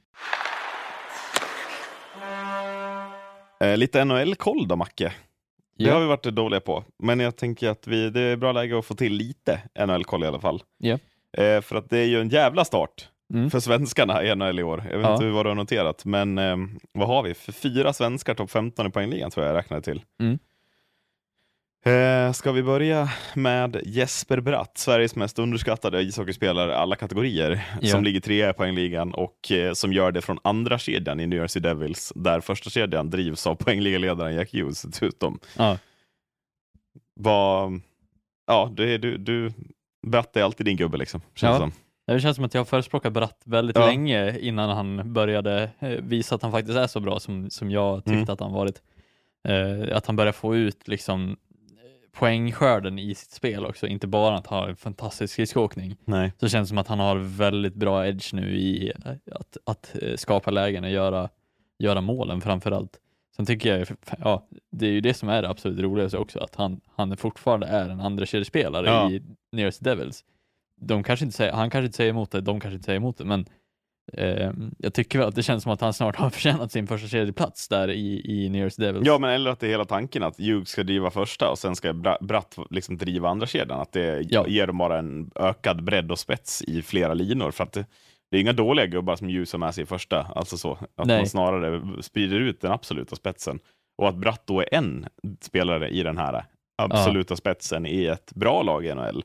Eh, 3.60 3.76
lite 3.76 4.04
NHL-koll 4.04 4.68
då, 4.68 4.76
Macke? 4.76 5.12
Det 5.76 5.90
har 5.90 6.00
vi 6.00 6.06
varit 6.06 6.22
dåliga 6.24 6.60
på. 6.60 6.84
Men 7.02 7.20
jag 7.20 7.36
tänker 7.36 7.68
att 7.68 7.86
vi, 7.86 8.10
det 8.10 8.20
är 8.20 8.36
bra 8.36 8.52
läge 8.52 8.78
att 8.78 8.84
få 8.84 8.94
till 8.94 9.12
lite 9.12 9.60
NHL-koll 9.86 10.24
i 10.24 10.26
alla 10.26 10.40
fall. 10.40 10.62
Eh, 11.38 11.60
för 11.60 11.76
att 11.76 11.90
det 11.90 11.98
är 11.98 12.04
ju 12.06 12.20
en 12.20 12.28
jävla 12.28 12.64
start 12.64 13.08
Mm. 13.34 13.50
för 13.50 13.60
svenskarna 13.60 14.22
i 14.24 14.34
NHL 14.34 14.58
i 14.58 14.62
år. 14.62 14.84
Jag 14.90 14.98
vet 14.98 15.06
inte 15.14 15.30
vad 15.30 15.44
du 15.46 15.50
har 15.50 15.54
noterat, 15.54 16.04
men 16.04 16.38
eh, 16.38 16.56
vad 16.92 17.08
har 17.08 17.22
vi? 17.22 17.34
För 17.34 17.52
fyra 17.52 17.92
svenskar 17.92 18.34
topp 18.34 18.50
15 18.50 18.86
i 18.86 18.90
poängligan 18.90 19.30
tror 19.30 19.46
jag 19.46 19.54
jag 19.54 19.58
räknade 19.58 19.82
till. 19.82 20.02
Mm. 20.20 20.38
Eh, 21.84 22.32
ska 22.32 22.52
vi 22.52 22.62
börja 22.62 23.08
med 23.34 23.80
Jesper 23.84 24.40
Bratt, 24.40 24.78
Sveriges 24.78 25.16
mest 25.16 25.38
underskattade 25.38 26.02
ishockeyspelare 26.02 26.70
i 26.70 26.74
alla 26.74 26.96
kategorier, 26.96 27.64
Ja. 27.80 27.90
som 27.90 28.04
ligger 28.04 28.20
trea 28.20 28.50
i 28.50 28.52
poängligan 28.52 29.14
och 29.14 29.52
eh, 29.52 29.72
som 29.72 29.92
gör 29.92 30.12
det 30.12 30.22
från 30.22 30.38
andra 30.44 30.78
kedjan 30.78 31.20
i 31.20 31.26
New 31.26 31.38
Jersey 31.38 31.62
Devils, 31.62 32.12
där 32.16 32.40
första 32.40 32.70
kedjan 32.70 33.10
drivs 33.10 33.46
av 33.46 33.54
poängligaledaren 33.54 34.34
Jack 34.34 34.52
Hughes 34.52 34.82
dessutom. 34.82 35.38
Ja. 35.58 35.78
Vad, 37.20 37.80
ja, 38.46 38.72
det 38.76 38.98
du, 38.98 39.16
du, 39.18 39.52
Bratt 40.06 40.36
är 40.36 40.42
alltid 40.42 40.66
din 40.66 40.76
gubbe 40.76 40.96
liksom, 40.96 41.20
känns 41.34 41.52
Ja. 41.54 41.58
som. 41.58 41.72
Det 42.06 42.20
känns 42.20 42.36
som 42.36 42.44
att 42.44 42.54
jag 42.54 42.60
har 42.60 42.64
förespråkat 42.66 43.12
Bratt 43.12 43.42
väldigt 43.44 43.76
Ja. 43.76 43.86
länge 43.86 44.38
innan 44.38 44.70
han 44.70 45.12
började 45.12 45.70
eh, 45.78 45.88
visa 45.88 46.34
att 46.34 46.42
han 46.42 46.52
faktiskt 46.52 46.78
är 46.78 46.86
så 46.86 47.00
bra 47.00 47.20
som, 47.20 47.50
som 47.50 47.70
jag 47.70 47.98
tyckte 48.04 48.12
Mm. 48.12 48.28
att 48.30 48.40
han 48.40 48.52
varit. 48.52 48.82
Eh, 49.48 49.96
att 49.96 50.06
han 50.06 50.16
börjar 50.16 50.32
få 50.32 50.56
ut 50.56 50.88
liksom 50.88 51.36
poängskörden 52.14 52.98
i 52.98 53.14
sitt 53.14 53.30
spel 53.30 53.66
också, 53.66 53.86
inte 53.86 54.06
bara 54.06 54.36
att 54.36 54.46
ha 54.46 54.68
en 54.68 54.76
fantastisk 54.76 55.32
skridskoåkning. 55.32 55.96
Nej. 56.04 56.32
Så 56.40 56.48
känns 56.48 56.68
det 56.68 56.68
som 56.68 56.78
att 56.78 56.88
han 56.88 56.98
har 56.98 57.16
väldigt 57.16 57.74
bra 57.74 58.06
edge 58.06 58.34
nu 58.34 58.56
i 58.56 58.92
eh, 59.04 59.12
att, 59.32 59.56
att 59.64 59.96
eh, 60.02 60.16
skapa 60.16 60.50
lägen 60.50 60.84
och 60.84 60.90
göra, 60.90 61.28
göra 61.78 62.00
målen 62.00 62.40
framför 62.40 62.70
allt. 62.70 63.00
Sen 63.36 63.46
tycker 63.46 63.78
jag, 63.78 63.88
ja, 64.18 64.46
det 64.70 64.86
är 64.86 64.90
ju 64.90 65.00
det 65.00 65.14
som 65.14 65.28
är 65.28 65.42
det 65.42 65.48
absolut 65.48 65.78
roligaste 65.80 66.18
också, 66.18 66.38
att 66.38 66.54
han, 66.54 66.80
han 66.96 67.16
fortfarande 67.16 67.66
är 67.66 67.88
en 67.88 68.00
andra 68.00 68.26
kedjespelare 68.26 68.86
Ja. 68.86 69.10
i 69.10 69.22
Jersey 69.52 69.84
Devils. 69.84 70.24
De 70.80 71.02
kanske 71.02 71.24
inte 71.24 71.36
säger, 71.36 71.52
han 71.52 71.70
kanske 71.70 71.86
inte 71.86 71.96
säger 71.96 72.10
emot 72.10 72.30
det, 72.30 72.40
de 72.40 72.60
kanske 72.60 72.74
inte 72.74 72.84
säger 72.84 72.96
emot 72.96 73.18
det, 73.18 73.24
men 73.24 73.46
jag 74.78 74.94
tycker 74.94 75.18
väl 75.18 75.28
att 75.28 75.34
det 75.34 75.42
känns 75.42 75.62
som 75.62 75.72
att 75.72 75.80
han 75.80 75.92
snart 75.92 76.16
har 76.16 76.30
förtjänat 76.30 76.72
sin 76.72 76.86
första 76.86 77.08
kedjeplats 77.08 77.68
där 77.68 77.90
i, 77.90 78.22
i 78.24 78.48
New 78.48 78.62
Jersey 78.62 78.86
Devils. 78.86 79.06
Ja, 79.06 79.18
men 79.18 79.30
eller 79.30 79.50
att 79.50 79.60
det 79.60 79.66
är 79.66 79.70
hela 79.70 79.84
tanken 79.84 80.22
att 80.22 80.38
Hughes 80.38 80.68
ska 80.68 80.82
driva 80.82 81.10
första 81.10 81.50
och 81.50 81.58
sen 81.58 81.76
ska 81.76 81.92
Bra- 81.92 82.18
Bratt 82.20 82.56
liksom 82.70 82.96
driva 82.96 83.28
andra 83.28 83.46
kedjan. 83.46 83.80
Att 83.80 83.92
det 83.92 84.26
Ja. 84.30 84.46
ger 84.48 84.66
dem 84.66 84.78
bara 84.78 84.98
en 84.98 85.30
ökad 85.34 85.84
bredd 85.84 86.10
och 86.12 86.18
spets 86.18 86.62
i 86.62 86.82
flera 86.82 87.14
linor. 87.14 87.50
För 87.50 87.64
att 87.64 87.72
det, 87.72 87.86
det 88.30 88.36
är 88.36 88.40
inga 88.40 88.52
dåliga 88.52 88.86
gubbar 88.86 89.16
som 89.16 89.28
Hughes 89.28 89.52
har 89.52 89.58
med 89.58 89.74
sig 89.74 89.82
i 89.82 89.86
första. 89.86 90.22
Alltså 90.34 90.56
så. 90.56 90.72
Att 90.96 91.06
Nej. 91.06 91.16
man 91.18 91.26
snarare 91.28 92.02
sprider 92.02 92.40
ut 92.40 92.60
den 92.60 92.72
absoluta 92.72 93.16
spetsen. 93.16 93.58
Och 94.02 94.08
att 94.08 94.16
Bratt 94.16 94.42
då 94.46 94.60
är 94.60 94.74
en 94.74 95.06
spelare 95.40 95.88
i 95.88 96.02
den 96.02 96.18
här 96.18 96.44
absoluta 96.82 97.36
spetsen 97.36 97.86
i 97.86 98.04
ett 98.04 98.32
bra 98.34 98.62
lag 98.62 98.86
i 98.86 98.94
NHL 98.94 99.22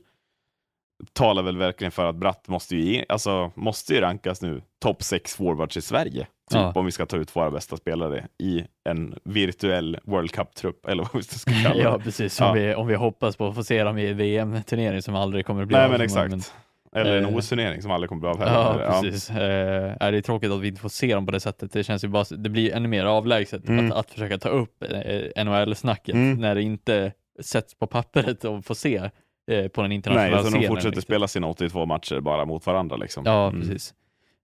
talar 1.12 1.42
väl 1.42 1.56
verkligen 1.56 1.90
för 1.90 2.04
att 2.06 2.16
Bratt 2.16 2.48
måste 2.48 2.76
ju, 2.76 3.04
alltså, 3.08 3.52
måste 3.54 3.94
ju 3.94 4.00
rankas 4.00 4.42
nu 4.42 4.62
topp 4.82 5.02
6 5.02 5.36
forwards 5.36 5.76
i 5.76 5.80
Sverige. 5.80 6.20
Typ 6.50 6.58
Ja. 6.60 6.72
om 6.74 6.84
vi 6.86 6.92
ska 6.92 7.06
ta 7.06 7.16
ut 7.16 7.36
våra 7.36 7.50
bästa 7.50 7.76
spelare 7.76 8.26
i 8.38 8.64
en 8.88 9.14
virtuell 9.24 9.98
World 10.04 10.30
Cup-trupp, 10.32 10.86
eller 10.86 11.02
vad 11.02 11.12
vi 11.14 11.22
ska 11.22 11.50
kalla 11.62 11.74
det. 11.74 11.80
Ja, 11.82 11.98
precis. 12.04 12.40
Ja. 12.40 12.48
Om, 12.50 12.54
vi, 12.56 12.74
om 12.74 12.86
vi 12.86 12.94
hoppas 12.94 13.36
på 13.36 13.48
att 13.48 13.54
få 13.54 13.64
se 13.64 13.84
dem 13.84 13.98
i 13.98 14.12
VM-turnering 14.12 15.02
som 15.02 15.14
aldrig 15.14 15.46
kommer 15.46 15.62
att 15.62 15.68
bli 15.68 15.76
Nej 15.76 15.84
av 15.84 15.90
men 15.92 16.00
exakt. 16.00 16.54
Eller 16.96 17.16
en 17.18 17.24
Eh. 17.24 17.36
OS-turnering 17.36 17.82
som 17.82 17.90
aldrig 17.90 18.08
kommer 18.08 18.20
bli 18.20 18.28
av 18.30 18.38
heller. 18.40 18.84
Ja, 18.84 19.00
precis. 19.02 19.30
Eh, 19.30 19.96
är 20.00 20.12
det 20.12 20.18
är 20.18 20.22
tråkigt 20.22 20.50
att 20.50 20.60
vi 20.60 20.68
inte 20.68 20.80
får 20.80 20.88
se 20.88 21.14
dem 21.14 21.26
på 21.26 21.32
det 21.32 21.40
sättet. 21.40 21.72
Det 21.72 21.84
känns 21.84 22.04
ju 22.04 22.08
bara, 22.08 22.24
det 22.30 22.48
blir 22.50 22.74
ännu 22.74 22.88
mer 22.88 23.04
avlägset 23.04 23.68
Mm. 23.68 23.92
att, 23.92 23.98
att 23.98 24.10
försöka 24.10 24.38
ta 24.38 24.48
upp 24.48 24.82
eh, 24.82 25.44
NHL-snacket 25.44 26.14
Mm. 26.14 26.40
när 26.40 26.54
det 26.54 26.62
inte 26.62 27.12
sätts 27.42 27.74
på 27.78 27.86
pappret 27.86 28.44
och 28.44 28.64
får 28.64 28.74
se 28.74 29.10
eh, 29.50 29.68
på 29.68 29.82
den 29.82 29.92
internationella 29.92 30.36
Nej, 30.36 30.44
så 30.44 30.50
de 30.50 30.50
scenen. 30.50 30.68
fortsätter 30.68 30.88
liksom. 30.96 31.02
spela 31.02 31.28
sina 31.28 31.46
82 31.46 31.86
matcher 31.86 32.20
bara 32.20 32.44
mot 32.44 32.66
varandra. 32.66 32.96
Liksom. 32.96 33.22
Ja, 33.26 33.48
Mm. 33.48 33.60
precis. 33.60 33.94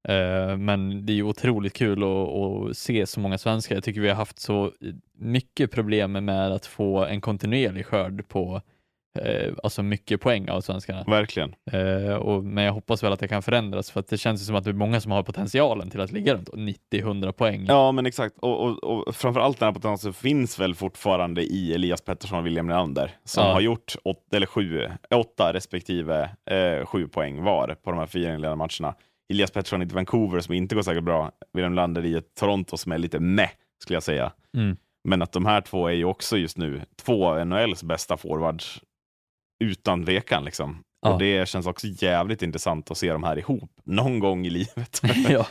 Eh, 0.08 0.56
men 0.56 1.06
det 1.06 1.12
är 1.12 1.14
ju 1.14 1.22
otroligt 1.22 1.72
kul 1.72 2.02
att, 2.02 2.08
att 2.08 2.76
se 2.76 3.06
så 3.06 3.20
många 3.20 3.38
svenskar. 3.38 3.74
Jag 3.76 3.84
tycker 3.84 4.00
vi 4.00 4.08
har 4.08 4.16
haft 4.16 4.38
så 4.38 4.72
mycket 5.18 5.70
problem 5.70 6.12
med 6.12 6.52
att 6.52 6.66
få 6.66 7.04
en 7.04 7.20
kontinuerlig 7.20 7.86
skörd 7.86 8.28
på 8.28 8.62
eh, 9.18 9.52
alltså 9.62 9.82
mycket 9.82 10.20
poäng 10.20 10.48
av 10.48 10.60
svenskarna. 10.60 11.04
Verkligen. 11.06 11.54
Eh, 11.72 12.14
och, 12.14 12.44
men 12.44 12.64
jag 12.64 12.72
hoppas 12.72 13.02
väl 13.02 13.12
att 13.12 13.20
det 13.20 13.28
kan 13.28 13.42
förändras 13.42 13.90
för 13.90 14.00
att 14.00 14.08
det 14.08 14.18
känns 14.18 14.46
som 14.46 14.56
att 14.56 14.64
det 14.64 14.70
är 14.70 14.74
många 14.74 15.00
som 15.00 15.12
har 15.12 15.22
potentialen 15.22 15.90
till 15.90 16.00
att 16.00 16.12
ligga 16.12 16.34
runt 16.34 16.48
90-100 16.48 17.32
poäng. 17.32 17.64
Ja, 17.68 17.92
men 17.92 18.06
exakt. 18.06 18.34
Och, 18.38 18.60
och, 18.64 18.84
och 18.84 19.16
framförallt 19.16 19.58
den 19.58 19.66
här 19.66 19.72
potentialen 19.74 20.14
finns 20.14 20.60
väl 20.60 20.74
fortfarande 20.74 21.42
i 21.42 21.74
Elias 21.74 22.00
Pettersson 22.00 22.38
och 22.38 22.46
William 22.46 22.66
Nylander 22.66 23.10
som 23.24 23.44
Ja. 23.46 23.52
har 23.52 23.60
gjort 23.60 23.96
åt, 24.04 24.34
eller 24.34 24.46
sju, 24.46 24.88
åtta 25.14 25.52
respektive 25.52 26.30
eh, 26.50 26.86
sju 26.86 27.08
poäng 27.08 27.42
var 27.42 27.76
på 27.84 27.90
de 27.90 27.98
här 27.98 28.06
fyra 28.06 28.34
inledande 28.34 28.56
matcherna. 28.56 28.94
Elias 29.32 29.50
Pettersson 29.50 29.82
i 29.82 29.84
Vancouver 29.84 30.40
som 30.40 30.54
inte 30.54 30.74
går 30.74 30.82
särskilt 30.82 31.04
bra. 31.04 31.30
William 31.52 31.72
Nylander 31.72 32.04
i 32.04 32.14
ett 32.14 32.34
Toronto 32.40 32.76
som 32.76 32.92
är 32.92 32.98
lite 32.98 33.20
meh, 33.20 33.50
skulle 33.82 33.96
jag 33.96 34.02
säga. 34.02 34.32
Mm. 34.56 34.76
Men 35.04 35.22
att 35.22 35.32
de 35.32 35.46
här 35.46 35.60
två 35.60 35.88
är 35.88 35.92
ju 35.92 36.04
också 36.04 36.36
just 36.36 36.58
nu 36.58 36.82
två 37.04 37.44
NHLs 37.44 37.82
bästa 37.82 38.16
forwards 38.16 38.80
utan 39.64 40.04
tvekan. 40.04 40.44
Liksom. 40.44 40.82
Ja. 41.02 41.12
Och 41.12 41.18
det 41.18 41.48
känns 41.48 41.66
också 41.66 41.86
jävligt 41.86 42.42
intressant 42.42 42.90
att 42.90 42.96
se 42.98 43.12
de 43.12 43.24
här 43.24 43.38
ihop 43.38 43.70
någon 43.84 44.18
gång 44.18 44.46
i 44.46 44.50
livet. 44.50 45.00
ja. 45.28 45.46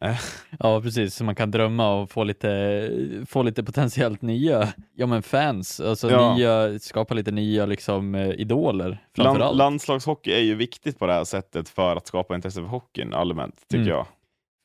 Eh. 0.00 0.16
ja, 0.58 0.80
precis. 0.80 1.14
Så 1.14 1.24
man 1.24 1.34
kan 1.34 1.50
drömma 1.50 1.94
och 1.94 2.10
få 2.10 2.24
lite, 2.24 2.90
få 3.28 3.42
lite 3.42 3.64
potentiellt 3.64 4.22
nya 4.22 4.72
ja, 4.94 5.06
men 5.06 5.22
fans, 5.22 5.80
alltså 5.80 6.10
Ja. 6.10 6.34
nya, 6.36 6.78
skapa 6.78 7.14
lite 7.14 7.30
nya 7.30 7.66
liksom, 7.66 8.14
eh, 8.14 8.28
idoler 8.30 8.98
Land, 9.16 9.56
landslagshockey 9.56 10.32
är 10.32 10.40
ju 10.40 10.54
viktigt 10.54 10.98
på 10.98 11.06
det 11.06 11.12
här 11.12 11.24
sättet 11.24 11.68
för 11.68 11.96
att 11.96 12.06
skapa 12.06 12.34
intresse 12.34 12.60
för 12.60 12.68
hockeyn 12.68 13.14
allmänt, 13.14 13.54
tycker 13.68 13.82
Mm. 13.82 13.88
jag. 13.96 14.06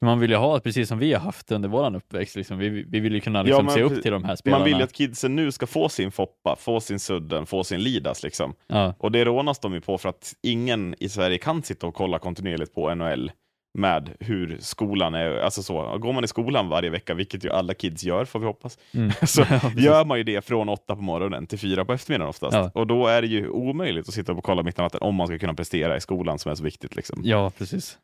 Man 0.03 0.19
vill 0.19 0.31
ju 0.31 0.37
ha, 0.37 0.59
precis 0.59 0.89
som 0.89 0.99
vi 0.99 1.13
har 1.13 1.19
haft 1.19 1.51
under 1.51 1.69
våran 1.69 1.95
uppväxt, 1.95 2.35
liksom. 2.35 2.57
vi, 2.57 2.69
vi 2.69 2.99
vill 2.99 3.13
ju 3.13 3.19
kunna 3.19 3.39
Ja, 3.39 3.43
liksom, 3.43 3.65
men 3.65 3.73
se 3.73 3.81
upp 3.81 4.01
till 4.01 4.11
de 4.11 4.23
här 4.23 4.35
spelarna. 4.35 4.59
Man 4.59 4.65
vill 4.65 4.77
ju 4.77 4.83
att 4.83 4.93
kidsen 4.93 5.35
nu 5.35 5.51
ska 5.51 5.67
få 5.67 5.89
sin 5.89 6.11
Foppa, 6.11 6.55
få 6.59 6.79
sin 6.79 6.99
Sudden, 6.99 7.45
få 7.45 7.63
sin 7.63 7.79
Lidas. 7.83 8.23
Liksom. 8.23 8.53
ja. 8.67 8.93
Och 8.99 9.11
det 9.11 9.25
rånas 9.25 9.59
de 9.59 9.73
ju 9.73 9.81
på 9.81 9.97
för 9.97 10.09
att 10.09 10.33
ingen 10.41 10.95
i 10.99 11.09
Sverige 11.09 11.37
kan 11.37 11.63
sitta 11.63 11.87
och 11.87 11.93
kolla 11.93 12.19
kontinuerligt 12.19 12.73
på 12.73 12.95
NHL 12.95 13.31
med 13.77 14.09
hur 14.19 14.57
skolan 14.59 15.13
är. 15.13 15.37
Alltså 15.37 15.63
så, 15.63 15.97
går 15.97 16.13
man 16.13 16.23
i 16.23 16.27
skolan 16.27 16.69
varje 16.69 16.89
vecka, 16.89 17.13
vilket 17.13 17.45
ju 17.45 17.49
alla 17.49 17.73
kids 17.73 18.03
gör 18.03 18.25
får 18.25 18.39
vi 18.39 18.45
hoppas, 18.45 18.77
Mm. 18.93 19.11
så 19.23 19.41
Ja, 19.49 19.71
gör 19.77 20.05
man 20.05 20.17
ju 20.17 20.23
det 20.23 20.45
från 20.45 20.69
åtta 20.69 20.95
på 20.95 21.01
morgonen 21.01 21.47
till 21.47 21.59
fyra 21.59 21.85
på 21.85 21.93
eftermiddagen 21.93 22.29
oftast. 22.29 22.53
Ja. 22.53 22.71
Och 22.73 22.87
då 22.87 23.07
är 23.07 23.21
det 23.21 23.27
ju 23.27 23.49
omöjligt 23.49 24.07
att 24.07 24.13
sitta 24.13 24.31
och 24.31 24.43
kolla 24.43 24.63
mitt 24.63 24.79
i 24.79 24.81
natten 24.81 25.01
om 25.01 25.15
man 25.15 25.27
ska 25.27 25.39
kunna 25.39 25.53
prestera 25.53 25.97
i 25.97 26.01
skolan 26.01 26.39
som 26.39 26.51
är 26.51 26.55
så 26.55 26.63
viktigt. 26.63 26.95
Liksom. 26.95 27.21
Ja, 27.23 27.51
precis. 27.57 27.97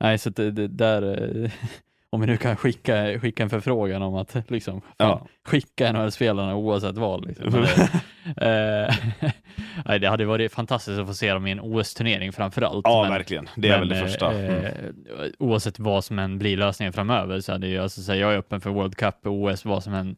Nej, 0.00 0.18
så 0.18 0.30
det, 0.30 0.50
det 0.50 0.68
där, 0.68 1.02
eh, 1.44 1.50
om 2.10 2.20
vi 2.20 2.26
nu 2.26 2.36
kan 2.36 2.56
skicka, 2.56 3.20
skicka 3.20 3.42
en 3.42 3.50
förfrågan 3.50 4.02
om 4.02 4.14
att 4.14 4.36
liksom, 4.50 4.80
fan, 4.80 4.90
Ja. 4.98 5.26
skicka 5.44 5.92
NHL-spelarna 5.92 6.54
oavsett 6.56 6.96
val. 6.98 7.26
Liksom. 7.26 7.46
Men 7.52 7.62
det, 7.62 8.86
eh, 9.20 9.30
nej, 9.86 9.98
det 9.98 10.08
hade 10.08 10.24
varit 10.24 10.52
fantastiskt 10.52 10.98
att 11.00 11.06
få 11.06 11.14
se 11.14 11.32
dem 11.32 11.46
i 11.46 11.50
en 11.50 11.60
OS-turnering 11.60 12.32
framför 12.32 12.62
allt. 12.62 12.84
Ja, 12.88 13.02
men, 13.02 13.10
verkligen. 13.12 13.48
Det 13.56 13.68
är 13.68 13.78
väl 13.78 13.88
det 13.88 13.94
men, 13.94 14.08
första. 14.08 14.32
eh, 14.32 14.50
Mm. 14.54 14.64
eh, 14.64 15.30
Oavsett 15.38 15.78
vad 15.78 16.04
som 16.04 16.18
än 16.18 16.38
blir 16.38 16.56
lösningen 16.56 16.92
framöver 16.92 17.40
så 17.40 17.52
hade 17.52 17.68
jag, 17.68 17.82
alltså, 17.82 18.02
så 18.02 18.12
här, 18.12 18.18
jag 18.18 18.32
är 18.34 18.38
öppen 18.38 18.60
för 18.60 18.70
World 18.70 18.96
Cup 18.96 19.26
och 19.26 19.32
OS, 19.32 19.64
vad 19.64 19.82
som 19.82 19.94
än 19.94 20.16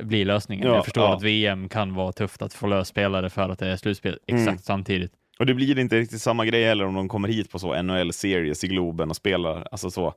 blir 0.00 0.24
lösningen. 0.24 0.66
Ja, 0.68 0.74
jag 0.74 0.84
förstår 0.84 1.04
ja. 1.04 1.16
att 1.16 1.22
VM 1.22 1.68
kan 1.68 1.94
vara 1.94 2.12
tufft 2.12 2.42
att 2.42 2.54
få 2.54 2.66
lös 2.66 2.88
spelare 2.88 3.30
för 3.30 3.48
att 3.48 3.58
det 3.58 3.66
är 3.68 3.76
slutspel 3.76 4.18
exakt 4.26 4.48
Mm. 4.48 4.58
samtidigt. 4.58 5.12
Och 5.40 5.46
det 5.46 5.54
blir 5.54 5.78
inte 5.78 5.98
riktigt 5.98 6.22
samma 6.22 6.44
grej 6.44 6.64
heller 6.64 6.86
om 6.86 6.94
de 6.94 7.08
kommer 7.08 7.28
hit 7.28 7.50
på 7.50 7.58
så 7.58 7.82
NHL 7.82 8.12
Series 8.12 8.64
i 8.64 8.68
Globen 8.68 9.10
och 9.10 9.16
spelar. 9.16 9.68
Alltså 9.70 9.90
så. 9.90 10.14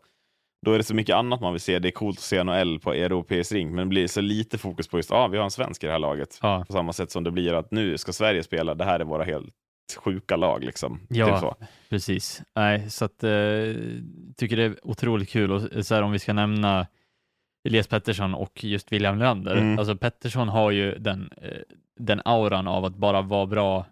Då 0.65 0.73
är 0.73 0.77
det 0.77 0.83
så 0.83 0.95
mycket 0.95 1.15
annat 1.15 1.41
man 1.41 1.53
vill 1.53 1.61
se. 1.61 1.79
Det 1.79 1.89
är 1.89 1.91
coolt 1.91 2.17
att 2.17 2.23
se 2.23 2.43
NHL 2.43 2.79
på 2.79 2.93
europeisk 2.93 3.51
ring, 3.51 3.75
men 3.75 3.77
det 3.77 3.89
blir 3.89 4.07
så 4.07 4.21
lite 4.21 4.57
fokus 4.57 4.87
på 4.87 4.97
just 4.97 5.11
ah, 5.11 5.27
vi 5.27 5.37
har 5.37 5.43
en 5.43 5.51
svensk 5.51 5.83
i 5.83 5.85
det 5.85 5.91
här 5.91 5.99
laget. 5.99 6.39
Ja. 6.41 6.63
På 6.67 6.73
samma 6.73 6.93
sätt 6.93 7.11
som 7.11 7.23
det 7.23 7.31
blir 7.31 7.53
att 7.53 7.71
nu 7.71 7.97
ska 7.97 8.13
Sverige 8.13 8.43
spela, 8.43 8.75
det 8.75 8.85
här 8.85 8.99
är 8.99 9.03
våra 9.03 9.23
helt 9.23 9.53
sjuka 9.97 10.35
lag. 10.35 10.63
Liksom. 10.63 10.99
Ja. 11.09 11.55
Typ. 11.59 11.67
Precis. 11.89 12.41
Nej, 12.55 12.89
så 12.89 13.05
att 13.05 13.23
eh, 13.23 13.29
tycker 14.37 14.57
det 14.57 14.63
är 14.63 14.75
otroligt 14.83 15.29
kul 15.29 15.51
och 15.51 15.85
så 15.85 15.95
här, 15.95 16.01
om 16.01 16.11
vi 16.11 16.19
ska 16.19 16.33
nämna 16.33 16.87
Elias 17.67 17.87
Pettersson 17.87 18.33
och 18.33 18.63
just 18.63 18.91
William 18.91 19.17
Nylander. 19.17 19.55
Mm. 19.55 19.79
Alltså 19.79 19.95
Pettersson 19.95 20.49
har 20.49 20.71
ju 20.71 20.95
den, 20.97 21.29
eh, 21.41 21.57
den 21.99 22.21
auran 22.25 22.67
av 22.67 22.85
att 22.85 22.95
bara 22.95 23.21
vara 23.21 23.45
bra 23.45 23.85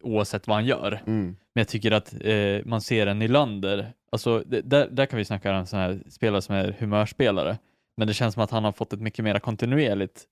oavsett 0.00 0.46
vad 0.46 0.56
han 0.56 0.64
gör. 0.66 1.02
Mm. 1.06 1.24
Men 1.26 1.60
jag 1.60 1.68
tycker 1.68 1.90
att 1.92 2.14
eh, 2.20 2.64
man 2.64 2.80
ser 2.80 3.06
en 3.06 3.18
Nylander, 3.18 3.92
alltså 4.12 4.42
det, 4.46 4.60
där, 4.60 4.88
där 4.90 5.06
kan 5.06 5.16
vi 5.18 5.24
snacka 5.24 5.50
om 5.50 5.56
en 5.56 5.66
sån 5.66 5.78
här 5.78 6.02
spelare 6.10 6.42
som 6.42 6.54
är 6.54 6.76
humörspelare. 6.78 7.58
Men 7.96 8.06
det 8.08 8.14
känns 8.14 8.34
som 8.34 8.42
att 8.42 8.50
han 8.50 8.64
har 8.64 8.72
fått 8.72 8.92
ett 8.92 9.00
mycket 9.00 9.24
mer 9.24 9.38
kontinuerligt 9.38 10.24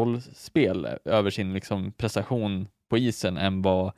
kontrollspel 0.00 0.88
över 1.04 1.30
sin 1.30 1.52
liksom, 1.52 1.92
prestation 1.92 2.68
på 2.90 2.98
isen 2.98 3.36
än 3.36 3.62
vad 3.62 3.92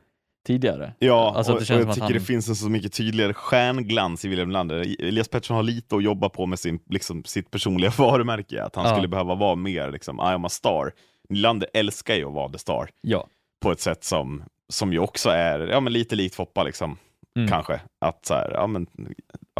tidigare. 0.47 0.93
Ja, 0.99 1.33
Alltså, 1.37 1.53
och, 1.53 1.59
det 1.59 1.75
och 1.75 1.81
jag 1.81 1.89
tycker 1.95 2.03
han- 2.03 2.13
det 2.13 2.21
finns 2.21 2.49
en 2.49 2.55
så 2.57 2.69
mycket 2.69 2.93
tydligare 2.93 3.35
stjärnglans 3.35 4.25
i 4.25 4.29
William 4.29 4.51
Lander. 4.51 4.77
Elias 5.03 5.29
Pettersson 5.29 5.57
har 5.57 5.63
lite 5.63 5.97
att 5.97 6.03
jobba 6.05 6.29
på 6.29 6.47
med 6.47 6.59
sin, 6.59 6.79
liksom, 6.91 7.25
sitt 7.25 7.51
personliga 7.51 7.91
varumärke, 7.99 8.63
att 8.65 8.77
han 8.77 8.85
Ja. 8.85 8.93
skulle 8.95 9.09
behöva 9.09 9.35
vara 9.35 9.55
mer 9.55 9.91
liksom, 9.93 10.17
I 10.19 10.23
am 10.23 10.45
a 10.45 10.49
star. 10.49 10.93
Nylander 11.29 11.69
älskar 11.75 12.15
ju 12.15 12.25
att 12.27 12.35
vara 12.35 12.49
the 12.49 12.59
star 12.59 12.91
Ja. 13.01 13.27
på 13.61 13.73
ett 13.73 13.81
sätt 13.81 14.05
som, 14.05 14.43
som 14.69 14.93
ju 14.93 14.99
också 14.99 15.31
är 15.31 15.61
ja, 15.61 15.81
men 15.81 15.93
lite 15.93 16.17
likt 16.17 16.35
Foppa, 16.35 16.63
liksom. 16.63 16.99
Mm. 17.37 17.49
kanske. 17.49 17.81
Att 18.01 18.27
så 18.27 18.35
här, 18.35 18.51
ja 18.55 18.67
men 18.67 18.87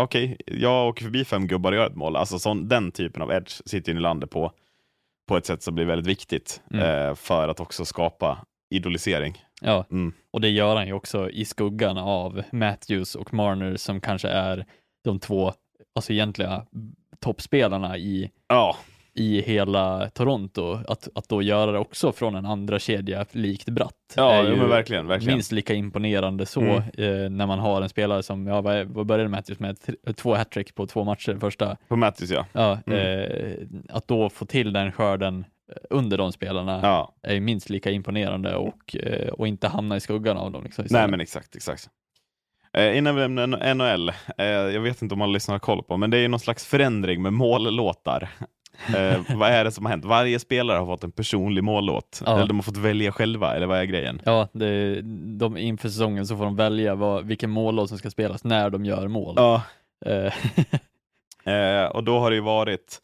okej, 0.01 0.37
jag 0.47 0.89
åker 0.89 1.05
förbi 1.05 1.25
fem 1.25 1.47
gubbar 1.47 1.73
och 1.73 1.79
gör 1.79 1.87
ett 1.87 1.97
mål. 1.97 2.17
Alltså 2.17 2.39
sån, 2.39 2.69
den 2.69 2.93
typen 2.93 3.23
av 3.23 3.31
edge 3.33 3.51
sitter 3.67 3.89
ju 3.93 3.95
Nylander 3.95 4.27
på, 4.27 4.53
på 5.29 5.37
ett 5.37 5.47
sätt 5.47 5.63
som 5.63 5.75
blir 5.75 5.85
väldigt 5.85 6.07
viktigt 6.07 6.63
Mm. 6.71 7.09
eh, 7.09 7.15
för 7.15 7.49
att 7.49 7.61
också 7.61 7.85
skapa 7.85 8.39
idolisering. 8.71 9.45
Ja, 9.61 9.85
Mm. 9.91 10.13
och 10.31 10.41
det 10.41 10.49
gör 10.49 10.77
han 10.77 10.87
ju 10.87 10.93
också 10.93 11.31
i 11.31 11.45
skuggan 11.45 11.99
av 11.99 12.43
Matthews 12.53 13.15
och 13.15 13.35
Marner 13.35 13.77
som 13.77 14.01
kanske 14.01 14.29
är 14.29 14.67
de 15.05 15.21
två, 15.21 15.53
alltså 15.95 16.13
egentliga 16.13 16.67
toppspelarna 17.21 17.99
i, 17.99 18.31
Ja, 18.49 18.77
i 19.19 19.41
hela 19.43 20.11
Toronto. 20.11 20.79
Att, 20.89 21.09
att 21.15 21.29
då 21.29 21.43
göra 21.43 21.73
det 21.73 21.79
också 21.79 22.13
från 22.13 22.35
en 22.35 22.47
andra 22.47 22.79
kedja 22.79 23.27
likt 23.33 23.69
Bratt 23.69 23.93
ja, 24.17 24.33
är 24.33 24.43
ju 24.51 24.57
men 24.57 24.69
verkligen. 24.69 25.07
verkligen. 25.07 25.35
minst 25.37 25.53
lika 25.53 25.75
imponerande 25.75 26.47
så 26.47 26.61
Mm. 26.61 26.77
eh, 26.77 27.31
när 27.31 27.47
man 27.47 27.59
har 27.59 27.83
en 27.83 27.89
spelare 27.89 28.23
som, 28.23 28.47
ja 28.47 28.61
vad, 28.61 29.07
började 29.07 29.29
Matthews 29.31 29.59
med? 29.61 29.81
T- 29.81 30.13
Två 30.17 30.35
hattrick 30.35 30.75
på 30.75 30.87
två 30.87 31.05
matcher 31.05 31.37
första. 31.41 31.77
På 31.89 31.97
Mattis 31.97 32.31
ja. 32.31 32.47
Ja, 32.53 32.79
Mm. 32.87 32.99
eh, 32.99 33.97
att 33.97 34.09
då 34.09 34.31
få 34.31 34.45
till 34.47 34.73
den 34.73 34.93
skörden 34.93 35.45
eh, 35.71 35.77
under 35.91 36.19
de 36.19 36.33
spelarna 36.33 36.81
ja. 36.83 37.15
är 37.23 37.41
minst 37.41 37.71
lika 37.71 37.91
imponerande 37.91 38.55
och, 38.57 38.97
eh, 38.97 39.29
och 39.29 39.49
inte 39.49 39.69
hamna 39.69 39.97
i 39.97 40.01
skuggan 40.01 40.37
av 40.37 40.51
dem. 40.53 40.65
Liksom, 40.65 40.85
Nej 40.91 41.09
men 41.09 41.21
exakt, 41.21 41.57
exakt. 41.57 41.89
Eh, 42.73 42.99
innan 42.99 43.15
vi 43.15 43.21
lämnar 43.21 43.75
NHL, 43.75 44.09
eh, 44.39 44.47
jag 44.47 44.81
vet 44.81 45.03
inte 45.03 45.15
om 45.15 45.23
alla 45.23 45.33
lyssnare 45.33 45.55
har 45.55 45.59
koll 45.61 45.83
på, 45.83 45.97
men 45.97 46.11
det 46.11 46.19
är 46.19 46.29
någon 46.29 46.41
slags 46.41 46.67
förändring 46.67 47.23
med 47.23 47.33
mållåtar. 47.33 48.29
Eh, 48.97 49.37
vad 49.37 49.51
är 49.51 49.65
det 49.65 49.73
som 49.73 49.85
har 49.85 49.91
hänt? 49.91 50.05
Varje 50.05 50.39
spelare 50.39 50.79
har 50.79 50.87
fått 50.87 51.05
en 51.05 51.13
personlig 51.13 51.65
mållåt, 51.65 52.23
Ja. 52.27 52.37
eller 52.37 52.47
de 52.47 52.57
har 52.57 52.63
fått 52.63 52.77
välja 52.77 53.13
själva, 53.13 53.55
eller 53.57 53.67
vad 53.67 53.79
är 53.79 53.85
grejen? 53.85 54.23
Ja, 54.25 54.49
det, 54.53 55.01
de, 55.39 55.57
inför 55.57 55.89
säsongen 55.89 56.27
så 56.27 56.37
får 56.37 56.45
de 56.45 56.57
välja 56.57 56.95
vad, 56.95 57.27
vilken 57.27 57.51
mållåt 57.51 57.89
som 57.89 57.99
ska 57.99 58.11
spelas 58.11 58.45
när 58.45 58.71
de 58.71 58.85
gör 58.85 59.09
mål. 59.09 59.35
Ja. 59.37 59.63
Eh, 60.07 60.33
Eh, 61.45 61.85
och 61.87 62.05
då 62.05 62.19
har 62.19 62.31
det 62.31 62.37
ju 62.37 62.43
varit 62.43 63.01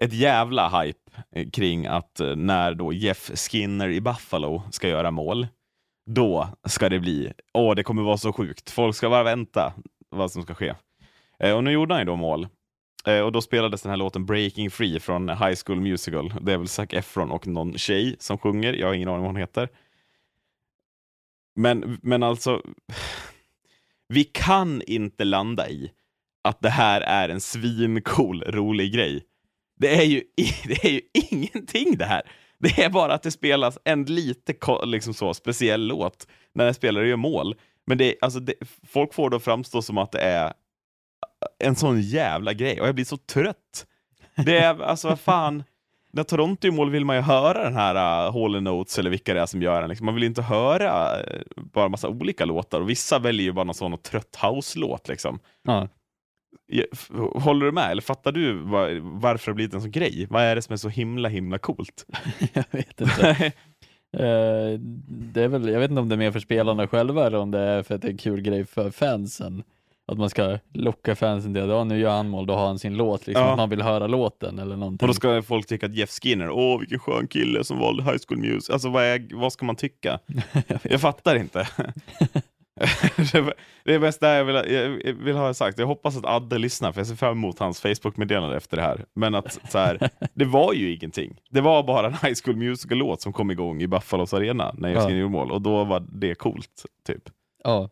ett 0.00 0.12
jävla 0.12 0.68
hype 0.82 1.10
eh, 1.34 1.50
kring 1.50 1.86
att 1.86 2.20
eh, 2.20 2.36
när 2.36 2.74
då 2.74 2.92
Jeff 2.92 3.30
Skinner 3.34 3.88
i 3.88 4.00
Buffalo 4.00 4.62
ska 4.70 4.88
göra 4.88 5.10
mål, 5.10 5.46
då 6.10 6.48
ska 6.64 6.88
det 6.88 6.98
bli, 7.00 7.32
åh 7.54 7.74
det 7.74 7.82
kommer 7.82 8.02
vara 8.02 8.16
så 8.16 8.32
sjukt, 8.32 8.70
folk 8.70 8.96
ska 8.96 9.10
bara 9.10 9.22
vänta 9.22 9.72
vad 10.10 10.30
som 10.32 10.42
ska 10.42 10.54
ske. 10.54 10.74
Eh, 11.38 11.52
och 11.56 11.64
nu 11.64 11.70
gjorde 11.70 11.94
han 11.94 12.00
ju 12.00 12.06
då 12.06 12.16
mål. 12.16 12.46
Eh, 13.06 13.20
och 13.20 13.32
då 13.32 13.40
spelades 13.40 13.82
den 13.82 13.90
här 13.90 13.96
låten 13.96 14.26
Breaking 14.26 14.70
Free 14.70 15.00
från 15.00 15.28
High 15.28 15.54
School 15.66 15.80
Musical. 15.80 16.34
Det 16.40 16.52
är 16.52 16.58
väl 16.58 16.68
Zac 16.68 16.88
Efron 16.92 17.30
och 17.30 17.46
någon 17.46 17.78
tjej 17.78 18.16
som 18.18 18.38
sjunger, 18.38 18.72
jag 18.72 18.86
har 18.86 18.94
ingen 18.94 19.08
aning 19.08 19.20
vad 19.20 19.28
hon 19.28 19.40
heter. 19.40 19.68
Men, 21.56 21.98
men 22.02 22.22
alltså, 22.22 22.62
vi 24.08 24.24
kan 24.24 24.82
inte 24.82 25.24
landa 25.24 25.68
i 25.68 25.90
att 26.42 26.60
det 26.60 26.70
här 26.70 27.00
är 27.00 27.28
en 27.28 27.40
svincool, 27.40 28.42
rolig 28.42 28.94
grej. 28.94 29.24
Det 29.78 29.96
är, 29.96 30.04
ju, 30.04 30.22
det 30.66 30.84
är 30.84 30.90
ju 30.90 31.00
ingenting 31.12 31.96
det 31.96 32.04
här. 32.04 32.22
Det 32.58 32.82
är 32.82 32.90
bara 32.90 33.14
att 33.14 33.22
det 33.22 33.30
spelas 33.30 33.78
en 33.84 34.04
lite 34.04 34.54
liksom 34.84 35.14
så, 35.14 35.34
speciell 35.34 35.86
låt 35.86 36.26
när 36.54 36.66
en 36.66 36.74
spelare 36.74 37.08
gör 37.08 37.16
mål. 37.16 37.54
Men 37.86 37.98
det, 37.98 38.14
alltså 38.20 38.40
det, 38.40 38.54
folk 38.88 39.14
får 39.14 39.30
det 39.30 39.36
att 39.36 39.44
framstå 39.44 39.82
som 39.82 39.98
att 39.98 40.12
det 40.12 40.20
är 40.20 40.52
en 41.58 41.76
sån 41.76 42.00
jävla 42.00 42.52
grej 42.52 42.80
och 42.80 42.88
jag 42.88 42.94
blir 42.94 43.04
så 43.04 43.16
trött. 43.16 43.86
Det 44.36 44.58
är, 44.58 44.82
alltså 44.82 45.08
vad 45.08 45.20
fan, 45.20 45.64
när 46.12 46.22
Toronto 46.22 46.66
gör 46.66 46.74
mål 46.74 46.90
vill 46.90 47.04
man 47.04 47.16
ju 47.16 47.22
höra 47.22 47.64
den 47.64 47.74
här 47.74 47.94
uh, 47.94 48.32
Hall 48.32 48.62
Notes 48.62 48.98
eller 48.98 49.10
vilka 49.10 49.34
det 49.34 49.40
är 49.40 49.46
som 49.46 49.62
gör 49.62 49.80
den. 49.80 49.88
Liksom. 49.90 50.04
Man 50.04 50.14
vill 50.14 50.24
inte 50.24 50.42
höra 50.42 51.16
uh, 51.16 51.42
bara 51.56 51.88
massa 51.88 52.08
olika 52.08 52.44
låtar 52.44 52.80
och 52.80 52.90
vissa 52.90 53.18
väljer 53.18 53.44
ju 53.44 53.52
bara 53.52 53.64
någon 53.64 53.74
sån 53.74 53.98
trött 53.98 54.38
house-låt 54.42 55.08
liksom. 55.08 55.38
ja. 55.62 55.88
Håller 57.34 57.66
du 57.66 57.72
med? 57.72 57.90
Eller 57.90 58.02
fattar 58.02 58.32
du 58.32 58.52
var, 58.52 59.00
varför 59.20 59.46
det 59.46 59.50
har 59.50 59.54
blivit 59.54 59.74
en 59.74 59.80
sån 59.80 59.90
grej? 59.90 60.26
Vad 60.30 60.42
är 60.42 60.54
det 60.54 60.62
som 60.62 60.72
är 60.72 60.76
så 60.76 60.88
himla 60.88 61.28
himla 61.28 61.58
coolt? 61.58 62.06
jag 62.52 62.64
vet 62.70 63.00
inte. 63.00 63.52
Eh, 64.12 64.78
det 65.08 65.42
är 65.42 65.48
väl, 65.48 65.68
jag 65.68 65.80
vet 65.80 65.90
inte 65.90 66.00
om 66.00 66.08
det 66.08 66.14
är 66.14 66.18
mer 66.18 66.30
för 66.30 66.40
spelarna 66.40 66.88
själva 66.88 67.26
eller 67.26 67.38
om 67.38 67.50
det 67.50 67.58
är 67.58 67.82
för 67.82 67.94
att 67.94 68.02
det 68.02 68.08
är 68.08 68.12
en 68.12 68.18
kul 68.18 68.40
grej 68.40 68.64
för 68.64 68.90
fansen. 68.90 69.62
Att 70.08 70.18
man 70.18 70.30
ska 70.30 70.58
locka 70.74 71.16
fansen 71.16 71.54
till 71.54 71.62
att 71.62 71.68
ja, 71.68 71.84
nu 71.84 71.98
gör 71.98 72.10
han 72.10 72.28
mål, 72.28 72.46
då 72.46 72.54
har 72.54 72.66
han 72.66 72.78
sin 72.78 72.96
låt, 72.96 73.26
liksom, 73.26 73.44
Ja. 73.44 73.50
att 73.50 73.56
man 73.56 73.70
vill 73.70 73.82
höra 73.82 74.06
låten 74.06 74.58
eller 74.58 74.76
någonting. 74.76 75.04
och 75.04 75.08
då 75.08 75.14
ska 75.14 75.42
folk 75.42 75.66
tycka 75.66 75.86
att 75.86 75.94
Jeff 75.94 76.10
Skinner, 76.22 76.50
åh 76.50 76.78
vilken 76.80 76.98
skön 76.98 77.26
kille 77.28 77.64
som 77.64 77.78
valde 77.78 78.02
High 78.02 78.16
School 78.28 78.38
Music. 78.38 78.70
Alltså 78.70 78.88
vad, 78.88 79.04
är, 79.04 79.28
vad 79.36 79.52
ska 79.52 79.66
man 79.66 79.76
tycka? 79.76 80.18
jag 80.82 81.00
fattar 81.00 81.36
inte. 81.36 81.68
det 83.84 83.94
är 83.94 83.98
mest 83.98 84.20
det 84.20 84.34
jag 84.36 84.44
vill, 84.44 84.54
jag 85.04 85.12
vill 85.14 85.36
ha 85.36 85.54
sagt. 85.54 85.78
Jag 85.78 85.86
hoppas 85.86 86.16
att 86.16 86.24
Adde 86.26 86.58
lyssnar, 86.58 86.92
för 86.92 87.00
jag 87.00 87.06
ser 87.06 87.14
fram 87.16 87.32
emot 87.32 87.58
hans 87.58 87.80
Facebook-meddelande 87.80 88.56
efter 88.56 88.76
det 88.76 88.82
här. 88.82 89.04
Men 89.14 89.34
att 89.34 89.58
så 89.70 89.78
här, 89.78 90.10
det 90.34 90.44
var 90.44 90.72
ju 90.72 90.94
ingenting. 90.94 91.36
Det 91.50 91.60
var 91.60 91.82
bara 91.82 92.06
en 92.06 92.12
High 92.12 92.34
School 92.44 92.56
Musical-låt 92.56 93.20
som 93.22 93.32
kom 93.32 93.50
igång 93.50 93.82
i 93.82 93.86
Buffalos 93.86 94.34
arena 94.34 94.74
när 94.78 94.88
Jeff 94.88 94.98
Ja. 95.02 95.10
Gjorde 95.10 95.32
mål. 95.32 95.50
Och 95.52 95.62
då 95.62 95.84
var 95.84 96.06
det 96.12 96.34
coolt, 96.34 96.84
typ. 97.06 97.22
Ja. 97.64 97.88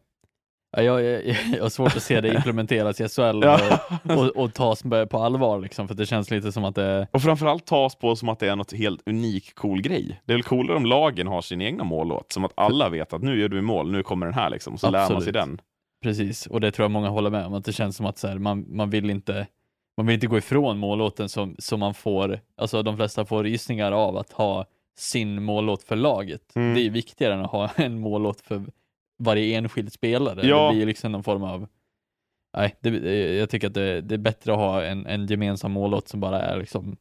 Ja, 0.76 0.82
jag, 0.82 1.02
jag, 1.02 1.36
jag 1.52 1.62
har 1.62 1.68
svårt 1.68 1.96
att 1.96 2.02
se 2.02 2.20
det 2.20 2.28
implementeras 2.34 3.00
i 3.00 3.08
SHL 3.08 3.42
Ja. 3.42 3.80
och, 4.02 4.36
och, 4.36 4.54
tas 4.54 4.82
på 4.82 5.18
allvar 5.18 5.60
liksom, 5.60 5.88
för 5.88 5.94
det 5.94 6.06
känns 6.06 6.30
lite 6.30 6.52
som 6.52 6.64
att 6.64 6.74
det 6.74 7.08
Och 7.10 7.22
framförallt 7.22 7.66
tas 7.66 7.94
på 7.94 8.16
som 8.16 8.28
att 8.28 8.38
det 8.38 8.48
är 8.48 8.56
något 8.56 8.72
helt 8.72 9.08
unik 9.08 9.54
cool 9.54 9.82
grej. 9.82 10.20
Det 10.24 10.32
är 10.32 10.36
väl 10.36 10.42
coolare 10.42 10.76
om 10.76 10.86
lagen 10.86 11.26
har 11.26 11.42
sin 11.42 11.60
egna 11.60 11.84
mållåt, 11.84 12.32
som 12.32 12.44
att 12.44 12.52
alla 12.54 12.88
vet 12.88 13.12
att 13.12 13.22
nu 13.22 13.40
gör 13.40 13.48
du 13.48 13.60
mål, 13.60 13.92
nu 13.92 14.02
kommer 14.02 14.26
den 14.26 14.34
här 14.34 14.50
liksom, 14.50 14.74
och 14.74 14.80
så 14.80 14.90
lär 14.90 14.98
man 14.98 15.08
sig 15.08 15.16
Absolut. 15.16 15.34
den. 15.34 15.60
Precis, 16.02 16.46
och 16.46 16.60
det 16.60 16.70
tror 16.70 16.84
jag 16.84 16.90
många 16.90 17.08
håller 17.08 17.30
med 17.30 17.46
om, 17.46 17.54
att 17.54 17.64
det 17.64 17.72
känns 17.72 17.96
som 17.96 18.06
att 18.06 18.18
så 18.18 18.28
här, 18.28 18.38
man, 18.38 18.66
man 18.68 18.90
vill 18.90 19.10
inte 19.10 19.46
man 19.96 20.06
vill 20.06 20.14
inte 20.14 20.26
gå 20.26 20.38
ifrån 20.38 20.78
mållåten 20.78 21.28
som, 21.28 21.56
som 21.58 21.80
man 21.80 21.94
får, 21.94 22.40
alltså 22.56 22.82
de 22.82 22.96
flesta 22.96 23.24
får 23.24 23.44
rysningar 23.44 23.92
av 23.92 24.16
att 24.16 24.32
ha 24.32 24.66
sin 24.98 25.42
mållåt 25.42 25.82
för 25.82 25.96
laget. 25.96 26.56
Mm. 26.56 26.74
Det 26.74 26.86
är 26.86 26.90
viktigare 26.90 27.34
än 27.34 27.40
att 27.40 27.50
ha 27.50 27.70
en 27.76 28.00
mållåt 28.00 28.40
för 28.40 28.62
varje 29.18 29.56
enskild 29.58 29.92
spelare. 29.92 30.46
Ja. 30.46 30.68
Det 30.68 30.74
blir 30.76 30.86
liksom 30.86 31.12
någon 31.12 31.24
form 31.24 31.42
av, 31.42 31.68
nej, 32.56 32.76
det, 32.80 33.34
jag 33.36 33.50
tycker 33.50 33.66
att 33.66 33.74
det, 33.74 34.00
det 34.00 34.14
är 34.14 34.18
bättre 34.18 34.52
att 34.52 34.58
ha 34.58 34.84
en, 34.84 35.06
en 35.06 35.26
gemensam 35.26 35.72
mållåt 35.72 36.08
som 36.08 36.20
bara 36.20 36.42
är 36.42 36.58
liksom 36.58 36.96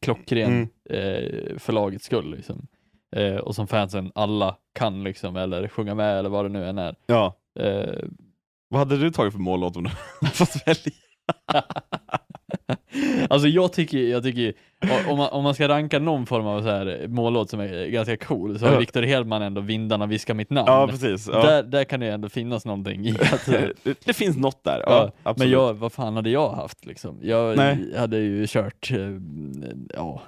klockren 0.00 0.50
Mm. 0.52 0.68
eh, 0.90 1.58
för 1.58 1.72
lagets 1.72 2.04
skull. 2.04 2.30
Liksom. 2.36 2.66
Eh, 3.16 3.36
och 3.36 3.54
som 3.54 3.66
fansen 3.68 4.12
alla 4.14 4.56
kan 4.74 5.04
liksom, 5.04 5.36
eller 5.36 5.68
sjunga 5.68 5.94
med 5.94 6.18
eller 6.18 6.30
vad 6.30 6.44
det 6.44 6.48
nu 6.48 6.66
än 6.66 6.78
är. 6.78 6.96
Ja. 7.06 7.36
Eh, 7.60 7.98
Vad 8.68 8.78
hade 8.78 8.96
du 8.98 9.10
tagit 9.10 9.32
för 9.32 9.40
mållåt 9.40 9.76
om 9.76 9.84
du 9.84 9.90
fått 10.26 10.66
välja? 10.66 10.92
alltså 13.30 13.48
jag 13.48 13.72
tycker, 13.72 13.98
jag 13.98 14.22
tycker 14.22 14.52
om 15.08 15.18
man, 15.18 15.28
om 15.30 15.44
man 15.44 15.54
ska 15.54 15.68
ranka 15.68 15.98
någon 15.98 16.26
form 16.26 16.46
av 16.46 16.62
så 16.62 16.68
här 16.68 17.06
mållåt 17.08 17.50
som 17.50 17.60
är 17.60 17.86
ganska 17.86 18.16
cool 18.16 18.58
så 18.58 18.66
har 18.66 18.72
Ja. 18.72 18.78
Victor 18.78 19.02
Hedman 19.02 19.42
ändå 19.42 19.60
Vindarna 19.60 20.06
viskar 20.06 20.34
mitt 20.34 20.50
namn. 20.50 20.66
Ja, 20.68 20.86
precis. 20.86 21.28
Ja. 21.32 21.42
Där, 21.42 21.62
där 21.62 21.84
kan 21.84 22.00
det 22.00 22.06
ändå 22.06 22.28
finnas 22.28 22.64
någonting 22.64 23.06
i 23.06 23.10
att, 23.32 23.48
eh, 23.48 23.60
det, 23.82 24.04
det 24.04 24.12
finns 24.12 24.36
något 24.36 24.64
där. 24.64 24.82
Ja, 24.86 24.92
ja, 24.92 25.12
absolut. 25.22 25.38
men 25.38 25.60
jag, 25.60 25.74
vad 25.74 25.92
fan 25.92 26.16
hade 26.16 26.30
jag 26.30 26.50
haft 26.50 26.86
liksom? 26.86 27.18
Jag 27.22 27.56
Nej. 27.56 27.78
hade 27.96 28.18
ju 28.18 28.46
kört, 28.48 28.90
eh, 28.90 28.98
ja, 29.94 30.22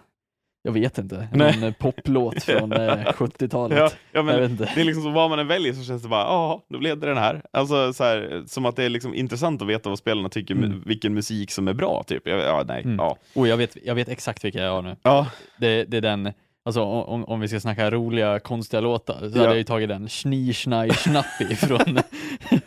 jag 0.67 0.73
vet 0.73 0.99
inte, 0.99 1.29
Nej. 1.33 1.53
någon 1.61 1.63
eh, 1.69 1.73
poplåt 1.75 2.43
från 2.43 2.73
eh, 2.73 2.79
70-talet. 3.15 3.79
ja, 3.79 3.85
ja, 3.85 3.91
jag 4.13 4.25
men 4.25 4.41
vet 4.41 4.51
inte. 4.51 4.71
det 4.75 4.81
är 4.81 4.85
liksom 4.85 5.03
så 5.03 5.11
vad 5.11 5.31
man 5.31 5.39
än 5.39 5.47
väljer 5.47 5.73
så 5.73 5.83
känns 5.85 6.03
det 6.03 6.09
bara, 6.09 6.23
ja, 6.23 6.65
då 6.69 6.79
blev 6.79 6.99
det 7.01 7.07
den 7.07 7.17
här. 7.17 7.43
Alltså 7.51 7.93
så 7.93 8.05
här, 8.05 8.43
som 8.47 8.67
att 8.67 8.77
det 8.77 8.85
är 8.85 8.89
liksom 8.89 9.15
intressant 9.15 9.63
att 9.63 9.69
veta 9.69 9.89
vad 9.89 9.99
spelarna 9.99 10.29
tycker, 10.29 10.55
Mm. 10.55 10.83
vilken 10.87 11.15
musik 11.15 11.51
som 11.51 11.69
är 11.69 11.73
bra, 11.73 12.03
typ. 12.07 12.23
Ja, 12.27 12.37
ja 12.37 12.65
nej, 12.67 12.83
Mm. 12.85 12.97
ja. 12.99 13.17
Oh, 13.35 13.49
jag, 13.49 13.57
vet, 13.57 13.77
jag 13.85 13.95
vet 13.95 14.09
exakt 14.09 14.45
vilka 14.45 14.59
jag 14.63 14.73
har 14.73 14.83
nu. 14.83 14.97
Ja, 15.03 15.27
Det, 15.59 15.85
det 15.85 15.97
är 15.97 16.01
den, 16.01 16.33
alltså 16.65 16.83
om, 16.83 17.25
om 17.25 17.41
vi 17.41 17.49
ska 17.49 17.61
snacka 17.61 17.91
roliga, 17.91 18.39
konstiga 18.41 18.81
låtar, 18.81 19.19
så 19.21 19.25
Ja. 19.25 19.29
hade 19.41 19.45
jag 19.45 19.57
ju 19.57 19.65
tagit 19.65 19.89
den 19.89 20.09
Schnie, 20.09 20.53
Schnai, 20.53 20.91
Schnappi 20.91 21.57
från, 21.57 21.99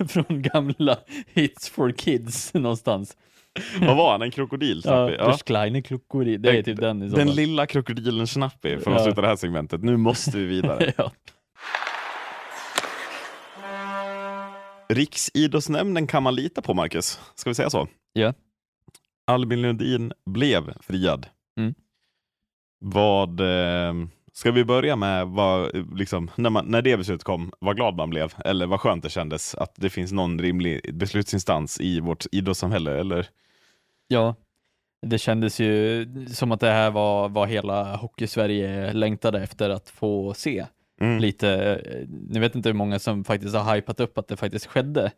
från 0.07 0.41
gamla 0.41 0.97
Hits 1.33 1.69
for 1.69 1.91
Kids 1.91 2.53
någonstans. 2.53 3.17
vad 3.81 3.97
var 3.97 4.11
han? 4.11 4.21
En 4.21 4.31
krokodil? 4.31 4.81
Ja, 4.85 5.07
Snappi? 5.07 5.15
Ja. 5.19 5.37
Kleine 5.45 5.81
Klockori, 5.81 6.37
det 6.37 6.57
är 6.57 6.63
typ 6.63 6.79
den 6.79 7.03
i 7.03 7.09
så 7.09 7.15
Den 7.15 7.27
fall. 7.27 7.35
lilla 7.35 7.65
krokodilen 7.65 8.27
Snappi, 8.27 8.77
för 8.77 8.91
att 8.91 8.97
Ja. 8.97 9.03
sluta 9.03 9.21
det 9.21 9.27
här 9.27 9.35
segmentet. 9.35 9.83
Nu 9.83 9.97
måste 9.97 10.37
vi 10.37 10.45
vidare. 10.45 10.93
ja. 10.97 11.11
Riksidrottsnämnden 14.89 16.07
kan 16.07 16.23
man 16.23 16.35
lita 16.35 16.61
på, 16.61 16.73
Marcus. 16.73 17.19
Ska 17.35 17.49
vi 17.49 17.53
säga 17.53 17.69
så? 17.69 17.87
Ja. 18.13 18.33
Albin 19.27 19.61
Lundin 19.61 20.13
blev 20.25 20.73
friad. 20.81 21.25
Mm. 21.57 21.73
Vad... 22.79 23.39
Eh, 23.39 23.93
ska 24.33 24.51
vi 24.51 24.65
börja 24.65 24.95
med 24.95 25.27
vad, 25.27 25.71
liksom, 25.97 26.31
när, 26.35 26.49
man, 26.49 26.65
när 26.65 26.81
det 26.81 26.97
beslutet 26.97 27.23
kom, 27.23 27.51
vad 27.59 27.75
glad 27.75 27.95
man 27.95 28.09
blev? 28.09 28.33
Eller 28.45 28.65
vad 28.67 28.79
skönt 28.79 29.03
det 29.03 29.09
kändes 29.09 29.55
att 29.55 29.73
det 29.75 29.89
finns 29.89 30.11
någon 30.11 30.39
rimlig 30.39 30.95
beslutsinstans 30.95 31.79
i 31.81 31.99
vårt 31.99 32.25
idrottssamhälle? 32.31 32.99
Eller? 32.99 33.27
Ja. 34.07 34.35
det 35.01 35.17
kändes 35.17 35.59
ju 35.59 36.05
som 36.27 36.51
att 36.51 36.59
det 36.59 36.71
här 36.71 36.91
var 36.91 37.29
vad 37.29 37.49
hela 37.49 37.95
Hockeysverige 37.95 38.93
längtade 38.93 39.43
efter 39.43 39.69
att 39.69 39.89
få 39.89 40.33
se. 40.33 40.65
Mm. 41.01 41.19
Lite, 41.19 41.49
eh, 41.75 42.07
ni 42.29 42.39
vet 42.39 42.55
inte 42.55 42.69
hur 42.69 42.73
många 42.73 42.99
som 42.99 43.23
faktiskt 43.23 43.55
har 43.55 43.75
hypat 43.75 43.99
upp 43.99 44.17
att 44.17 44.27
det 44.27 44.37
faktiskt 44.37 44.65
skedde. 44.65 45.11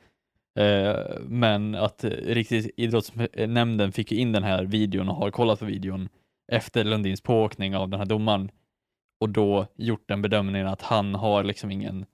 Eh, 0.59 0.95
men 1.21 1.75
att 1.75 2.03
riktigt 2.03 2.73
idrottsnämnden 2.77 3.91
fick 3.91 4.11
in 4.11 4.31
den 4.31 4.43
här 4.43 4.63
videon 4.63 5.09
och 5.09 5.15
har 5.15 5.31
kollat 5.31 5.59
på 5.59 5.65
videon 5.65 6.09
efter 6.51 6.83
Lundins 6.83 7.21
pååkning 7.21 7.75
av 7.75 7.89
den 7.89 7.99
här 7.99 8.07
domaren 8.07 8.51
och 9.19 9.29
då 9.29 9.65
gjort 9.75 10.07
den 10.07 10.21
bedömningen 10.21 10.67
att 10.67 10.81
han 10.81 11.15
har 11.15 11.43
liksom 11.43 11.71
ingen 11.71 12.05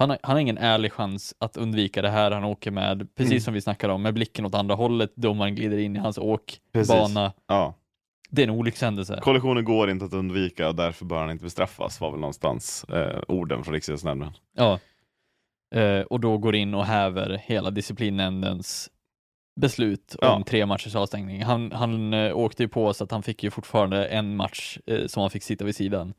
han 0.00 0.10
har, 0.10 0.18
han 0.22 0.32
har 0.36 0.40
ingen 0.40 0.58
ärlig 0.58 0.92
chans 0.92 1.34
att 1.38 1.56
undvika 1.56 2.02
det 2.02 2.10
här. 2.10 2.30
Han 2.30 2.44
åker 2.44 2.70
med, 2.70 3.14
precis 3.14 3.32
Mm. 3.32 3.40
som 3.40 3.54
vi 3.54 3.60
snackade 3.60 3.92
om, 3.92 4.02
med 4.02 4.14
blicken 4.14 4.46
åt 4.46 4.54
andra 4.54 4.74
hållet. 4.74 5.12
Domaren 5.16 5.54
glider 5.54 5.78
in 5.78 5.96
i 5.96 5.98
hans 5.98 6.18
åkbana. 6.18 7.32
Ja. 7.46 7.74
Det 8.30 8.42
är 8.42 8.46
en 8.48 8.54
olyckshändelse. 8.54 9.18
Kollisioner 9.22 9.62
går 9.62 9.90
inte 9.90 10.04
att 10.04 10.12
undvika 10.12 10.68
och 10.68 10.74
därför 10.74 11.04
bör 11.04 11.20
han 11.20 11.30
inte 11.30 11.44
bestraffas, 11.44 12.00
var 12.00 12.10
väl 12.10 12.20
någonstans 12.20 12.84
eh, 12.84 13.20
orden 13.28 13.64
från 13.64 13.74
Riksidrottsnämnden. 13.74 14.32
Ja. 14.56 14.78
Eh, 15.74 16.00
och 16.00 16.20
då 16.20 16.38
går 16.38 16.54
in 16.54 16.74
och 16.74 16.84
häver 16.84 17.40
hela 17.44 17.70
disciplinnämndens 17.70 18.90
beslut 19.60 20.14
om 20.14 20.28
Ja. 20.28 20.42
tre 20.46 20.66
matchers 20.66 20.94
avstängning. 20.94 21.42
Han, 21.42 21.72
han 21.72 22.14
eh, 22.14 22.36
åkte 22.36 22.62
ju 22.62 22.68
på 22.68 22.94
så 22.94 23.04
att 23.04 23.10
han 23.10 23.22
fick 23.22 23.42
ju 23.44 23.50
fortfarande 23.50 24.06
en 24.06 24.36
match 24.36 24.78
eh, 24.86 25.06
som 25.06 25.20
han 25.20 25.30
fick 25.30 25.42
sitta 25.42 25.64
vid 25.64 25.76
sidan. 25.76 26.14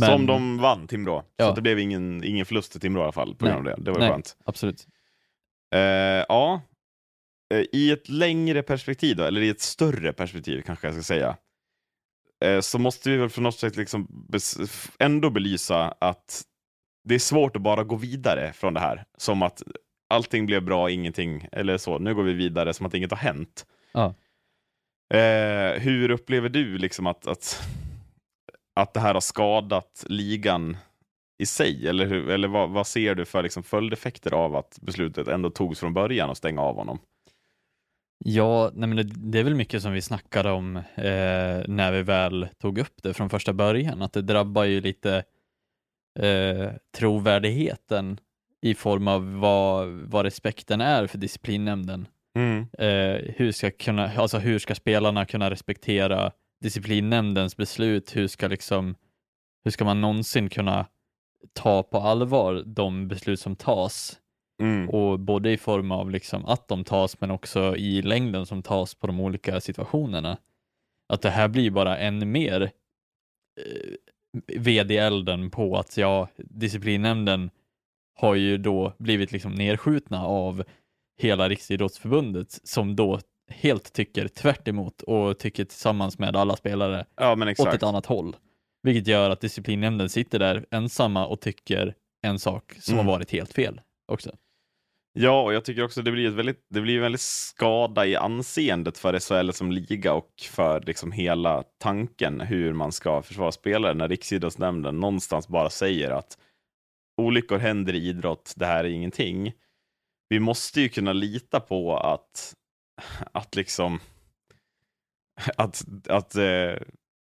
Men, 0.00 0.08
Som 0.08 0.26
de 0.26 0.58
vann 0.58 0.86
Timrå. 0.86 1.20
Så 1.20 1.26
Ja. 1.36 1.48
att 1.48 1.54
det 1.56 1.62
blev 1.62 1.78
ingen, 1.78 2.24
ingen 2.24 2.46
förlust 2.46 2.72
till 2.72 2.80
Timrå 2.80 3.00
i 3.00 3.02
alla 3.02 3.12
fall 3.12 3.34
på 3.34 3.44
Nej. 3.44 3.54
grund 3.54 3.68
av 3.68 3.76
det. 3.76 3.84
Det 3.84 3.90
var 3.90 3.98
Nej. 3.98 4.10
skönt. 4.10 4.36
Absolut. 4.44 4.86
Eh, 5.74 5.80
ja, 6.28 6.60
Eh, 7.52 7.64
i 7.72 7.90
ett 7.90 8.08
längre 8.08 8.62
perspektiv 8.62 9.16
då, 9.16 9.24
eller 9.24 9.40
i 9.40 9.48
ett 9.48 9.60
större 9.60 10.12
perspektiv 10.12 10.62
kanske 10.66 10.86
jag 10.86 10.94
ska 10.94 11.02
säga, 11.02 11.36
eh, 12.44 12.60
så 12.60 12.78
måste 12.78 13.10
vi 13.10 13.16
väl 13.16 13.28
för 13.28 13.42
något 13.42 13.58
sätt 13.58 13.76
liksom 13.76 14.28
ändå 14.98 15.30
belysa 15.30 15.94
att 15.98 16.42
det 17.04 17.14
är 17.14 17.18
svårt 17.18 17.56
att 17.56 17.62
bara 17.62 17.84
gå 17.84 17.96
vidare 17.96 18.52
från 18.52 18.74
det 18.74 18.80
här, 18.80 19.04
som 19.16 19.42
att 19.42 19.62
allting 20.08 20.46
blev 20.46 20.62
bra, 20.64 20.90
ingenting, 20.90 21.48
eller 21.52 21.78
så, 21.78 21.98
nu 21.98 22.14
går 22.14 22.22
vi 22.22 22.32
vidare 22.32 22.74
som 22.74 22.86
att 22.86 22.94
inget 22.94 23.10
har 23.10 23.18
hänt. 23.18 23.66
Hur 25.80 26.10
upplever 26.10 26.48
du 26.48 26.78
liksom 26.78 27.06
att, 27.06 27.26
att, 27.26 27.62
att 28.74 28.94
det 28.94 29.00
här 29.00 29.14
har 29.14 29.20
skadat 29.20 30.04
ligan 30.08 30.76
i 31.38 31.46
sig? 31.46 31.88
Eller, 31.88 32.06
hur, 32.06 32.30
eller 32.30 32.48
vad, 32.48 32.70
vad 32.70 32.86
ser 32.86 33.14
du 33.14 33.24
för 33.24 33.42
liksom 33.42 33.62
följdeffekter 33.62 34.34
av 34.34 34.56
att 34.56 34.78
beslutet 34.82 35.28
ändå 35.28 35.50
togs 35.50 35.80
från 35.80 35.94
början 35.94 36.30
att 36.30 36.36
stänga 36.36 36.60
av 36.60 36.76
honom? 36.76 36.98
Ja, 38.24 38.70
nej 38.74 38.88
men 38.88 38.96
det, 38.96 39.02
det 39.02 39.38
är 39.38 39.44
väl 39.44 39.54
mycket 39.54 39.82
som 39.82 39.92
vi 39.92 40.02
snackade 40.02 40.50
om 40.50 40.76
eh, 40.76 41.62
när 41.68 41.92
vi 41.92 42.02
väl 42.02 42.48
tog 42.58 42.78
upp 42.78 43.02
det 43.02 43.14
från 43.14 43.30
första 43.30 43.52
början, 43.52 44.02
att 44.02 44.12
det 44.12 44.22
drabbar 44.22 44.64
ju 44.64 44.80
lite 44.80 45.24
eh, 46.18 46.70
trovärdigheten 46.96 48.20
i 48.62 48.74
form 48.74 49.08
av 49.08 49.34
vad, 49.34 49.88
vad 49.88 50.24
respekten 50.24 50.80
är 50.80 51.06
för 51.06 51.18
disciplinnämnden. 51.18 52.06
Eh, 52.78 53.34
hur, 53.36 53.52
ska 53.52 53.70
kunna, 53.70 54.12
alltså 54.16 54.38
hur 54.38 54.58
ska 54.58 54.74
spelarna 54.74 55.24
kunna 55.24 55.50
respektera 55.50 56.32
disciplinnämndens 56.62 57.56
beslut? 57.56 58.16
Hur 58.16 58.26
ska, 58.26 58.48
liksom, 58.48 58.94
hur 59.64 59.70
ska 59.70 59.84
man 59.84 60.00
någonsin 60.00 60.48
kunna 60.48 60.86
ta 61.52 61.82
på 61.82 61.98
allvar 61.98 62.62
de 62.66 63.08
beslut 63.08 63.40
som 63.40 63.56
tas? 63.56 64.18
Mm. 64.62 64.90
Och 64.90 65.20
både 65.20 65.50
i 65.50 65.56
form 65.56 65.92
av 65.92 66.10
liksom 66.10 66.44
att 66.46 66.68
de 66.68 66.84
tas 66.84 67.20
men 67.20 67.30
också 67.30 67.76
i 67.76 68.02
längden 68.02 68.46
som 68.46 68.62
tas 68.62 68.94
på 68.94 69.06
de 69.06 69.20
olika 69.20 69.60
situationerna. 69.60 70.38
Att 71.08 71.22
det 71.22 71.30
här 71.30 71.48
blir 71.48 71.70
bara 71.70 71.98
ännu 71.98 72.26
mer 72.26 72.62
eh, 72.62 73.94
ved 74.60 74.92
i 74.92 74.96
elden 74.96 75.50
på 75.50 75.76
att 75.76 75.96
ja, 75.96 76.28
disciplinnämnden 76.36 77.50
har 78.14 78.34
ju 78.34 78.58
då 78.58 78.92
blivit 78.98 79.32
liksom 79.32 79.52
nedskjutna 79.52 80.26
av 80.26 80.64
hela 81.18 81.48
Riksidrottsförbundet 81.48 82.60
som 82.64 82.96
då 82.96 83.20
helt 83.50 83.92
tycker 83.92 84.28
tvärt 84.28 84.68
emot 84.68 85.02
och 85.02 85.38
tycker 85.38 85.64
tillsammans 85.64 86.18
med 86.18 86.36
alla 86.36 86.56
spelare 86.56 87.06
Ja, 87.16 87.34
men 87.36 87.48
åt 87.48 87.52
exakt. 87.52 87.74
ett 87.74 87.82
annat 87.82 88.06
håll. 88.06 88.36
Vilket 88.82 89.06
gör 89.06 89.30
att 89.30 89.40
disciplinnämnden 89.40 90.08
sitter 90.08 90.38
där 90.38 90.66
ensamma 90.70 91.26
och 91.26 91.40
tycker 91.40 91.94
en 92.22 92.38
sak 92.38 92.74
som 92.80 92.94
Mm. 92.94 93.06
har 93.06 93.12
varit 93.14 93.30
helt 93.30 93.52
fel 93.52 93.80
också. 94.12 94.30
Ja, 95.18 95.42
och 95.42 95.54
jag 95.54 95.64
tycker 95.64 95.82
också 95.84 96.02
det 96.02 96.12
blir 96.12 96.28
ett 96.28 96.34
väldigt, 96.34 96.66
det 96.70 96.80
blir 96.80 96.96
en 96.96 97.02
väldigt 97.02 97.20
skada 97.20 98.06
i 98.06 98.16
anseendet 98.16 98.98
för 98.98 99.18
SHL 99.20 99.50
som 99.52 99.72
liga 99.72 100.12
och 100.14 100.30
för 100.50 100.80
liksom 100.80 101.12
hela 101.12 101.62
tanken 101.78 102.40
hur 102.40 102.72
man 102.72 102.92
ska 102.92 103.22
försvara 103.22 103.52
spelare 103.52 103.94
när 103.94 104.08
Riksidrottsnämnden 104.08 105.00
någonstans 105.00 105.48
bara 105.48 105.70
säger 105.70 106.10
att 106.10 106.38
olyckor 107.22 107.58
händer 107.58 107.94
i 107.94 107.98
idrott, 108.08 108.52
det 108.56 108.66
här 108.66 108.84
är 108.84 108.88
ingenting. 108.88 109.52
Vi 110.28 110.40
måste 110.40 110.80
ju 110.80 110.88
kunna 110.88 111.12
lita 111.12 111.60
på 111.60 111.96
att, 111.96 112.54
att 113.32 113.56
liksom 113.56 114.00
att, 115.56 115.84
att, 116.08 116.34
eh, 116.34 116.74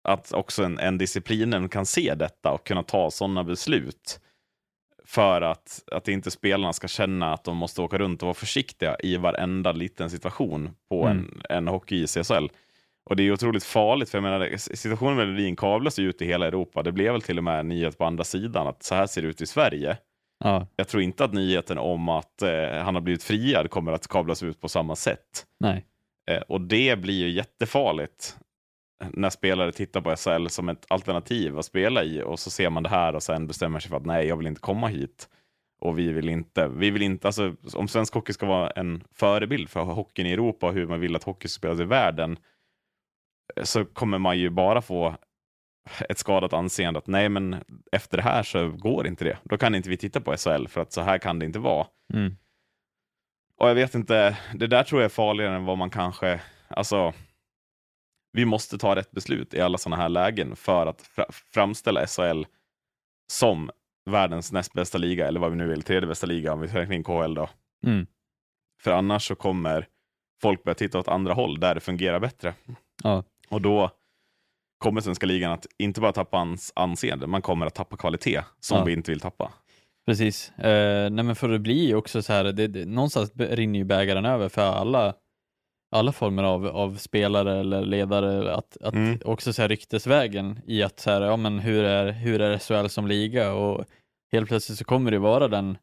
att 0.04 0.34
också 0.34 0.64
en, 0.64 0.80
en 0.80 0.98
disciplinen 0.98 1.70
kan 1.70 1.86
se 1.86 2.16
detta 2.16 2.52
och 2.52 2.68
kunna 2.68 2.84
ta 2.84 3.12
sådana 3.12 3.44
beslut 3.44 4.20
för 5.06 5.42
att, 5.42 5.84
att 5.92 6.08
inte 6.08 6.32
spelarna 6.32 6.74
ska 6.74 6.88
känna 6.88 7.34
att 7.34 7.44
de 7.44 7.58
måste 7.58 7.82
åka 7.82 7.98
runt 7.98 8.22
och 8.22 8.26
vara 8.26 8.34
försiktiga 8.34 8.96
i 9.00 9.18
varenda 9.18 9.72
liten 9.72 10.10
situation 10.10 10.70
på 10.90 11.06
Mm. 11.06 11.42
en, 11.50 11.58
en 11.58 11.68
hockey 11.68 12.04
i 12.04 12.08
CSL. 12.08 12.50
Och 13.06 13.16
det 13.16 13.24
är 13.24 13.32
otroligt 13.32 13.64
farligt, 13.64 14.10
för 14.10 14.18
jag 14.18 14.24
menar, 14.24 14.58
situationen 14.58 15.16
med 15.16 15.28
Ledin 15.28 15.56
kablas 15.56 16.00
ju 16.00 16.10
ut 16.10 16.22
i 16.22 16.26
hela 16.26 16.48
Europa. 16.48 16.84
Det 16.84 16.92
blev 16.92 17.12
väl 17.12 17.22
till 17.22 17.38
och 17.38 17.44
med 17.44 17.60
en 17.60 17.68
nyhet 17.70 17.98
på 17.98 18.06
andra 18.06 18.24
sidan 18.24 18.68
att 18.68 18.84
så 18.84 18.96
här 18.96 19.08
ser 19.08 19.22
det 19.22 19.28
ut 19.28 19.42
i 19.42 19.46
Sverige. 19.46 19.98
Ja, 20.40 20.68
Jag 20.76 20.88
tror 20.88 21.04
inte 21.04 21.24
att 21.24 21.34
nyheten 21.34 21.78
om 21.78 22.10
att 22.10 22.42
eh, 22.42 22.84
han 22.84 22.96
har 22.96 23.02
blivit 23.02 23.24
friad 23.24 23.70
kommer 23.70 23.92
att 23.92 24.08
kablas 24.08 24.44
ut 24.44 24.62
på 24.62 24.70
samma 24.70 24.96
sätt. 24.96 25.46
nej. 25.60 25.86
Eh, 26.32 26.42
och 26.42 26.62
det 26.62 27.00
blir 27.00 27.14
ju 27.14 27.30
jättefarligt 27.30 28.38
när 29.12 29.30
spelare 29.30 29.72
tittar 29.72 30.02
på 30.02 30.16
SHL 30.16 30.48
som 30.48 30.70
ett 30.70 30.86
alternativ 30.88 31.58
att 31.60 31.66
spela 31.66 32.04
i 32.04 32.22
och 32.24 32.40
så 32.40 32.50
ser 32.50 32.70
man 32.70 32.84
det 32.84 32.90
här 32.90 33.16
och 33.16 33.24
sen 33.24 33.48
bestämmer 33.48 33.80
sig 33.80 33.90
för 33.90 33.98
att 33.98 34.06
nej, 34.06 34.28
jag 34.28 34.38
vill 34.38 34.48
inte 34.48 34.62
komma 34.62 34.88
hit. 34.88 35.30
Och 35.82 36.00
vi 36.00 36.12
vill 36.12 36.30
inte, 36.30 36.68
vi 36.68 36.92
vill 36.92 37.02
inte, 37.02 37.28
alltså 37.28 37.56
om 37.74 37.88
svensk 37.88 38.14
hockey 38.14 38.34
ska 38.34 38.46
vara 38.46 38.70
en 38.70 39.04
förebild 39.12 39.70
för 39.70 39.82
hockeyn 39.82 40.28
i 40.28 40.32
Europa 40.32 40.68
och 40.68 40.74
hur 40.74 40.88
man 40.88 41.00
vill 41.00 41.16
att 41.16 41.24
hockey 41.24 41.48
ska 41.48 41.60
spelas 41.60 41.80
i 41.80 41.84
världen 41.84 42.38
eh, 43.56 43.64
så 43.64 43.86
kommer 43.86 44.18
man 44.18 44.40
ju 44.40 44.50
bara 44.50 44.82
få 44.82 45.16
ett 46.10 46.18
skadat 46.18 46.54
anseende 46.54 46.98
att 46.98 47.08
nej, 47.08 47.30
men 47.30 47.64
efter 47.92 48.18
det 48.18 48.24
här 48.24 48.44
så 48.44 48.70
går 48.70 49.08
inte 49.08 49.26
det. 49.26 49.38
Då 49.44 49.58
kan 49.58 49.76
inte 49.76 49.90
vi 49.90 49.98
titta 49.98 50.22
på 50.22 50.38
SHL 50.38 50.68
för 50.68 50.82
att 50.82 50.94
så 50.94 51.02
här 51.02 51.18
kan 51.18 51.40
det 51.40 51.46
inte 51.46 51.60
vara. 51.60 51.88
Mm. 52.14 52.36
Och 53.58 53.70
jag 53.70 53.76
vet 53.76 53.96
inte, 53.96 54.38
det 54.54 54.68
där 54.68 54.84
tror 54.84 55.02
jag 55.02 55.06
är 55.06 55.14
farligare 55.14 55.56
än 55.56 55.66
vad 55.66 55.78
man 55.78 55.90
kanske, 55.90 56.42
alltså 56.68 57.14
vi 58.32 58.46
måste 58.46 58.78
ta 58.78 58.96
rätt 58.96 59.12
beslut 59.12 59.54
i 59.54 59.62
alla 59.62 59.78
sådana 59.78 60.02
här 60.02 60.10
lägen 60.10 60.56
för 60.56 60.88
att 60.88 61.02
fra- 61.02 61.32
framställa 61.32 62.08
SHL 62.08 62.44
som 63.32 63.70
världens 64.10 64.52
näst 64.52 64.74
bästa 64.74 64.98
liga, 64.98 65.28
eller 65.28 65.40
vad 65.40 65.52
vi 65.52 65.58
nu 65.58 65.68
vill, 65.68 65.82
tredje 65.82 66.08
bästa 66.08 66.28
liga 66.28 66.54
om 66.54 66.60
vi 66.60 66.68
räknar 66.68 66.96
in 66.96 67.04
KHL 67.04 67.34
då. 67.34 67.50
Mm. 67.86 68.08
För 68.82 68.92
annars 68.92 69.28
så 69.28 69.36
kommer 69.36 69.88
folk 70.42 70.64
börja 70.64 70.76
titta 70.76 71.00
åt 71.00 71.08
andra 71.08 71.34
håll 71.34 71.60
där 71.60 71.76
det 71.76 71.82
fungerar 71.82 72.20
bättre. 72.20 72.54
Ja. 73.04 73.24
Och 73.50 73.62
då 73.62 73.92
kommer 74.84 75.02
svenska 75.02 75.26
ligan 75.26 75.52
att 75.52 75.66
inte 75.78 76.02
bara 76.02 76.12
tappa 76.12 76.38
ans 76.38 76.74
anseende, 76.76 77.28
man 77.28 77.42
kommer 77.42 77.66
att 77.66 77.76
tappa 77.76 77.98
kvalitet 77.98 78.42
som 78.60 78.78
Ja. 78.78 78.84
vi 78.84 78.94
inte 78.94 79.12
vill 79.12 79.20
tappa. 79.20 79.52
Precis. 80.06 80.50
Eh, 80.52 81.10
nej 81.10 81.26
men 81.26 81.36
för 81.36 81.50
det 81.50 81.60
blir 81.60 81.88
ju 81.88 81.96
också 81.96 82.22
så 82.22 82.34
här, 82.34 82.44
det, 82.44 82.68
det, 82.68 82.86
någonstans 82.86 83.32
rinner 83.36 83.80
ju 83.80 83.86
bägaren 83.86 84.26
över 84.26 84.50
för 84.50 84.62
alla, 84.62 85.14
alla 85.96 86.12
former 86.12 86.44
av, 86.44 86.68
av 86.68 86.98
spelare 86.98 87.60
eller 87.60 87.82
ledare, 87.86 88.54
att, 88.56 88.78
att 88.82 88.94
Mm. 88.94 89.20
också 89.26 89.54
så 89.54 89.62
här 89.62 89.70
ryktesvägen 89.70 90.60
i 90.66 90.84
att 90.84 91.00
så 91.00 91.12
här, 91.12 91.22
ja 91.22 91.38
men 91.38 91.60
hur 91.60 91.84
är, 91.84 92.12
hur 92.12 92.42
är 92.42 92.58
SHL 92.58 92.88
som 92.90 93.08
liga 93.08 93.54
och 93.54 93.86
helt 94.32 94.48
plötsligt 94.48 94.78
så 94.78 94.86
kommer 94.86 95.12
det 95.12 95.20
vara 95.20 95.48
den, 95.48 95.78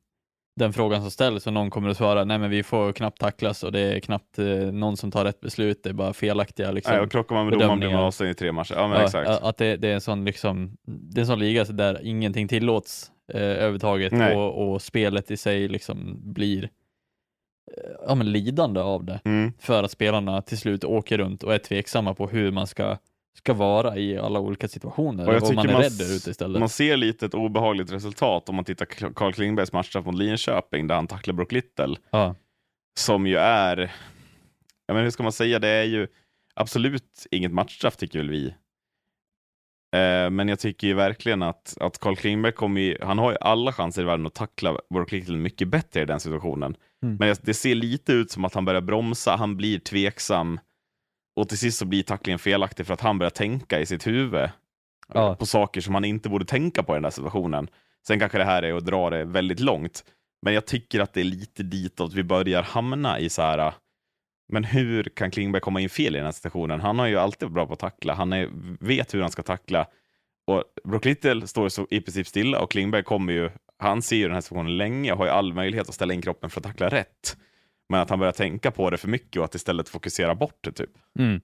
den 0.56 0.72
frågan 0.72 1.00
som 1.00 1.10
ställs 1.10 1.46
och 1.46 1.52
någon 1.52 1.70
kommer 1.70 1.88
att 1.88 1.96
svara, 1.96 2.24
nej 2.24 2.38
men 2.38 2.50
vi 2.50 2.62
får 2.62 2.92
knappt 2.92 3.20
tacklas 3.20 3.62
och 3.64 3.72
det 3.72 3.80
är 3.80 4.00
knappt 4.00 4.38
eh, 4.38 4.46
någon 4.46 4.96
som 4.96 5.10
tar 5.10 5.24
rätt 5.24 5.40
beslut, 5.40 5.80
det 5.82 5.88
är 5.88 5.94
bara 5.94 6.12
felaktiga 6.12 6.70
liksom. 6.70 6.92
Nej, 6.94 7.02
och 7.02 7.10
krockar 7.10 7.34
man 7.34 7.46
med 7.46 7.58
domaren 7.58 7.78
blir 7.78 7.88
man 7.90 8.00
avstängd 8.00 8.30
i 8.30 8.34
tre 8.34 8.52
matcher. 8.52 8.74
Ja, 8.74 8.88
men 8.88 8.98
Ja, 8.98 9.04
exakt. 9.04 9.28
Att 9.28 9.56
det, 9.56 9.76
det 9.76 9.88
är 9.88 9.94
en 9.94 10.00
sån 10.00 10.24
liksom, 10.24 10.76
det 10.86 11.18
är 11.18 11.20
en 11.20 11.26
sån 11.26 11.38
liga 11.38 11.64
så 11.64 11.72
där 11.72 12.00
ingenting 12.02 12.48
tillåts 12.48 13.10
eh, 13.32 13.40
överhuvudtaget 13.42 14.12
och, 14.36 14.72
och 14.72 14.82
spelet 14.82 15.30
i 15.30 15.36
sig 15.36 15.68
liksom 15.68 16.20
blir 16.32 16.64
eh, 16.64 17.90
ja, 18.06 18.14
men 18.14 18.32
lidande 18.32 18.80
av 18.80 19.04
det 19.04 19.20
Mm. 19.24 19.52
för 19.58 19.82
att 19.82 19.90
spelarna 19.90 20.42
till 20.42 20.58
slut 20.58 20.84
åker 20.84 21.18
runt 21.18 21.42
och 21.42 21.54
är 21.54 21.58
tveksamma 21.58 22.14
på 22.14 22.26
hur 22.26 22.50
man 22.50 22.66
ska, 22.66 22.96
ska 23.38 23.54
vara 23.54 23.96
i 23.96 24.18
alla 24.18 24.40
olika 24.40 24.68
situationer 24.68 25.28
Och 25.28 25.34
jag 25.34 25.42
tycker 25.42 25.54
man 25.54 25.68
är 25.68 25.72
man 25.72 25.82
rädd 25.82 25.98
där 25.98 26.16
ute 26.16 26.30
istället. 26.30 26.60
Man 26.60 26.68
ser 26.68 26.96
lite 26.96 27.26
ett 27.26 27.34
obehagligt 27.34 27.92
resultat 27.92 28.48
om 28.48 28.54
man 28.54 28.64
tittar 28.64 28.86
Carl 29.14 29.32
Klingbergs 29.32 29.72
matchstraff 29.72 30.06
mot 30.06 30.14
Linköping 30.14 30.86
där 30.86 30.94
han 30.94 31.06
tacklar 31.06 31.34
Brock 31.34 31.52
Little, 31.52 31.96
Ja, 32.10 32.34
som 32.98 33.26
ju 33.26 33.36
är 33.36 33.92
ja, 34.86 34.94
men 34.94 35.04
hur 35.04 35.10
ska 35.10 35.22
man 35.22 35.32
säga, 35.32 35.58
det 35.58 35.68
är 35.68 35.84
ju 35.84 36.06
absolut 36.54 37.26
inget 37.30 37.52
matchstraff 37.52 37.96
tycker 37.96 38.18
väl 38.18 38.30
vi. 38.30 38.54
Eh, 39.96 40.30
men 40.30 40.48
jag 40.48 40.58
tycker 40.58 40.86
ju 40.86 40.94
verkligen 40.94 41.42
att, 41.42 41.76
att 41.80 41.98
Carl 41.98 42.16
Klingberg 42.16 42.52
kommer 42.52 42.80
ju, 42.80 42.98
han 43.02 43.18
har 43.18 43.30
ju 43.30 43.36
alla 43.40 43.72
chanser 43.72 44.02
i 44.02 44.04
världen 44.04 44.26
att 44.26 44.34
tackla 44.34 44.78
Brock 44.94 45.12
Little 45.12 45.36
mycket 45.36 45.68
bättre 45.68 46.02
i 46.02 46.04
den 46.04 46.20
situationen. 46.20 46.76
Mm. 47.02 47.16
Men 47.16 47.36
det 47.42 47.54
ser 47.54 47.74
lite 47.74 48.12
ut 48.12 48.30
som 48.30 48.44
att 48.44 48.54
han 48.54 48.64
börjar 48.64 48.80
bromsa, 48.80 49.36
han 49.36 49.56
blir 49.56 49.78
tveksam 49.78 50.60
och 51.40 51.48
till 51.48 51.58
sist 51.58 51.78
så 51.78 51.84
blir 51.84 52.02
tacklingen 52.02 52.38
felaktig 52.38 52.86
för 52.86 52.94
att 52.94 53.00
han 53.00 53.18
börjar 53.18 53.30
tänka 53.30 53.80
i 53.80 53.86
sitt 53.86 54.06
huvud 54.06 54.50
Ja. 55.14 55.34
på 55.34 55.46
saker 55.46 55.80
som 55.80 55.94
han 55.94 56.04
inte 56.04 56.28
borde 56.28 56.44
tänka 56.44 56.82
på 56.82 56.92
i 56.92 56.96
den 56.96 57.02
där 57.02 57.10
situationen. 57.10 57.68
Sen 58.06 58.18
kanske 58.18 58.38
det 58.38 58.44
här 58.44 58.62
är 58.62 58.74
att 58.74 58.86
dra 58.86 59.10
det 59.10 59.24
väldigt 59.24 59.60
långt, 59.60 60.04
men 60.42 60.54
jag 60.54 60.66
tycker 60.66 61.00
att 61.00 61.12
det 61.12 61.20
är 61.20 61.24
lite 61.24 61.62
ditåt 61.62 62.14
vi 62.14 62.22
börjar 62.22 62.62
hamna 62.62 63.18
i 63.18 63.28
så 63.28 63.42
här. 63.42 63.72
Men 64.52 64.64
hur 64.64 65.02
kan 65.04 65.30
Klingberg 65.30 65.60
komma 65.60 65.80
in 65.80 65.88
fel 65.90 66.14
i 66.14 66.18
den 66.18 66.24
här 66.24 66.32
situationen? 66.32 66.80
Han 66.80 66.98
har 66.98 67.06
ju 67.06 67.16
alltid 67.16 67.42
varit 67.48 67.54
bra 67.54 67.66
på 67.66 67.72
att 67.72 67.78
tackla. 67.78 68.14
Han 68.14 68.32
är, 68.32 68.48
vet 68.80 69.14
hur 69.14 69.20
han 69.20 69.30
ska 69.30 69.42
tackla. 69.42 69.86
Och 70.46 70.64
Brock 70.84 71.04
Little 71.04 71.46
står 71.46 71.68
så 71.68 71.86
i 71.90 72.00
princip 72.00 72.26
stilla 72.26 72.60
och 72.60 72.70
Klingberg 72.70 73.02
kommer 73.02 73.32
ju, 73.32 73.50
han 73.78 74.02
ser 74.02 74.16
ju 74.16 74.22
den 74.22 74.34
här 74.34 74.40
situationen 74.40 74.76
länge 74.76 75.12
och 75.12 75.18
har 75.18 75.24
ju 75.24 75.30
all 75.30 75.52
möjlighet 75.52 75.88
att 75.88 75.94
ställa 75.94 76.14
in 76.14 76.22
kroppen 76.22 76.50
för 76.50 76.60
att 76.60 76.64
tackla 76.64 76.88
rätt. 76.88 77.36
Men 77.90 78.00
att 78.00 78.10
han 78.10 78.18
börjar 78.18 78.32
tänka 78.32 78.70
på 78.70 78.90
det 78.90 78.96
för 78.96 79.08
mycket 79.08 79.36
och 79.36 79.44
att 79.44 79.54
istället 79.54 79.88
fokusera 79.88 80.34
bort 80.34 80.58
det 80.60 80.72
typ. 80.72 80.90
Mm. 81.18 81.40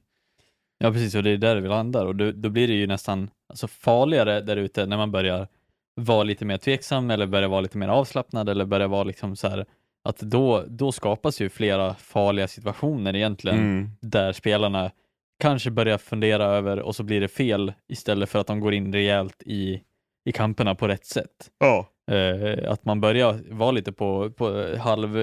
Ja, 0.78 0.92
precis, 0.92 1.14
och 1.14 1.22
det 1.22 1.30
är 1.30 1.36
där 1.36 1.56
vi 1.56 1.68
landar 1.68 2.06
och 2.06 2.16
då, 2.16 2.32
då 2.32 2.48
blir 2.48 2.68
det 2.68 2.74
ju 2.74 2.86
nästan 2.86 3.30
alltså, 3.48 3.68
farligare 3.68 4.40
där 4.40 4.56
ute 4.56 4.86
när 4.86 4.96
man 4.96 5.12
börjar 5.12 5.48
vara 5.94 6.22
lite 6.22 6.44
mer 6.44 6.58
tveksam 6.58 7.10
eller 7.10 7.26
börjar 7.26 7.48
vara 7.48 7.60
lite 7.60 7.78
mer 7.78 7.88
avslappnad 7.88 8.48
eller 8.48 8.64
börjar 8.64 8.88
vara 8.88 9.04
liksom 9.04 9.36
så 9.36 9.48
här 9.48 9.66
att 10.04 10.18
då, 10.18 10.64
då 10.68 10.92
skapas 10.92 11.40
ju 11.40 11.48
flera 11.48 11.94
farliga 11.94 12.48
situationer 12.48 13.16
egentligen 13.16 13.58
Mm. 13.58 13.90
där 14.00 14.32
spelarna 14.32 14.90
kanske 15.38 15.70
börjar 15.70 15.98
fundera 15.98 16.44
över 16.44 16.80
och 16.80 16.96
så 16.96 17.02
blir 17.02 17.20
det 17.20 17.28
fel 17.28 17.72
istället 17.88 18.28
för 18.28 18.38
att 18.38 18.46
de 18.46 18.60
går 18.60 18.74
in 18.74 18.92
rejält 18.92 19.42
i, 19.46 19.82
i 20.24 20.32
kamperna 20.32 20.74
på 20.74 20.88
rätt 20.88 21.06
sätt. 21.06 21.50
Ja. 21.58 21.88
Eh, 22.10 22.70
att 22.72 22.84
man 22.84 23.00
börjar 23.00 23.40
vara 23.50 23.70
lite 23.70 23.92
på, 23.92 24.30
på 24.30 24.74
halv, 24.78 25.18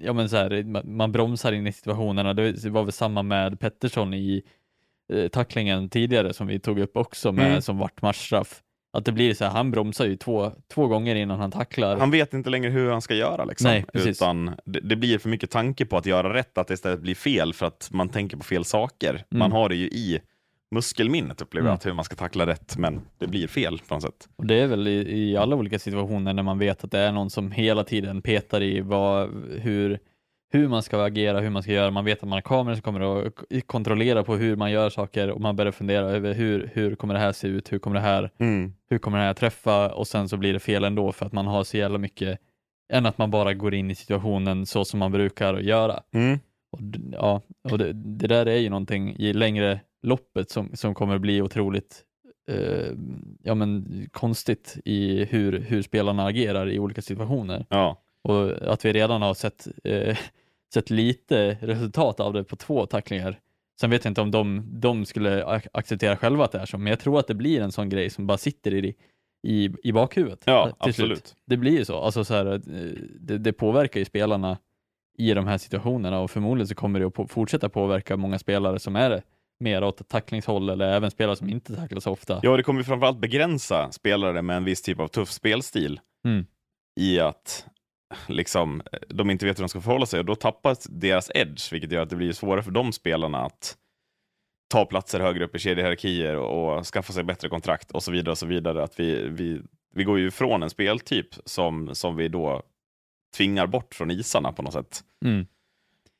ja 0.00 0.12
men 0.12 0.28
så 0.28 0.36
här, 0.36 0.62
man, 0.86 1.12
bromsar 1.12 1.52
in 1.52 1.66
i 1.66 1.72
situationerna. 1.72 2.34
Det 2.34 2.64
var 2.64 2.82
väl 2.82 2.92
samma 2.92 3.22
med 3.22 3.60
Pettersson 3.60 4.14
i 4.14 4.42
eh, 5.12 5.28
tacklingen 5.28 5.88
tidigare 5.88 6.32
som 6.32 6.46
vi 6.46 6.58
tog 6.58 6.78
upp 6.78 6.96
också 6.96 7.32
med 7.32 7.46
Mm. 7.46 7.62
som 7.62 7.78
vart 7.78 8.02
matchstraff. 8.02 8.62
Att 8.92 9.04
det 9.04 9.12
blir 9.12 9.34
så 9.34 9.44
här, 9.44 9.50
han 9.52 9.70
bromsar 9.70 10.06
ju 10.06 10.16
två, 10.16 10.52
två 10.74 10.86
gånger 10.86 11.14
innan 11.14 11.40
han 11.40 11.50
tacklar. 11.50 11.96
Han 11.96 12.10
vet 12.10 12.34
inte 12.34 12.50
längre 12.50 12.70
hur 12.70 12.90
han 12.90 13.02
ska 13.02 13.14
göra. 13.14 13.44
Liksom. 13.44 13.70
Nej, 13.70 13.84
precis. 13.92 14.18
Utan 14.22 14.50
det, 14.64 14.80
det 14.80 14.96
blir 14.96 15.18
för 15.18 15.28
mycket 15.28 15.50
tanke 15.50 15.86
på 15.86 15.96
att 15.96 16.06
göra 16.06 16.34
rätt, 16.34 16.58
att 16.58 16.68
det 16.68 16.74
istället 16.74 17.00
blir 17.00 17.14
fel 17.14 17.54
för 17.54 17.66
att 17.66 17.88
man 17.92 18.08
tänker 18.08 18.36
på 18.36 18.44
fel 18.44 18.64
saker. 18.64 19.24
Man 19.30 19.52
har 19.52 19.68
det 19.68 19.74
ju 19.74 19.86
i 19.86 20.20
muskelminnet 20.70 21.40
upplever 21.42 21.68
jag, 21.68 21.72
Mm. 21.72 21.80
hur 21.84 21.92
man 21.92 22.04
ska 22.04 22.16
tackla 22.16 22.46
rätt, 22.46 22.76
men 22.78 23.00
det 23.18 23.26
blir 23.26 23.46
fel 23.46 23.78
på 23.88 23.94
något 23.94 24.02
sätt. 24.02 24.28
Och 24.36 24.46
det 24.46 24.54
är 24.54 24.66
väl 24.66 24.88
i, 24.88 25.20
i 25.20 25.36
alla 25.36 25.56
olika 25.56 25.78
situationer 25.78 26.32
när 26.34 26.42
man 26.42 26.58
vet 26.58 26.84
att 26.84 26.90
det 26.90 26.98
är 26.98 27.12
någon 27.12 27.30
som 27.30 27.50
hela 27.52 27.84
tiden 27.84 28.22
petar 28.22 28.62
i 28.62 28.80
vad, 28.80 29.28
hur, 29.58 29.98
hur 30.52 30.68
man 30.68 30.82
ska 30.82 31.04
agera, 31.04 31.40
hur 31.40 31.50
man 31.50 31.62
ska 31.62 31.72
göra. 31.72 31.90
Man 31.90 32.04
vet 32.04 32.18
att 32.22 32.28
man 32.28 32.36
har 32.36 32.40
kameror 32.40 32.74
som 32.74 32.82
kommer 32.82 33.26
att 33.26 33.32
kontrollera 33.66 34.24
på 34.24 34.36
hur 34.36 34.56
man 34.56 34.70
gör 34.70 34.90
saker 34.90 35.30
och 35.30 35.40
man 35.40 35.56
börjar 35.56 35.72
fundera 35.72 36.06
över 36.10 36.34
hur, 36.34 36.70
hur 36.74 36.94
kommer 36.94 37.14
det 37.14 37.20
här 37.20 37.32
se 37.32 37.48
ut, 37.48 37.72
hur 37.72 37.78
kommer 37.78 37.96
det 37.96 38.02
här, 38.02 38.30
hur 38.90 38.98
kommer 38.98 39.18
det 39.18 39.24
här 39.24 39.34
träffa 39.34 39.94
och 39.94 40.06
sen 40.06 40.28
så 40.28 40.36
blir 40.36 40.52
det 40.52 40.58
fel 40.60 40.84
ändå 40.84 41.12
för 41.12 41.26
att 41.26 41.32
man 41.32 41.46
har 41.46 41.64
så 41.64 41.76
jävla 41.76 41.98
mycket 41.98 42.38
än 42.92 43.06
att 43.06 43.18
man 43.18 43.30
bara 43.30 43.54
går 43.54 43.74
in 43.74 43.90
i 43.90 43.94
situationen 43.94 44.66
så 44.66 44.84
som 44.84 44.98
man 44.98 45.12
brukar 45.12 45.58
göra. 45.58 46.00
Mm. 46.14 46.38
Och, 46.72 46.80
ja, 47.12 47.42
och 47.70 47.78
det, 47.78 47.92
det 47.92 48.26
där 48.26 48.46
är 48.46 48.56
ju 48.56 48.68
någonting 48.70 49.16
i 49.16 49.32
längre 49.32 49.80
loppet 50.02 50.50
som, 50.50 50.70
som 50.74 50.94
kommer 50.94 51.18
bli 51.18 51.42
otroligt 51.42 52.04
eh, 52.50 52.92
ja, 53.42 53.54
men, 53.54 53.86
konstigt 54.12 54.76
i 54.84 55.24
hur, 55.24 55.58
hur 55.58 55.82
spelarna 55.82 56.26
agerar 56.26 56.70
i 56.70 56.78
olika 56.78 57.02
situationer. 57.02 57.66
Ja. 57.68 58.02
Och 58.22 58.50
att 58.72 58.84
vi 58.84 58.92
redan 58.92 59.22
har 59.22 59.34
sett, 59.34 59.68
eh, 59.84 60.16
sett 60.74 60.90
lite 60.90 61.58
resultat 61.60 62.20
av 62.20 62.32
det 62.32 62.44
på 62.44 62.56
två 62.56 62.86
tacklingar. 62.86 63.40
Sen 63.80 63.90
vet 63.90 64.04
jag 64.04 64.10
inte 64.10 64.20
om 64.20 64.30
de, 64.30 64.64
de 64.80 65.04
skulle 65.04 65.44
ac- 65.44 65.68
acceptera 65.72 66.16
själva 66.16 66.44
att 66.44 66.52
det 66.52 66.58
är 66.58 66.66
så, 66.66 66.78
men 66.78 66.86
jag 66.86 67.00
tror 67.00 67.18
att 67.18 67.26
det 67.26 67.34
blir 67.34 67.60
en 67.60 67.72
sån 67.72 67.88
grej 67.88 68.10
som 68.10 68.26
bara 68.26 68.38
sitter 68.38 68.74
i, 68.84 68.94
i, 69.42 69.70
i 69.82 69.92
bakhuvudet. 69.92 70.42
Ja, 70.46 70.64
slut. 70.64 70.76
absolut. 70.78 71.36
Det 71.46 71.56
blir 71.56 71.78
ju 71.78 71.84
så. 71.84 71.96
Alltså 72.00 72.24
så 72.24 72.34
här, 72.34 72.46
eh, 72.54 72.60
det, 73.20 73.38
det 73.38 73.52
påverkar 73.52 74.00
ju 74.00 74.04
spelarna 74.04 74.58
i 75.18 75.34
de 75.34 75.46
här 75.46 75.58
situationerna 75.58 76.20
och 76.20 76.30
förmodligen 76.30 76.68
så 76.68 76.74
kommer 76.74 77.00
det 77.00 77.06
att 77.06 77.14
på, 77.14 77.26
fortsätta 77.26 77.68
påverka 77.68 78.16
många 78.16 78.38
spelare 78.38 78.78
som 78.78 78.96
är 78.96 79.22
mer 79.60 79.84
åt 79.84 80.00
ett 80.00 80.08
tacklingshåll 80.08 80.70
eller 80.70 80.92
även 80.92 81.10
spelare 81.10 81.36
som 81.36 81.48
inte 81.48 81.76
tacklas 81.76 82.06
ofta. 82.06 82.40
Ja, 82.42 82.56
det 82.56 82.62
kommer 82.62 82.80
ju 82.80 82.84
framförallt 82.84 83.18
begränsa 83.20 83.92
spelare 83.92 84.42
med 84.42 84.56
en 84.56 84.64
viss 84.64 84.82
typ 84.82 85.00
av 85.00 85.08
tuff 85.08 85.30
spelstil 85.30 86.00
Mm. 86.24 86.46
i 87.00 87.20
att 87.20 87.66
liksom, 88.28 88.82
de 89.08 89.30
inte 89.30 89.46
vet 89.46 89.58
hur 89.58 89.62
de 89.62 89.68
ska 89.68 89.80
förhålla 89.80 90.06
sig 90.06 90.18
och 90.20 90.26
då 90.26 90.34
tappas 90.34 90.84
deras 90.84 91.30
edge, 91.34 91.72
vilket 91.72 91.92
gör 91.92 92.02
att 92.02 92.10
det 92.10 92.16
blir 92.16 92.32
svårare 92.32 92.62
för 92.62 92.70
de 92.70 92.92
spelarna 92.92 93.38
att 93.38 93.76
ta 94.70 94.84
platser 94.84 95.20
högre 95.20 95.44
upp 95.44 95.54
i 95.54 95.58
kedjehierarkier 95.58 96.36
och, 96.36 96.78
och 96.78 96.86
skaffa 96.86 97.12
sig 97.12 97.24
bättre 97.24 97.48
kontrakt 97.48 97.90
och 97.90 98.02
så 98.02 98.12
vidare. 98.12 98.30
och 98.30 98.38
så 98.38 98.46
vidare. 98.46 98.82
Att 98.82 99.00
vi, 99.00 99.28
vi, 99.28 99.60
vi 99.94 100.04
går 100.04 100.18
ju 100.18 100.26
ifrån 100.26 100.62
en 100.62 100.70
speltyp 100.70 101.28
som, 101.44 101.94
som 101.94 102.16
vi 102.16 102.28
då 102.28 102.62
tvingar 103.36 103.66
bort 103.66 103.94
från 103.94 104.10
isarna 104.10 104.52
på 104.52 104.62
något 104.62 104.72
sätt. 104.72 105.00
Mm. 105.24 105.46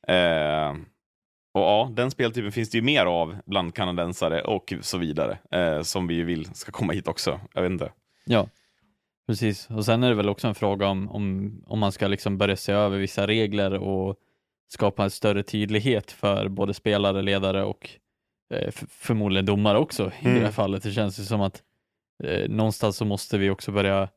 Eh, 0.08 0.76
och 1.52 1.60
ja, 1.60 1.90
den 1.92 2.10
speltypen 2.10 2.52
finns 2.52 2.70
det 2.70 2.78
ju 2.78 2.82
mer 2.82 3.06
av 3.06 3.36
bland 3.46 3.74
kanadensare 3.74 4.42
och 4.42 4.72
så 4.80 4.98
vidare, 4.98 5.38
eh, 5.50 5.82
som 5.82 6.06
vi 6.06 6.22
vill 6.22 6.54
ska 6.54 6.72
komma 6.72 6.92
hit 6.92 7.08
också. 7.08 7.40
Jag 7.54 7.62
vet 7.62 7.70
inte. 7.70 7.92
Ja, 8.24 8.48
precis. 9.26 9.70
Och 9.70 9.84
sen 9.84 10.02
är 10.02 10.08
det 10.08 10.14
väl 10.14 10.28
också 10.28 10.48
en 10.48 10.54
fråga 10.54 10.88
om, 10.88 11.10
om, 11.10 11.54
om 11.66 11.78
man 11.78 11.92
ska 11.92 12.06
liksom 12.08 12.38
börja 12.38 12.56
se 12.56 12.72
över 12.72 12.98
vissa 12.98 13.26
regler 13.26 13.74
och 13.74 14.16
skapa 14.68 15.04
en 15.04 15.10
större 15.10 15.42
tydlighet 15.42 16.12
för 16.12 16.48
både 16.48 16.74
spelare, 16.74 17.22
ledare 17.22 17.64
och 17.64 17.90
eh, 18.54 18.70
förmodligen 18.88 19.46
domare 19.46 19.78
också 19.78 20.12
i 20.20 20.26
Mm. 20.26 20.38
det 20.38 20.44
här 20.44 20.52
fallet. 20.52 20.82
Det 20.82 20.92
känns 20.92 21.20
ju 21.20 21.24
som 21.24 21.40
att 21.40 21.62
eh, 22.24 22.48
någonstans 22.48 22.96
så 22.96 23.04
måste 23.04 23.38
vi 23.38 23.50
också 23.50 23.72
börja 23.72 24.08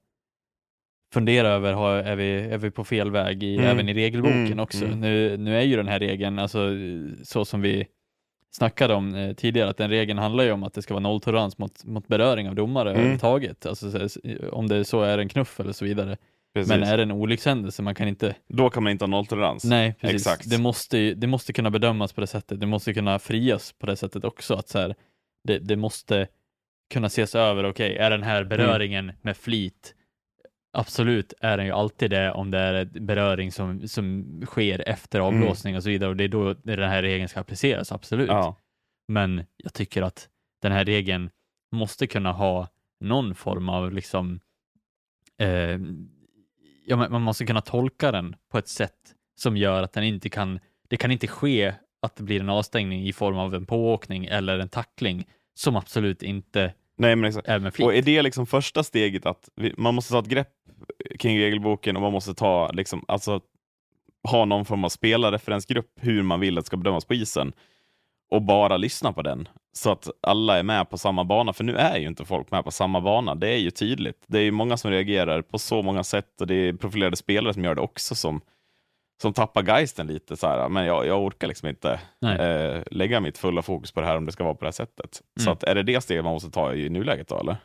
fundera 1.14 1.48
över, 1.48 1.74
har, 1.74 1.96
är, 1.96 2.16
vi, 2.16 2.32
är 2.40 2.58
vi 2.58 2.72
på 2.72 2.84
fel 2.84 3.12
väg 3.12 3.44
i, 3.44 3.56
Mm. 3.58 3.70
även 3.70 3.90
i 3.90 3.94
regelboken 3.94 4.46
Mm, 4.46 4.60
också? 4.60 4.86
mm. 4.86 5.00
Nu, 5.00 5.38
nu 5.38 5.58
är 5.58 5.62
ju 5.62 5.76
den 5.76 5.88
här 5.88 6.00
regeln, 6.00 6.40
alltså 6.40 6.70
så 7.24 7.46
som 7.46 7.62
vi 7.62 7.86
snackade 8.52 8.94
om 8.94 9.16
eh, 9.16 9.34
tidigare, 9.34 9.70
att 9.70 9.78
den 9.78 9.90
regeln 9.90 10.20
handlar 10.20 10.44
ju 10.44 10.52
om 10.52 10.64
att 10.64 10.74
det 10.74 10.82
ska 10.82 10.94
vara 10.94 11.02
nolltolerans 11.04 11.58
mot, 11.58 11.86
mot 11.86 12.08
beröring 12.08 12.50
av 12.50 12.56
domare 12.56 12.90
Mm. 12.90 13.00
överhuvudtaget. 13.00 13.66
Alltså, 13.66 13.92
så- 13.92 14.10
så- 14.10 14.20
om 14.52 14.68
det 14.68 14.86
så 14.86 15.02
är 15.02 15.18
en 15.18 15.30
knuff 15.30 15.60
eller 15.60 15.72
så 15.74 15.86
vidare. 15.86 16.18
Precis. 16.56 16.70
Men 16.70 16.84
är 16.84 16.98
det 16.98 17.04
en 17.04 17.12
olyckshändelse, 17.12 17.82
man 17.82 17.96
kan 17.96 18.08
inte 18.08 18.36
Då 18.48 18.70
kan 18.70 18.84
man 18.84 18.92
inte 18.92 19.04
ha 19.06 19.08
nolltolerans. 19.10 19.64
Nej, 19.64 19.96
precis. 20.02 20.16
Exakt. 20.16 20.50
Det, 20.50 20.58
måste, 20.58 21.14
det 21.14 21.28
måste 21.28 21.54
kunna 21.54 21.70
bedömas 21.72 22.14
på 22.14 22.22
det 22.22 22.28
sättet. 22.28 22.60
Det 22.60 22.66
måste 22.68 22.94
kunna 22.94 23.20
frias 23.20 23.74
på 23.80 23.86
det 23.86 23.96
sättet 23.96 24.24
också. 24.24 24.54
Att 24.54 24.70
så 24.70 24.80
här, 24.80 24.96
det, 25.48 25.60
det 25.60 25.76
måste 25.76 26.28
kunna 26.94 27.08
ses 27.08 27.36
över. 27.36 27.64
Okej, 27.64 27.96
är 27.98 28.10
den 28.10 28.24
här 28.24 28.44
beröringen 28.44 29.12
med 29.22 29.38
flit? 29.38 29.96
Absolut 30.76 31.34
är 31.42 31.58
den 31.58 31.66
ju 31.66 31.72
alltid 31.72 32.12
det 32.12 32.32
om 32.32 32.52
det 32.52 32.58
är 32.58 32.86
beröring 32.86 33.52
som, 33.52 33.88
som 33.88 34.42
sker 34.46 34.90
efter 34.90 35.20
avblåsning 35.20 35.76
och 35.76 35.84
så 35.84 35.90
vidare. 35.90 36.10
Och 36.10 36.16
det 36.16 36.24
är 36.24 36.28
då 36.28 36.54
den 36.54 36.90
här 36.90 37.02
regeln 37.02 37.30
ska 37.30 37.40
appliceras, 37.40 37.92
absolut. 37.92 38.28
Ja. 38.28 38.56
Men 39.08 39.46
jag 39.58 39.74
tycker 39.74 40.02
att 40.02 40.30
den 40.62 40.72
här 40.72 40.86
regeln 40.86 41.30
måste 41.72 42.08
kunna 42.08 42.32
ha 42.32 42.68
någon 43.00 43.36
form 43.36 43.70
av 43.70 43.92
liksom 43.92 44.40
eh, 45.40 45.80
ja, 46.86 46.96
man 47.10 47.22
måste 47.22 47.46
kunna 47.46 47.62
tolka 47.62 48.12
den 48.12 48.36
på 48.52 48.58
ett 48.58 48.68
sätt 48.68 49.16
som 49.36 49.58
gör 49.58 49.84
att 49.84 49.94
den 49.94 50.04
inte 50.04 50.30
kan, 50.30 50.60
det 50.88 50.98
kan 50.98 51.12
inte 51.12 51.28
ske 51.28 51.74
att 52.02 52.16
det 52.16 52.24
blir 52.24 52.40
en 52.40 52.50
avstängning 52.50 53.08
i 53.08 53.14
form 53.14 53.38
av 53.38 53.56
en 53.56 53.66
pååkning 53.66 54.26
eller 54.26 54.60
en 54.60 54.70
tackling 54.70 55.28
som 55.54 55.76
absolut 55.76 56.24
inte 56.24 56.74
Nej, 56.98 57.16
men 57.16 57.28
exakt. 57.28 57.48
med 57.62 57.74
flit. 57.74 57.86
Och 57.86 57.96
är 57.96 58.02
det 58.02 58.22
liksom 58.22 58.46
första 58.46 58.84
steget 58.84 59.26
att 59.26 59.50
vi, 59.56 59.74
man 59.78 59.96
måste 59.96 60.14
ta 60.14 60.20
ett 60.20 60.28
grepp 60.28 60.54
kring 61.20 61.40
regelboken 61.40 61.96
och 61.96 62.02
man 62.02 62.12
måste 62.12 62.34
ta, 62.34 62.72
liksom, 62.72 63.06
alltså, 63.08 63.40
ha 64.30 64.46
någon 64.46 64.66
form 64.66 64.84
av 64.84 64.90
spelarreferensgrupp 64.90 65.92
hur 65.96 66.24
man 66.24 66.40
vill 66.40 66.58
att 66.58 66.64
det 66.64 66.68
ska 66.68 66.78
bedömas 66.78 67.06
på 67.06 67.14
isen 67.14 67.54
och 68.32 68.42
bara 68.42 68.78
lyssna 68.78 69.14
på 69.14 69.22
den 69.22 69.48
så 69.74 69.92
att 69.92 70.10
alla 70.22 70.60
är 70.60 70.64
med 70.64 70.90
på 70.90 70.98
samma 70.98 71.24
bana. 71.24 71.54
För 71.54 71.64
nu 71.64 71.76
är 71.76 71.98
ju 71.98 72.08
inte 72.08 72.26
folk 72.26 72.52
med 72.52 72.64
på 72.64 72.72
samma 72.72 73.02
bana. 73.02 73.36
Det 73.36 73.48
är 73.48 73.58
ju 73.58 73.72
tydligt. 73.72 74.24
Det 74.28 74.38
är 74.38 74.44
ju 74.44 74.52
många 74.52 74.78
som 74.78 74.92
reagerar 74.92 75.42
på 75.42 75.60
så 75.60 75.82
många 75.82 76.04
sätt 76.04 76.42
och 76.42 76.48
det 76.48 76.56
är 76.56 76.74
profilerade 76.74 77.16
spelare 77.16 77.54
som 77.54 77.64
gör 77.64 77.76
det 77.76 77.82
också 77.82 78.16
som, 78.16 78.42
som 79.22 79.34
tappar 79.34 79.64
geisten 79.64 80.08
lite. 80.08 80.38
Så 80.38 80.48
här, 80.48 80.70
men 80.70 80.86
jag, 80.86 81.08
jag 81.08 81.24
orkar 81.24 81.48
liksom 81.48 81.70
inte 81.70 82.00
eh, 82.26 82.82
lägga 82.92 83.20
mitt 83.20 83.38
fulla 83.38 83.62
fokus 83.62 83.92
på 83.92 84.02
det 84.02 84.08
här 84.08 84.18
om 84.18 84.26
det 84.26 84.32
ska 84.32 84.44
vara 84.44 84.54
på 84.56 84.60
det 84.60 84.68
här 84.68 84.72
sättet. 84.72 85.22
Så 85.40 85.44
Mm. 85.44 85.54
att, 85.54 85.64
är 85.64 85.76
det 85.76 85.84
det 85.84 86.02
steget 86.02 86.24
man 86.24 86.34
måste 86.34 86.52
ta 86.52 86.74
i 86.74 86.90
nuläget 86.90 87.28
då 87.28 87.40
eller? 87.40 87.56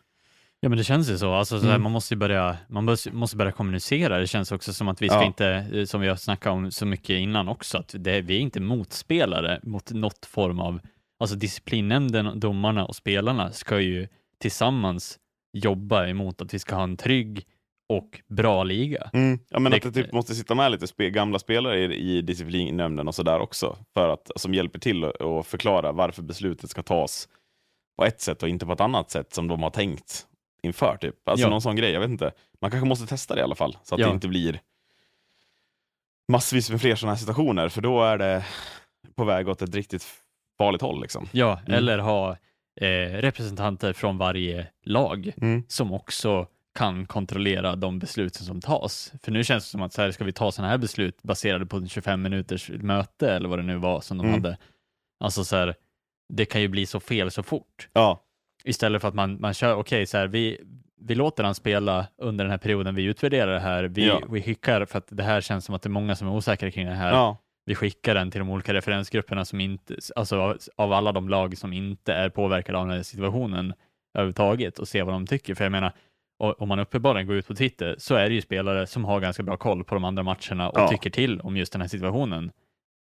Ja 0.61 0.69
men 0.69 0.79
det 0.79 0.85
känns 0.85 1.11
ju 1.11 1.19
så, 1.19 1.33
alltså, 1.35 1.59
så 1.61 1.65
här, 1.67 1.73
Mm. 1.73 1.83
man 1.83 1.93
måste 1.93 2.17
börja, 2.17 2.57
man 2.69 2.85
måste, 2.85 3.11
måste 3.13 3.37
börja 3.37 3.53
kommunicera. 3.53 4.19
Det 4.19 4.27
känns 4.27 4.53
också 4.53 4.73
som 4.73 4.89
att 4.89 5.03
vi 5.03 5.09
ska 5.09 5.19
Ja. 5.19 5.25
inte, 5.25 5.49
eh, 5.73 5.85
som 5.85 6.01
vi 6.01 6.09
har 6.09 6.17
snackat 6.17 6.53
om 6.53 6.71
så 6.71 6.87
mycket 6.87 7.11
innan 7.11 7.49
också, 7.49 7.79
att 7.79 7.95
det, 7.99 8.21
vi 8.21 8.37
är 8.37 8.41
inte 8.41 8.61
motspelare 8.61 9.61
mot 9.63 9.91
något 9.91 10.27
form 10.27 10.61
av, 10.61 10.81
alltså 11.21 11.37
disciplinnämnden, 11.37 12.41
domarna 12.41 12.85
och 12.87 12.97
spelarna 12.97 13.53
ska 13.53 13.81
ju 13.81 14.09
tillsammans 14.39 15.19
jobba 15.53 16.07
emot 16.07 16.43
att 16.43 16.55
vi 16.55 16.59
ska 16.59 16.75
ha 16.77 16.83
en 16.83 16.97
trygg 16.97 17.45
och 17.89 18.21
bra 18.29 18.65
liga. 18.65 19.11
Mm. 19.13 19.39
Ja, 19.49 19.59
men 19.59 19.73
Det- 19.73 19.77
att 19.77 19.83
det 19.95 20.03
typ 20.03 20.13
måste 20.13 20.35
sitta 20.35 20.55
med 20.55 20.71
lite 20.73 20.87
spe, 20.87 21.11
gamla 21.11 21.39
spelare 21.39 21.79
i, 21.81 22.17
i 22.17 22.23
disciplinnämnden 22.23 23.09
och 23.09 23.15
sådär 23.15 23.39
också, 23.41 23.77
för 23.95 24.09
att, 24.09 24.31
som 24.37 24.55
hjälper 24.55 24.79
till 24.79 25.05
att 25.05 25.23
att 25.23 25.47
förklara 25.47 25.93
varför 25.93 26.23
beslutet 26.23 26.71
ska 26.71 26.83
tas 26.83 27.29
på 27.97 28.05
ett 28.05 28.21
sätt 28.21 28.43
och 28.43 28.49
inte 28.49 28.67
på 28.67 28.73
ett 28.73 28.81
annat 28.81 29.11
sätt 29.11 29.35
som 29.35 29.49
de 29.49 29.63
har 29.63 29.71
tänkt 29.71 30.27
inför. 30.63 30.97
Typ. 31.01 31.29
Alltså 31.29 31.47
Ja. 31.47 31.51
någon 31.51 31.63
sån 31.63 31.77
grej, 31.77 31.91
jag 31.93 32.01
vet 32.01 32.11
inte. 32.11 32.33
Man 32.61 32.71
kanske 32.71 32.89
måste 32.89 33.07
testa 33.07 33.35
det 33.35 33.41
i 33.41 33.45
alla 33.45 33.55
fall, 33.55 33.77
så 33.83 33.95
att 33.95 34.01
Ja. 34.01 34.07
det 34.07 34.13
inte 34.15 34.29
blir 34.29 34.61
massvis 36.33 36.71
med 36.71 36.81
fler 36.81 36.95
sådana 36.95 37.13
här 37.13 37.19
situationer, 37.19 37.69
för 37.69 37.81
då 37.83 38.03
är 38.03 38.19
det 38.19 38.45
på 39.17 39.25
väg 39.25 39.49
åt 39.49 39.63
ett 39.63 39.75
riktigt 39.75 40.07
farligt 40.59 40.83
håll. 40.83 41.01
Liksom. 41.03 41.29
Ja, 41.33 41.61
Mm. 41.67 41.79
eller 41.79 41.99
ha 41.99 42.37
eh, 42.81 43.13
representanter 43.13 43.93
från 43.93 44.19
varje 44.19 44.67
lag 44.85 45.33
Mm. 45.43 45.63
som 45.69 45.93
också 45.93 46.47
kan 46.79 47.07
kontrollera 47.07 47.77
de 47.77 47.99
besluten 47.99 48.43
som 48.47 48.61
tas. 48.61 49.13
För 49.23 49.33
nu 49.33 49.45
känns 49.45 49.65
det 49.65 49.71
som 49.71 49.83
att 49.83 49.93
så 49.93 50.03
här, 50.03 50.11
ska 50.11 50.25
vi 50.25 50.33
ta 50.33 50.53
sådana 50.53 50.71
här 50.71 50.79
beslut 50.79 51.23
baserade 51.23 51.67
på 51.67 51.77
en 51.77 51.89
25 51.89 52.23
minuters 52.23 52.71
möte 52.71 53.33
eller 53.33 53.49
vad 53.49 53.59
det 53.59 53.63
nu 53.63 53.77
var 53.77 54.01
som 54.01 54.19
de 54.19 54.27
Mm. 54.27 54.35
hade. 54.43 54.59
Alltså 55.21 55.45
så 55.45 55.57
här, 55.57 55.75
det 56.33 56.45
kan 56.45 56.61
ju 56.61 56.69
bli 56.69 56.87
så 56.87 57.01
fel 57.01 57.31
så 57.31 57.43
fort. 57.43 57.89
Ja, 57.93 58.25
Istället 58.65 59.01
för 59.03 59.09
att 59.09 59.15
man, 59.15 59.41
man 59.41 59.55
kör, 59.55 59.75
okej, 59.75 60.07
så 60.07 60.19
här, 60.19 60.27
vi, 60.27 60.61
vi 61.01 61.15
låter 61.15 61.45
han 61.45 61.55
spela 61.55 62.07
under 62.19 62.45
den 62.45 62.51
här 62.51 62.59
perioden 62.59 62.95
vi 62.95 63.05
utvärderar 63.05 63.53
det 63.53 63.61
här. 63.61 63.85
Vi, 63.85 64.07
Ja. 64.07 64.21
vi 64.31 64.43
skickar, 64.43 64.85
för 64.85 64.99
att 64.99 65.07
det 65.11 65.23
här 65.23 65.41
känns 65.41 65.65
som 65.65 65.75
att 65.75 65.83
det 65.83 65.87
är 65.87 65.91
många 65.91 66.17
som 66.17 66.29
är 66.29 66.33
osäkra 66.33 66.71
kring 66.71 66.87
det 66.87 66.95
här 66.95 67.13
ja. 67.13 67.37
vi 67.67 67.75
skickar 67.75 68.15
den 68.15 68.31
till 68.31 68.39
de 68.39 68.51
olika 68.51 68.75
referensgrupperna 68.75 69.45
som 69.45 69.61
inte, 69.61 69.97
alltså 70.17 70.37
av, 70.41 70.59
av 70.77 70.93
alla 70.93 71.13
de 71.13 71.29
lag 71.29 71.59
som 71.59 71.73
inte 71.73 72.15
är 72.15 72.29
påverkade 72.29 72.79
av 72.79 72.87
den 72.87 72.97
här 72.97 73.03
situationen 73.03 73.75
överhuvudtaget 74.15 74.79
och 74.79 74.89
ser 74.89 75.03
vad 75.03 75.15
de 75.15 75.27
tycker. 75.27 75.55
För 75.55 75.65
jag 75.65 75.73
menar, 75.73 75.93
o- 76.39 76.55
om 76.59 76.69
man 76.69 76.79
uppenbarligen 76.79 77.27
går 77.27 77.37
ut 77.37 77.47
på 77.49 77.55
Twitter 77.55 77.95
så 77.99 78.15
är 78.15 78.29
det 78.29 78.35
ju 78.35 78.41
spelare 78.41 78.87
som 78.87 79.05
har 79.05 79.21
ganska 79.21 79.43
bra 79.43 79.57
koll 79.57 79.85
på 79.85 79.95
de 79.95 80.05
andra 80.05 80.23
matcherna 80.23 80.69
och 80.71 80.81
Ja. 80.81 80.89
tycker 80.89 81.11
till 81.11 81.41
om 81.41 81.57
just 81.57 81.73
den 81.73 81.81
här 81.81 81.89
situationen 81.89 82.51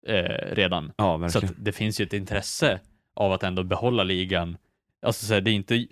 eh, 0.06 0.54
redan. 0.54 0.92
ja 0.96 1.28
Så 1.28 1.40
det 1.58 1.72
finns 1.72 2.00
ju 2.00 2.04
ett 2.04 2.12
intresse 2.12 2.80
av 3.14 3.32
att 3.32 3.42
ändå 3.42 3.62
behålla 3.62 4.02
ligan. 4.04 4.56
Alltså 5.06 5.26
så 5.26 5.34
här, 5.34 5.40
det 5.40 5.50
är 5.50 5.52
inte, 5.54 5.86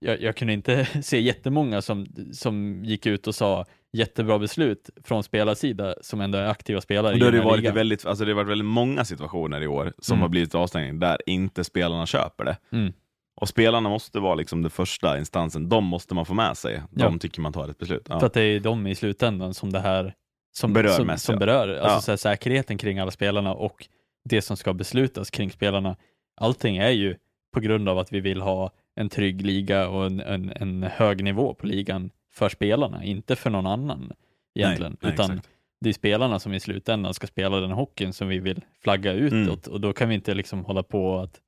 jag, 0.00 0.22
jag 0.22 0.36
kunde 0.36 0.52
inte 0.52 0.84
se 1.02 1.20
jättemånga 1.20 1.82
som, 1.82 2.06
som 2.32 2.84
gick 2.84 3.06
ut 3.06 3.26
och 3.26 3.34
sa 3.34 3.64
jättebra 3.92 4.38
beslut 4.38 4.90
från 5.04 5.22
spelarsida 5.22 5.94
som 6.00 6.20
ändå 6.20 6.38
är 6.38 6.46
aktiva 6.46 6.80
spelare 6.80 7.12
Och 7.12 7.18
då 7.18 7.26
har 7.26 7.28
i 7.28 7.32
det, 7.32 7.36
den 7.38 7.42
här 7.44 7.50
varit 7.50 7.60
ligan. 7.60 7.74
väldigt, 7.74 8.06
alltså 8.06 8.24
det 8.24 8.30
har 8.30 8.36
varit 8.36 8.48
väldigt 8.50 8.66
många 8.66 9.04
situationer 9.04 9.60
i 9.60 9.66
år 9.66 9.92
som 9.98 10.14
Mm. 10.14 10.22
har 10.22 10.28
blivit 10.28 10.54
avstängning 10.54 10.98
där 10.98 11.18
inte 11.26 11.64
spelarna 11.64 12.06
köper 12.06 12.44
det. 12.44 12.56
Mm. 12.72 12.92
Och 13.40 13.48
spelarna 13.48 13.88
måste 13.88 14.20
vara 14.20 14.34
liksom 14.34 14.62
den 14.62 14.70
första 14.70 15.18
instansen, 15.18 15.68
de 15.68 15.84
måste 15.84 16.14
man 16.14 16.26
få 16.26 16.34
med 16.34 16.56
sig. 16.56 16.82
De 16.90 17.12
Ja. 17.12 17.18
tycker 17.18 17.40
man 17.40 17.52
tar 17.52 17.68
ett 17.68 17.78
beslut. 17.78 18.06
Ja. 18.08 18.20
För 18.20 18.26
att 18.26 18.32
det 18.32 18.42
är 18.42 18.60
de 18.60 18.86
i 18.86 18.94
slutändan 18.94 19.54
som 19.54 19.72
det 19.72 19.80
här 19.80 20.14
som 20.52 20.72
Berör 20.72 20.88
som, 20.88 21.06
mest, 21.06 21.24
som 21.24 21.32
ja. 21.32 21.38
berör. 21.38 21.76
Alltså 21.78 22.12
här, 22.12 22.16
säkerheten 22.16 22.78
kring 22.78 22.98
alla 22.98 23.10
spelarna 23.10 23.54
och 23.54 23.88
det 24.24 24.42
som 24.42 24.56
ska 24.56 24.72
beslutas 24.74 25.30
kring 25.30 25.50
spelarna. 25.50 25.96
Allting 26.40 26.76
är 26.76 26.90
ju 26.90 27.16
på 27.54 27.60
grund 27.60 27.88
av 27.88 27.98
att 27.98 28.12
vi 28.12 28.20
vill 28.20 28.40
ha 28.40 28.70
en 28.94 29.08
trygg 29.08 29.42
liga 29.46 29.88
och 29.88 30.06
en, 30.06 30.20
en, 30.20 30.52
en 30.56 30.82
hög 30.82 31.24
nivå 31.24 31.54
på 31.54 31.66
ligan 31.66 32.10
för 32.32 32.48
spelarna, 32.48 33.04
inte 33.04 33.36
för 33.36 33.50
någon 33.50 33.66
annan 33.66 34.12
egentligen. 34.54 34.96
nej, 35.00 35.12
Utan 35.12 35.30
exakt. 35.30 35.48
det 35.80 35.88
är 35.88 35.92
spelarna 35.92 36.38
som 36.38 36.54
i 36.54 36.60
slutändan 36.60 37.14
ska 37.14 37.26
spela 37.26 37.60
den 37.60 37.70
hockeyn 37.70 38.12
som 38.12 38.28
vi 38.28 38.38
vill 38.38 38.60
flagga 38.82 39.12
Mm. 39.12 39.24
utåt 39.24 39.66
och 39.66 39.80
då 39.80 39.92
kan 39.92 40.08
vi 40.08 40.14
inte 40.14 40.34
liksom 40.34 40.64
hålla 40.64 40.82
på 40.82 41.18
att 41.18 41.40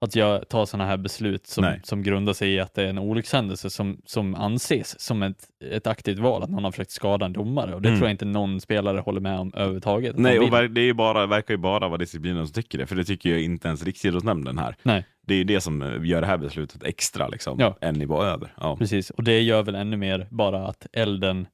att 0.00 0.16
jag 0.16 0.48
tar 0.48 0.66
sådana 0.66 0.86
här 0.90 0.96
beslut 0.96 1.46
som, 1.46 1.64
Nej. 1.64 1.80
som 1.84 2.02
grundar 2.02 2.32
sig 2.32 2.50
i 2.54 2.60
att 2.60 2.74
det 2.74 2.82
är 2.82 2.86
en 2.88 2.98
olyckshändelse 2.98 3.70
som, 3.70 4.00
som 4.06 4.34
anses 4.34 5.00
som 5.00 5.22
ett, 5.22 5.48
ett 5.70 5.86
aktivt 5.86 6.18
val, 6.18 6.42
att 6.42 6.50
någon 6.50 6.64
har 6.64 6.70
försökt 6.70 6.90
skada 6.90 7.26
en 7.26 7.32
domare 7.32 7.74
och 7.74 7.82
det 7.82 7.88
Mm. 7.88 7.98
tror 8.00 8.08
jag 8.08 8.14
inte 8.14 8.24
någon 8.24 8.60
spelare 8.60 8.98
håller 9.00 9.20
med 9.20 9.38
om 9.38 9.52
överhuvudtaget. 9.54 10.18
Nej, 10.18 10.38
och 10.38 10.50
det 10.70 10.80
är 10.80 10.84
ju 10.84 10.94
bara, 10.94 11.26
verkar 11.26 11.54
ju 11.54 11.58
bara 11.58 11.88
vara 11.88 11.98
disciplinen 11.98 12.46
som 12.46 12.54
tycker 12.54 12.78
det, 12.78 12.86
för 12.86 12.96
det 12.96 13.04
tycker 13.04 13.28
ju 13.30 13.42
inte 13.42 13.68
ens 13.68 13.84
Riksidrottsnämnden 13.84 14.58
här. 14.58 14.76
Nej. 14.82 15.04
Det 15.26 15.34
är 15.34 15.38
ju 15.38 15.44
det 15.44 15.60
som 15.60 16.00
gör 16.06 16.20
det 16.20 16.26
här 16.26 16.36
beslutet 16.38 16.82
extra, 16.84 17.28
liksom, 17.28 17.60
Ja. 17.60 17.76
en 17.80 17.94
nivå 17.94 18.22
över. 18.22 18.52
Ja. 18.60 18.76
Precis, 18.76 19.10
och 19.10 19.24
det 19.24 19.40
gör 19.40 19.62
väl 19.62 19.74
ännu 19.74 19.96
mer 19.96 20.26
bara 20.30 20.66
att 20.66 20.86
elden 20.92 21.46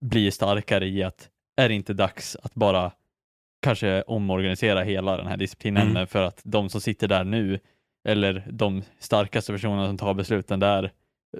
blir 0.00 0.30
starkare 0.30 0.86
i 0.88 1.02
att 1.02 1.28
är 1.56 1.68
det 1.68 1.74
inte 1.74 1.92
dags 1.94 2.36
att 2.42 2.54
bara 2.54 2.92
kanske 3.62 4.02
omorganisera 4.02 4.82
hela 4.82 5.16
den 5.16 5.26
här 5.26 5.36
disciplinen 5.36 5.90
Mm. 5.90 6.06
för 6.06 6.22
att 6.22 6.40
de 6.44 6.68
som 6.68 6.80
sitter 6.80 7.08
där 7.08 7.24
nu 7.24 7.58
eller 8.06 8.44
de 8.52 8.82
starkaste 8.98 9.52
personerna 9.52 9.86
som 9.86 9.98
tar 9.98 10.14
besluten 10.14 10.60
där 10.60 10.92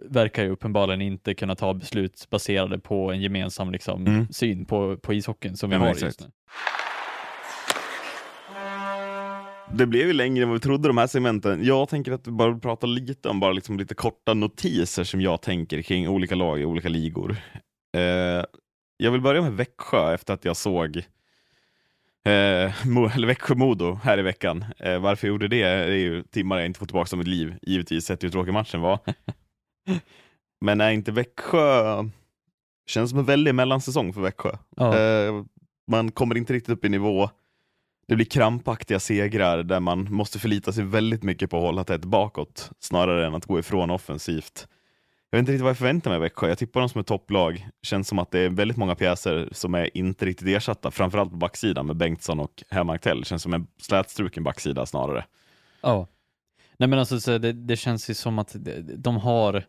verkar 0.03 0.43
ju 0.45 0.51
uppenbarligen 0.51 1.01
inte 1.03 1.35
kunna 1.35 1.55
ta 1.55 1.75
beslut 1.75 2.27
baserade 2.31 2.79
på 2.79 3.13
en 3.13 3.21
gemensam 3.23 3.71
liksom, 3.73 4.07
Mm. 4.07 4.27
syn 4.31 4.65
på, 4.67 4.97
på 4.97 5.15
ishockeyn 5.15 5.57
som 5.57 5.71
vi 5.71 5.77
Ja, 5.77 5.81
har 5.81 5.89
exakt. 5.89 6.05
just 6.05 6.21
nu. 6.21 6.27
Det 9.73 9.87
blev 9.87 10.07
ju 10.07 10.13
längre 10.13 10.43
än 10.43 10.49
vad 10.49 10.57
vi 10.59 10.61
trodde 10.61 10.89
de 10.89 10.99
här 10.99 11.07
segmenten. 11.07 11.65
Jag 11.65 11.89
tänker 11.89 12.13
att 12.13 12.27
vi 12.27 12.31
bara 12.31 12.59
pratar 12.59 12.89
lite 12.89 13.29
om 13.29 13.41
bara 13.41 13.53
liksom 13.53 13.79
lite 13.79 13.95
korta 13.95 14.35
notiser 14.35 15.05
som 15.05 15.21
jag 15.21 15.43
tänker 15.43 15.83
kring 15.83 16.09
olika 16.09 16.35
lag 16.35 16.61
i 16.61 16.65
olika 16.65 16.89
ligor. 16.89 17.37
Eh, 17.97 18.45
jag 18.97 19.11
vill 19.11 19.21
börja 19.21 19.43
med 19.43 19.53
Växjö 19.53 20.15
efter 20.15 20.35
att 20.35 20.45
jag 20.45 20.57
såg 20.57 21.03
eller 23.15 23.27
Växjö-Modo 23.27 23.95
här 24.03 24.19
i 24.19 24.23
veckan. 24.23 24.65
Eh, 24.79 24.99
varför 24.99 25.27
jag 25.27 25.33
gjorde 25.33 25.49
det 25.49 25.63
är 25.63 25.89
ju 25.89 26.23
timmar 26.23 26.57
jag 26.57 26.67
inte 26.67 26.79
fått 26.79 26.89
tillbaka 26.89 27.17
av 27.17 27.19
mitt 27.19 27.29
liv, 27.29 27.55
givetvis 27.63 28.05
sett 28.05 28.25
hur 28.25 28.29
tråkig 28.29 28.53
matchen 28.53 28.81
var. 28.81 28.99
Men 30.61 30.81
är 30.81 30.91
inte 30.91 31.13
Växjö, 31.13 32.05
känns 32.87 33.11
som 33.11 33.19
en 33.19 33.25
väldig 33.25 33.55
mellansäsong 33.55 34.13
för 34.13 34.21
Växjö. 34.21 34.57
Ja. 34.77 34.99
Eh, 34.99 35.45
man 35.91 36.13
kommer 36.13 36.37
inte 36.37 36.53
riktigt 36.53 36.73
upp 36.73 36.85
i 36.85 36.89
nivå. 36.89 37.31
Det 38.09 38.17
blir 38.17 38.27
krampaktiga 38.27 39.01
segrar 39.01 39.63
där 39.63 39.81
man 39.81 40.13
måste 40.13 40.39
förlita 40.39 40.73
sig 40.73 40.85
väldigt 40.85 41.23
mycket 41.23 41.51
på 41.51 41.57
att 41.57 41.63
hålla 41.63 41.85
tätt 41.85 42.05
bakåt 42.05 42.71
snarare 42.79 43.27
än 43.27 43.35
att 43.35 43.47
gå 43.47 43.59
ifrån 43.59 43.91
offensivt. 43.91 44.69
Jag 45.31 45.39
vet 45.39 45.43
inte 45.43 45.53
riktigt 45.53 45.63
vad 45.63 45.71
jag 45.71 45.79
förväntar 45.79 46.11
mig 46.11 46.17
av 46.17 46.23
Växjö. 46.23 46.49
Jag 46.49 46.59
tippar 46.59 46.81
dem 46.81 46.89
som 46.89 47.01
ett 47.01 47.07
topplag. 47.07 47.69
Känns 47.83 48.09
som 48.09 48.19
att 48.19 48.31
det 48.31 48.39
är 48.39 48.49
väldigt 48.49 48.77
många 48.77 48.95
pjäser 48.95 49.49
som 49.53 49.75
är 49.75 49.97
inte 49.97 50.27
riktigt 50.27 50.49
ersatta, 50.49 50.91
framförallt 50.91 51.31
på 51.31 51.37
backsidan 51.37 51.87
med 51.87 51.97
Bengtsson 51.97 52.41
och 52.41 52.63
Hermanktell. 52.71 53.25
Känns 53.25 53.43
som 53.43 53.55
en 53.55 53.67
slätstruken 53.81 54.45
backsida 54.45 54.87
snarare. 54.87 55.25
Ja. 55.81 56.09
Nej 56.77 56.89
men 56.89 56.99
alltså 56.99 57.21
så 57.21 57.39
det, 57.39 57.53
det 57.53 57.77
känns 57.77 58.11
ju 58.11 58.15
som 58.15 58.39
att 58.39 58.57
de, 58.59 58.83
de 58.83 59.17
har 59.17 59.65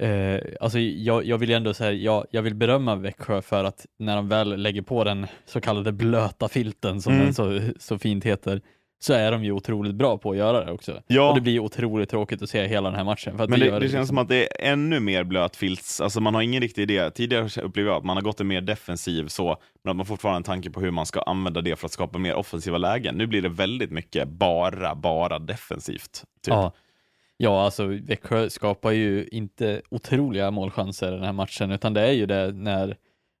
eh, 0.00 0.40
alltså 0.60 0.78
jag, 0.78 1.24
jag 1.24 1.38
vill 1.38 1.48
ju 1.48 1.54
ändå 1.54 1.74
säga, 1.74 1.92
jag, 1.92 2.26
jag 2.30 2.42
vill 2.42 2.54
berömma 2.54 2.94
Växjö 2.94 3.42
för 3.42 3.64
att 3.64 3.86
när 3.98 4.16
de 4.16 4.28
väl 4.28 4.62
lägger 4.62 4.82
på 4.82 5.04
den 5.04 5.26
så 5.46 5.60
kallade 5.60 5.92
blöta 5.92 6.48
filten 6.48 7.02
som 7.02 7.12
Mm. 7.12 7.24
den 7.24 7.34
så, 7.34 7.60
så 7.78 7.98
fint 7.98 8.24
heter, 8.24 8.62
så 9.00 9.12
är 9.12 9.32
de 9.32 9.44
ju 9.44 9.52
otroligt 9.52 9.94
bra 9.94 10.18
på 10.18 10.30
att 10.30 10.36
göra 10.36 10.64
det 10.64 10.72
också. 10.72 11.02
Ja. 11.06 11.28
Och 11.28 11.34
det 11.34 11.40
blir 11.40 11.58
otroligt 11.60 12.08
tråkigt 12.10 12.42
att 12.42 12.50
se 12.50 12.66
hela 12.66 12.88
den 12.90 12.96
här 12.98 13.04
matchen. 13.04 13.36
Men 13.36 13.50
det, 13.50 13.56
gör 13.58 13.64
det 13.66 13.70
känns 13.80 13.82
liksom- 13.92 14.06
som 14.06 14.18
att 14.18 14.28
det 14.28 14.64
är 14.64 14.72
ännu 14.72 15.00
mer 15.00 15.24
blötfilts, 15.24 16.00
alltså 16.00 16.20
man 16.20 16.34
har 16.34 16.42
ingen 16.42 16.62
riktig 16.62 16.82
idé. 16.82 17.10
Tidigare 17.10 17.62
upplever 17.62 17.90
jag 17.90 17.98
att 17.98 18.04
man 18.04 18.16
har 18.16 18.22
gått 18.24 18.40
en 18.40 18.48
mer 18.48 18.60
defensiv 18.60 19.26
så, 19.28 19.56
men 19.84 19.90
att 19.90 19.96
man 19.96 20.06
fortfarande 20.06 20.34
har 20.34 20.36
en 20.36 20.42
tanke 20.42 20.70
på 20.70 20.80
hur 20.80 20.90
man 20.90 21.06
ska 21.06 21.20
använda 21.22 21.60
det 21.60 21.76
för 21.76 21.86
att 21.86 21.92
skapa 21.92 22.18
mer 22.18 22.34
offensiva 22.34 22.78
lägen. 22.78 23.14
Nu 23.14 23.26
blir 23.26 23.42
det 23.42 23.48
väldigt 23.48 23.90
mycket 23.90 24.28
bara, 24.28 24.94
bara 24.94 25.38
defensivt. 25.38 26.24
Typ. 26.44 26.54
Ja. 26.54 26.72
ja, 27.36 27.64
alltså 27.64 27.84
Växjö 27.86 28.50
skapar 28.50 28.90
ju 28.90 29.28
inte 29.32 29.82
otroliga 29.90 30.50
målchanser 30.50 31.08
i 31.08 31.14
den 31.14 31.24
här 31.24 31.32
matchen, 31.32 31.70
utan 31.70 31.94
det 31.94 32.00
är 32.00 32.12
ju 32.12 32.26
det 32.26 32.52
när 32.52 32.96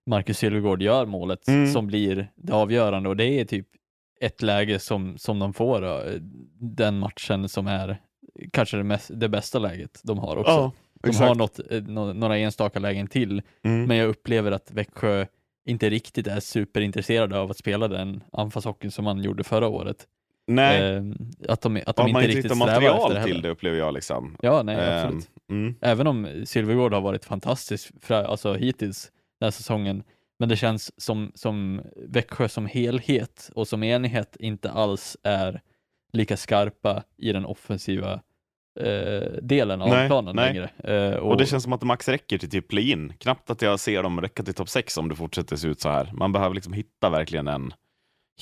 Marcus 0.06 0.38
Sylvegård 0.38 0.82
gör 0.82 1.06
målet 1.06 1.48
Mm. 1.48 1.72
som 1.72 1.86
blir 1.86 2.28
det 2.36 2.52
avgörande 2.52 3.08
och 3.08 3.16
det 3.16 3.24
är 3.40 3.44
typ 3.44 3.66
ett 4.20 4.42
läge 4.42 4.78
som, 4.78 5.18
som 5.18 5.38
de 5.38 5.52
får 5.52 5.80
då, 5.80 6.02
den 6.60 6.98
matchen 6.98 7.48
som 7.48 7.66
är 7.66 7.96
kanske 8.52 8.76
det, 8.76 8.84
mest, 8.84 9.10
det 9.14 9.28
bästa 9.28 9.58
läget 9.58 10.00
de 10.04 10.18
har 10.18 10.36
också. 10.36 10.50
Ja, 10.50 10.72
de 11.02 11.08
exakt. 11.08 11.28
har 11.28 11.34
något, 11.34 11.60
eh, 11.70 11.82
nå- 11.82 12.12
några 12.12 12.38
enstaka 12.38 12.78
lägen 12.78 13.06
till, 13.06 13.42
Mm. 13.64 13.84
men 13.84 13.96
jag 13.96 14.08
upplever 14.08 14.52
att 14.52 14.70
Växjö 14.70 15.26
inte 15.66 15.90
riktigt 15.90 16.26
är 16.26 16.40
superintresserade 16.40 17.38
av 17.38 17.50
att 17.50 17.56
spela 17.58 17.88
den 17.88 18.22
anfallshockeyn 18.32 18.90
som 18.90 19.04
man 19.04 19.22
gjorde 19.22 19.44
förra 19.44 19.68
året. 19.68 20.06
Nej, 20.46 20.82
Eh, 20.82 21.02
att 21.48 21.60
de, 21.60 21.82
att 21.86 21.96
de 21.96 22.02
man 22.02 22.08
inte 22.08 22.20
inte 22.20 22.26
riktigt 22.28 22.44
hittar 22.44 22.54
strävar 22.54 22.72
efter 22.72 22.80
material 22.90 23.14
det 23.14 23.24
till 23.24 23.42
det 23.42 23.48
upplever 23.48 23.78
jag. 23.78 23.94
liksom. 23.94 24.36
Ja, 24.42 24.62
nej, 24.62 24.76
Ehm, 24.76 25.04
absolut. 25.06 25.28
mm. 25.50 25.74
Även 25.80 26.06
om 26.06 26.42
Silvergård 26.46 26.94
har 26.94 27.00
varit 27.00 27.24
fantastisk 27.24 27.90
fra, 28.02 28.26
alltså, 28.26 28.54
hittills 28.54 29.10
den 29.40 29.46
här 29.46 29.50
säsongen, 29.50 30.02
men 30.38 30.48
det 30.48 30.56
känns 30.56 31.00
som, 31.02 31.32
som 31.34 31.80
Växjö 31.96 32.48
som 32.48 32.66
helhet 32.66 33.50
och 33.54 33.68
som 33.68 33.82
enhet 33.82 34.36
inte 34.40 34.70
alls 34.70 35.16
är 35.22 35.60
lika 36.12 36.36
skarpa 36.36 37.02
i 37.16 37.32
den 37.32 37.44
offensiva 37.46 38.20
eh, 38.80 39.32
delen 39.42 39.82
av 39.82 39.88
Nej, 39.88 40.08
planen 40.08 40.36
nej. 40.36 40.46
längre. 40.54 40.68
Eh, 41.10 41.16
Och 41.18 41.36
det 41.36 41.46
känns 41.46 41.62
som 41.62 41.72
att 41.72 41.82
max 41.82 42.08
räcker 42.08 42.38
till 42.38 42.50
typ 42.50 42.68
play-in. 42.68 43.12
Knappt 43.18 43.50
att 43.50 43.62
jag 43.62 43.80
ser 43.80 44.02
dem 44.02 44.20
räcka 44.20 44.42
till 44.42 44.54
topp 44.54 44.68
6 44.68 44.98
om 44.98 45.08
det 45.08 45.14
fortsätter 45.16 45.56
se 45.56 45.68
ut 45.68 45.80
så 45.80 45.88
här. 45.88 46.10
Man 46.12 46.32
behöver 46.32 46.54
liksom 46.54 46.72
hitta 46.72 47.10
verkligen 47.10 47.48
en 47.48 47.72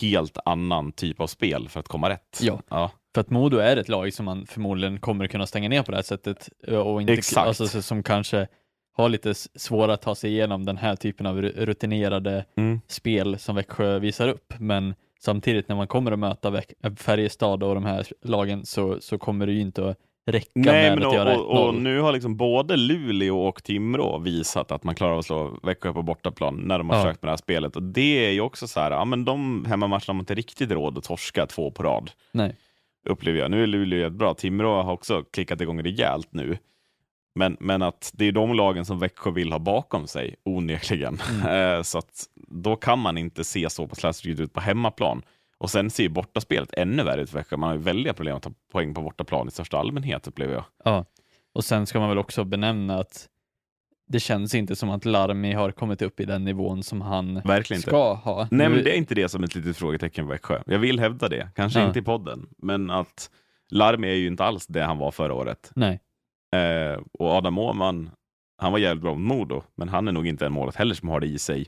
helt 0.01 0.39
annan 0.45 0.93
typ 0.93 1.21
av 1.21 1.27
spel 1.27 1.69
för 1.69 1.81
att 1.81 1.89
komma 1.89 2.11
rätt. 2.11 2.39
Ja. 2.43 2.63
ja. 2.71 2.91
För 3.15 3.21
att 3.21 3.31
Modo 3.31 3.57
är 3.59 3.77
ett 3.77 3.89
lag 3.89 4.13
som 4.13 4.25
man 4.25 4.47
förmodligen 4.47 5.01
kommer 5.01 5.27
kunna 5.27 5.47
stänga 5.47 5.69
ner 5.69 5.83
på 5.83 5.91
det 5.91 5.97
här 5.97 6.03
sättet 6.03 6.49
eh, 6.67 6.79
och 6.79 7.01
inte, 7.01 7.13
Exakt. 7.13 7.47
Alltså, 7.47 7.69
så- 7.69 7.83
som 7.83 8.03
kanske 8.03 8.49
har 8.97 9.09
lite 9.09 9.35
svårare 9.35 9.93
att 9.95 10.03
ta 10.03 10.15
sig 10.15 10.31
igenom 10.31 10.65
den 10.65 10.77
här 10.77 10.97
typen 10.97 11.27
av 11.27 11.43
ru- 11.43 11.65
rutinerade 11.67 12.45
Mm. 12.57 12.81
spel 12.89 13.39
som 13.39 13.57
Växjö 13.57 13.99
visar 13.99 14.29
upp. 14.29 14.55
Men 14.59 14.95
samtidigt 15.21 15.69
när 15.69 15.77
man 15.77 15.87
kommer 15.87 16.13
att 16.13 16.19
möta 16.19 16.51
Väx- 16.51 16.75
Färjestad 16.97 17.63
och 17.63 17.75
de 17.75 17.85
här 17.85 18.07
lagen 18.23 18.67
så, 18.67 19.01
så 19.01 19.19
kommer 19.19 19.47
det 19.47 19.53
ju 19.53 19.61
inte 19.61 19.89
att 19.91 19.97
räcka 20.29 20.51
Nej, 20.55 20.65
med 20.91 20.99
men 20.99 21.03
att 21.03 21.07
och, 21.09 21.15
göra 21.15 21.39
och, 21.39 21.67
och 21.69 21.75
1-0. 21.75 21.81
nu 21.81 22.01
har 22.01 22.13
liksom 22.13 22.37
både 22.37 22.77
Luleå 22.77 23.39
och 23.47 23.63
Timrå 23.65 24.19
visat 24.19 24.73
att 24.73 24.85
man 24.85 24.95
klarar 24.95 25.13
av 25.13 25.19
att 25.19 25.25
slå 25.27 25.59
Växjö 25.63 25.93
på 25.93 26.03
bortaplan 26.03 26.57
när 26.65 26.79
de 26.79 26.91
har 26.91 26.97
Ja. 26.97 27.03
försökt 27.03 27.23
med 27.23 27.27
det 27.29 27.33
här 27.33 27.37
spelet. 27.37 27.77
Och 27.77 27.83
det 27.83 28.27
är 28.27 28.31
ju 28.31 28.41
också 28.41 28.69
så 28.69 28.81
här, 28.81 28.91
ja 28.91 29.05
men 29.05 29.25
de 29.25 29.65
hemmamatcherna 29.65 30.05
har 30.07 30.15
man 30.15 30.23
inte 30.23 30.35
riktigt 30.35 30.71
råd 30.71 30.99
att 30.99 31.05
torska 31.05 31.47
två 31.47 31.71
på 31.71 31.83
rad. 31.83 32.11
Nej. 32.33 32.57
upplever 33.09 33.39
jag. 33.39 33.51
Nu 33.51 33.63
är 33.63 33.67
Luleå 33.67 33.99
jättebra. 33.99 34.35
Timrå 34.35 34.83
har 34.83 34.93
också 34.93 35.23
klickat 35.33 35.61
igång 35.61 35.83
rejält 35.83 36.29
nu. 36.31 36.59
Men, 37.37 37.57
men 37.61 37.83
att 37.83 38.11
det 38.15 38.25
är 38.25 38.33
de 38.33 38.55
lagen 38.55 38.85
som 38.85 38.99
Växjö 38.99 39.31
vill 39.31 39.53
ha 39.53 39.59
bakom 39.59 40.07
sig, 40.07 40.35
onekligen. 40.45 41.19
Mm. 41.31 41.47
Eh, 41.77 41.83
så 41.83 41.99
att 41.99 42.25
då 42.49 42.77
kan 42.77 42.99
man 42.99 43.19
inte 43.19 43.45
se 43.45 43.71
så 43.71 43.87
på 43.87 43.95
slaskigt 43.97 44.41
ut 44.41 44.53
på 44.53 44.61
hemmaplan. 44.61 45.23
Och 45.59 45.71
sen 45.71 45.91
ser 45.91 46.03
ju 46.03 46.09
bortaspelet 46.09 46.73
ännu 46.73 47.03
värre 47.03 47.21
ut 47.23 47.31
för 47.31 47.39
Växjö. 47.39 47.57
Man 47.57 47.69
har 47.69 47.77
ju 47.77 47.83
väldiga 47.83 48.15
problem 48.15 48.37
att 48.37 48.43
ta 48.43 48.51
poäng 48.73 48.95
på 48.95 49.03
bortaplan 49.03 49.49
i 49.49 49.51
största 49.51 49.79
allmänhet, 49.79 50.27
upplever 50.27 50.55
jag. 50.55 50.65
Ja, 50.85 51.05
och 51.55 51.65
sen 51.65 51.87
ska 51.87 52.01
man 52.01 52.09
väl 52.09 52.19
också 52.19 52.45
benämna 52.45 52.99
att 52.99 53.29
det 54.09 54.21
känns 54.21 54.55
inte 54.55 54.77
som 54.77 54.91
att 54.91 55.05
Larmi 55.05 55.53
har 55.53 55.71
kommit 55.71 56.03
upp 56.03 56.21
i 56.21 56.25
den 56.25 56.45
nivån 56.45 56.83
som 56.83 57.01
han 57.01 57.35
Verkligen 57.45 57.79
inte. 57.79 57.91
ska 57.91 58.13
ha. 58.15 58.49
Nej, 58.51 58.69
men 58.69 58.85
det 58.85 58.91
är 58.95 58.97
inte 58.97 59.15
det 59.15 59.29
som 59.29 59.45
ett 59.45 59.55
litet 59.55 59.77
frågetecken 59.77 60.25
för 60.27 60.33
Växjö. 60.33 60.63
Jag 60.67 60.79
vill 60.79 61.01
hävda 61.01 61.29
det, 61.29 61.49
kanske 61.57 61.81
Ja. 61.81 61.87
inte 61.87 61.99
i 61.99 62.03
podden, 62.03 62.47
men 62.59 62.91
att 62.91 63.31
Larmi 63.71 64.09
är 64.09 64.15
ju 64.15 64.27
inte 64.27 64.45
alls 64.45 64.67
det 64.67 64.83
han 64.83 64.99
var 64.99 65.11
förra 65.11 65.35
året. 65.35 65.71
Nej, 65.75 66.01
Eh, 66.57 67.01
och 67.19 67.31
Adam 67.31 67.59
Åhman, 67.59 68.11
han 68.59 68.73
var 68.73 68.79
jävligt 68.79 69.03
bra 69.03 69.15
mot 69.15 69.39
Modo, 69.39 69.63
men 69.77 69.89
han 69.89 70.09
är 70.09 70.13
nog 70.13 70.27
inte 70.27 70.47
en 70.47 70.53
målet 70.53 70.77
heller 70.77 70.95
som 70.95 71.09
har 71.09 71.21
det 71.21 71.27
i 71.27 71.39
sig 71.39 71.67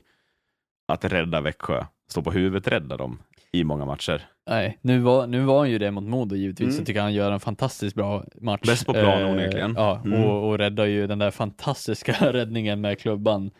att 0.87 1.05
rädda 1.05 1.41
Växjö, 1.41 1.85
stå 2.11 2.21
på 2.21 2.31
huvudet, 2.31 2.67
rädda 2.67 2.97
dem 2.97 3.19
i 3.51 3.63
många 3.63 3.85
matcher. 3.85 4.27
nej. 4.49 4.77
Nu, 4.81 4.99
var, 4.99 5.27
nu 5.27 5.41
var 5.41 5.57
han 5.59 5.69
ju 5.69 5.77
det 5.77 5.91
mot 5.91 6.03
Modo 6.03 6.35
givetvis. 6.35 6.65
Mm. 6.67 6.77
Jag 6.77 6.85
tycker 6.85 7.01
han 7.01 7.13
gör 7.13 7.31
en 7.31 7.39
fantastiskt 7.39 7.95
bra 7.95 8.23
match. 8.41 8.61
Bäst 8.67 8.85
på 8.85 8.93
plan, 8.93 9.23
onekligen. 9.23 9.73
Ja, 9.77 10.01
Mm. 10.05 10.23
och, 10.23 10.47
och 10.49 10.57
räddar 10.57 10.85
ju 10.85 11.07
den 11.07 11.19
där 11.19 11.31
fantastiska 11.31 12.11
räddningen 12.31 12.81
med 12.81 12.99
klubban. 12.99 13.51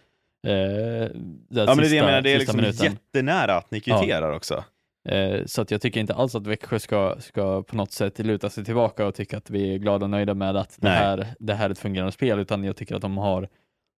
Eh, 0.47 0.53
Ja, 0.53 1.65
där 1.65 1.65
men 1.65 1.65
det 1.65 1.71
är 1.71 1.75
det 1.75 1.83
sista, 1.83 1.95
jag 1.95 2.05
menar, 2.05 2.21
det 2.21 2.29
är 2.31 2.39
sista 2.39 2.53
liksom 2.57 2.57
minuten. 2.85 2.85
jättenära 3.13 3.55
att 3.57 3.71
ni 3.71 3.79
kvitterar 3.79 4.31
också. 4.35 4.63
Eh, 5.11 5.45
så 5.45 5.61
att 5.61 5.71
jag 5.71 5.81
tycker 5.81 5.99
inte 5.99 6.13
alls 6.13 6.35
att 6.35 6.47
Växjö 6.47 6.79
ska, 6.79 7.15
ska 7.19 7.63
på 7.63 7.75
något 7.75 7.91
sätt 7.91 8.19
luta 8.19 8.49
sig 8.49 8.65
tillbaka 8.65 9.05
och 9.07 9.15
tycka 9.15 9.37
att 9.37 9.49
vi 9.49 9.73
är 9.73 9.77
glada 9.77 10.05
och 10.05 10.09
nöjda 10.09 10.33
med 10.33 10.55
att 10.57 10.77
det 10.81 10.89
här, 10.89 11.27
det 11.39 11.53
här 11.53 11.65
är 11.65 11.69
ett 11.69 11.79
fungerande 11.79 12.11
spel, 12.11 12.39
utan 12.39 12.63
jag 12.63 12.75
tycker 12.75 12.95
att 12.95 13.01
de 13.01 13.17
har, 13.17 13.47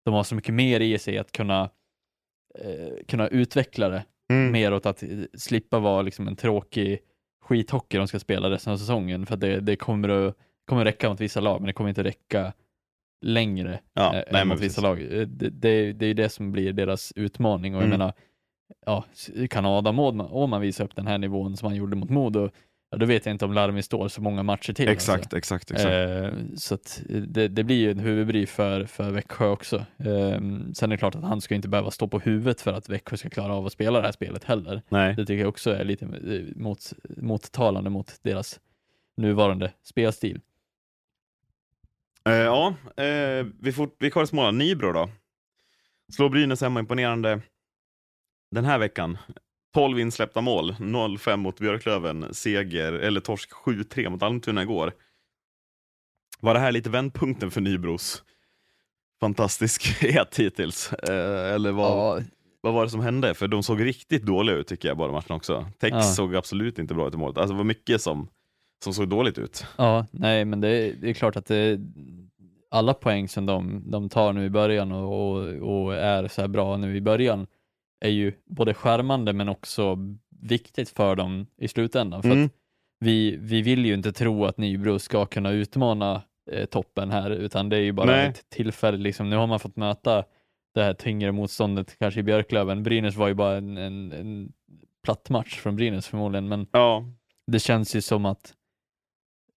de 0.05 0.15
har 0.15 0.23
så 0.23 0.35
mycket 0.35 0.55
mer 0.55 0.81
i 0.81 0.99
sig 0.99 1.19
att 1.19 1.33
kunna, 1.33 1.71
eh, 2.59 3.05
kunna 3.09 3.29
utveckla 3.29 3.89
det 3.89 4.05
Mm. 4.33 4.53
mer 4.53 4.75
åt 4.75 4.87
att 4.87 5.03
eh, 5.03 5.09
slippa 5.35 5.79
vara 5.79 6.03
liksom 6.03 6.29
en 6.29 6.37
tråkig 6.37 6.99
skithockey 7.43 7.99
de 7.99 8.09
ska 8.09 8.19
spela 8.19 8.51
resten 8.51 8.73
av 8.73 8.77
säsongen, 8.77 9.27
för 9.27 9.35
att 9.35 9.41
det, 9.41 9.61
det 9.61 9.77
kommer 9.77 10.09
att 10.09 10.37
kommer 10.67 10.85
räcka 10.85 11.09
mot 11.11 11.21
vissa 11.21 11.41
lag, 11.41 11.61
men 11.61 11.67
det 11.67 11.73
kommer 11.73 11.89
inte 11.89 12.05
räcka 12.05 12.53
längre 13.25 13.81
Ja, 13.95 14.15
eh, 14.17 14.23
nej, 14.33 14.43
än 14.43 14.49
mot 14.49 14.61
vissa 14.61 14.81
lag. 14.81 14.99
Det, 15.11 15.25
det, 15.51 15.93
det 15.93 16.05
är 16.05 16.09
ju 16.09 16.15
det 16.15 16.29
som 16.29 16.53
blir 16.53 16.73
deras 16.73 17.13
utmaning 17.17 17.75
och 17.75 17.83
jag 17.83 17.87
Mm. 17.87 17.99
menar, 17.99 18.13
ja, 18.87 19.05
kan 19.51 19.67
Adam 19.67 19.99
Åhman, 19.99 20.61
visa 20.61 20.85
upp 20.85 20.97
den 20.97 21.07
här 21.07 21.19
nivån 21.19 21.57
som 21.57 21.67
han 21.67 21.77
gjorde 21.77 21.97
mot 21.97 22.11
Modo, 22.11 22.51
ja, 22.91 22.99
då 22.99 23.07
vet 23.07 23.27
jag 23.27 23.35
inte 23.35 23.45
om 23.45 23.53
Larmi 23.53 23.83
står 23.83 24.09
så 24.09 24.23
många 24.23 24.43
matcher 24.43 24.73
till. 24.73 24.89
Exakt, 24.89 25.23
Alltså. 25.25 25.37
exakt, 25.39 25.71
exakt. 25.71 25.93
Eh, 25.93 26.31
så 26.57 26.75
att 26.75 27.03
det, 27.29 27.49
det 27.49 27.65
blir 27.65 27.77
ju 27.77 27.91
en 27.91 27.99
huvudbry 27.99 28.47
för, 28.47 28.85
för 28.85 29.11
Växjö 29.11 29.49
också. 29.49 29.77
Eh, 29.77 30.41
sen 30.75 30.83
är 30.83 30.87
det 30.89 30.97
klart 30.97 31.15
att 31.15 31.25
han 31.25 31.41
ska 31.41 31.55
inte 31.55 31.69
behöva 31.69 31.91
stå 31.91 32.09
på 32.09 32.19
huvudet 32.19 32.61
för 32.61 32.73
att 32.73 32.89
Växjö 32.89 33.17
ska 33.17 33.31
klara 33.31 33.55
av 33.55 33.67
att 33.67 33.73
spela 33.73 34.01
det 34.01 34.05
här 34.07 34.13
spelet 34.13 34.45
heller. 34.45 34.83
nej. 34.89 35.15
Det 35.17 35.27
tycker 35.27 35.41
jag 35.41 35.49
också 35.49 35.71
är 35.71 35.85
lite 35.85 36.05
eh, 36.05 36.57
mot, 36.63 36.93
mottalande 37.17 37.91
mot 37.91 38.19
deras 38.23 38.61
nuvarande 39.17 39.73
spelstil. 39.83 40.41
Eh, 42.25 42.33
ja, 42.35 42.75
eh, 42.97 43.47
vi, 43.61 43.73
fort, 43.73 43.97
vi 43.99 44.11
kollar 44.11 44.27
Småland. 44.27 44.59
Nybro 44.59 44.93
då? 44.93 45.11
Slår 46.13 46.29
Brynäs 46.29 46.61
hemma 46.61 46.81
imponerande 46.81 47.41
den 48.51 48.65
här 48.65 48.79
veckan. 48.79 49.19
12 49.75 50.01
insläppta 50.01 50.41
mål, 50.41 50.73
0-5 50.73 51.37
mot 51.37 51.59
Björklöven, 51.59 52.35
seger, 52.35 52.93
eller 52.93 53.21
torsk 53.21 53.51
7-3 53.53 54.09
mot 54.09 54.23
Almtuna 54.23 54.63
igår. 54.63 54.93
Var 56.41 56.55
det 56.55 56.61
här 56.61 56.73
lite 56.73 56.91
vändpunkten 56.91 57.51
för 57.51 57.61
Nybros 57.61 58.23
fantastiskhet 59.21 60.39
hittills? 60.39 60.93
Eh, 60.93 61.55
eller 61.55 61.73
vad, 61.73 62.25
vad 62.61 62.75
var 62.75 62.85
det 62.85 62.91
som 62.91 63.01
hände? 63.01 63.35
För 63.35 63.49
de 63.49 63.63
såg 63.63 63.85
riktigt 63.85 64.23
dåliga 64.23 64.57
ut 64.57 64.67
tycker 64.67 64.89
jag, 64.89 64.97
båda 64.97 65.13
matcherna 65.13 65.35
också. 65.35 65.67
Tex 65.81 65.95
Ja. 65.95 66.03
såg 66.03 66.37
absolut 66.37 66.79
inte 66.79 66.95
bra 66.95 67.09
ut 67.09 67.15
i 67.15 67.17
målet. 67.17 67.39
Alltså 67.39 67.53
det 67.53 67.59
var 67.59 67.65
mycket 67.65 68.01
som, 68.03 68.29
som 68.85 68.95
såg 68.95 69.09
dåligt 69.09 69.39
ut. 69.39 69.67
Ja, 69.77 70.07
nej, 70.11 70.45
men 70.45 70.61
det, 70.61 70.93
det 70.93 71.11
är 71.11 71.15
klart 71.15 71.37
att 71.37 71.47
det, 71.47 71.81
alla 72.71 72.95
poäng 72.95 73.29
som 73.29 73.47
de, 73.47 73.91
de 73.91 74.09
tar 74.09 74.33
nu 74.33 74.45
i 74.45 74.51
början 74.51 74.93
och, 74.93 75.33
och, 75.33 75.47
och 75.85 75.95
är 75.95 76.29
så 76.29 76.41
här 76.41 76.49
bra 76.49 76.77
nu 76.77 76.97
i 76.97 77.01
början 77.01 77.47
är 78.01 78.09
ju 78.09 78.33
både 78.47 78.75
skärmande 78.75 79.33
men 79.33 79.49
också 79.49 79.99
viktigt 80.43 80.89
för 80.89 81.17
dem 81.17 81.47
i 81.57 81.69
slutändan. 81.69 82.23
För 82.23 82.31
Mm. 82.31 82.51
vi, 83.01 83.37
vi 83.37 83.63
vill 83.63 83.87
ju 83.87 83.95
inte 83.95 84.13
tro 84.13 84.45
att 84.45 84.59
Nybro 84.59 84.99
ska 84.99 85.27
kunna 85.27 85.51
utmana 85.51 86.23
eh, 86.51 86.65
toppen 86.67 87.11
här, 87.11 87.31
utan 87.31 87.69
det 87.69 87.77
är 87.77 87.81
ju 87.81 87.93
bara 87.93 88.07
Nej. 88.07 88.27
ett 88.29 88.51
tillfälle. 88.51 88.99
Liksom. 88.99 89.31
Nu 89.31 89.37
har 89.37 89.47
man 89.47 89.61
fått 89.61 89.77
möta 89.77 90.25
det 90.75 90.83
här 90.83 90.95
tyngre 90.95 91.33
motståndet 91.33 91.99
kanske 91.99 92.21
i 92.21 92.23
Björklöven. 92.23 92.83
Brynäs 92.83 93.17
var 93.17 93.29
ju 93.29 93.35
bara 93.35 93.57
en, 93.57 93.77
en, 93.77 94.13
en 94.13 94.53
platt 95.05 95.31
match 95.31 95.59
från 95.61 95.77
Brynäs 95.77 96.07
förmodligen, 96.09 96.49
men 96.49 96.67
Ja, 96.73 97.05
det 97.47 97.59
känns 97.59 97.97
ju 97.97 98.01
som 98.01 98.25
att 98.27 98.55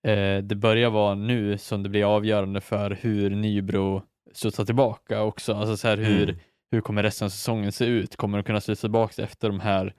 eh, 0.07 0.37
det 0.37 0.55
börjar 0.55 0.89
vara 0.89 1.15
nu 1.15 1.57
som 1.57 1.83
det 1.83 1.89
blir 1.89 2.15
avgörande 2.15 2.61
för 2.61 2.91
hur 3.01 3.29
Nybro 3.29 4.03
studsar 4.33 4.65
tillbaka 4.65 5.21
också. 5.23 5.53
Alltså 5.53 5.77
så 5.77 5.87
här, 5.87 5.97
hur, 5.97 6.23
Mm. 6.29 6.35
Hur 6.74 6.82
kommer 6.82 7.03
resten 7.03 7.26
av 7.26 7.30
säsongen 7.30 7.71
se 7.71 7.86
ut? 7.86 8.15
Kommer 8.15 8.38
de 8.38 8.43
kunna 8.43 8.61
studsa 8.61 8.82
tillbaka 8.82 9.24
efter 9.24 9.49
de 9.49 9.59
här 9.59 9.93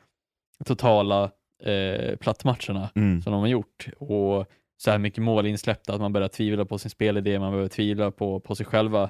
totala 0.65 1.31
eh, 1.63 2.17
plattmatcherna 2.17 2.91
mm. 2.95 3.23
som 3.23 3.33
de 3.33 3.41
har 3.41 3.49
gjort? 3.49 3.89
Och 3.99 4.47
så 4.77 4.91
här 4.91 4.99
mycket 4.99 5.23
mål 5.23 5.47
insläppta, 5.47 5.95
att 5.95 6.01
man 6.01 6.13
börjar 6.13 6.29
tvivla 6.29 6.65
på 6.65 6.79
sin 6.79 6.91
spelidé, 6.91 7.39
man 7.39 7.53
börjar 7.53 7.69
tvivla 7.69 8.11
på, 8.11 8.41
på 8.41 8.55
sig 8.55 8.67
själva. 8.67 9.03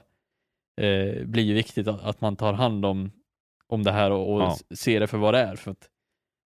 Eh, 0.80 1.24
blir 1.24 1.42
ju 1.42 1.54
viktigt 1.54 1.88
att, 1.88 2.02
att 2.02 2.20
man 2.20 2.36
tar 2.36 2.52
hand 2.52 2.86
om, 2.86 3.10
om 3.66 3.82
det 3.82 3.92
här 3.92 4.10
och, 4.10 4.34
och 4.34 4.40
Ja. 4.40 4.56
ser 4.74 5.00
det 5.00 5.06
för 5.06 5.18
vad 5.18 5.34
det 5.34 5.40
är. 5.40 5.56
För 5.56 5.70
att 5.70 5.88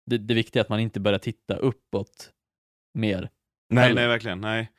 det, 0.07 0.19
det 0.19 0.35
viktiga 0.35 0.61
är 0.61 0.65
att 0.65 0.69
man 0.69 0.81
inte 0.81 1.01
börjar 1.01 1.19
titta 1.19 1.57
uppåt 1.57 2.31
mer. 2.95 3.31
Nej, 3.71 3.85
Eller? 3.85 3.95
nej, 3.95 4.09
verkligen. 4.09 4.41
Nej. 4.41 4.71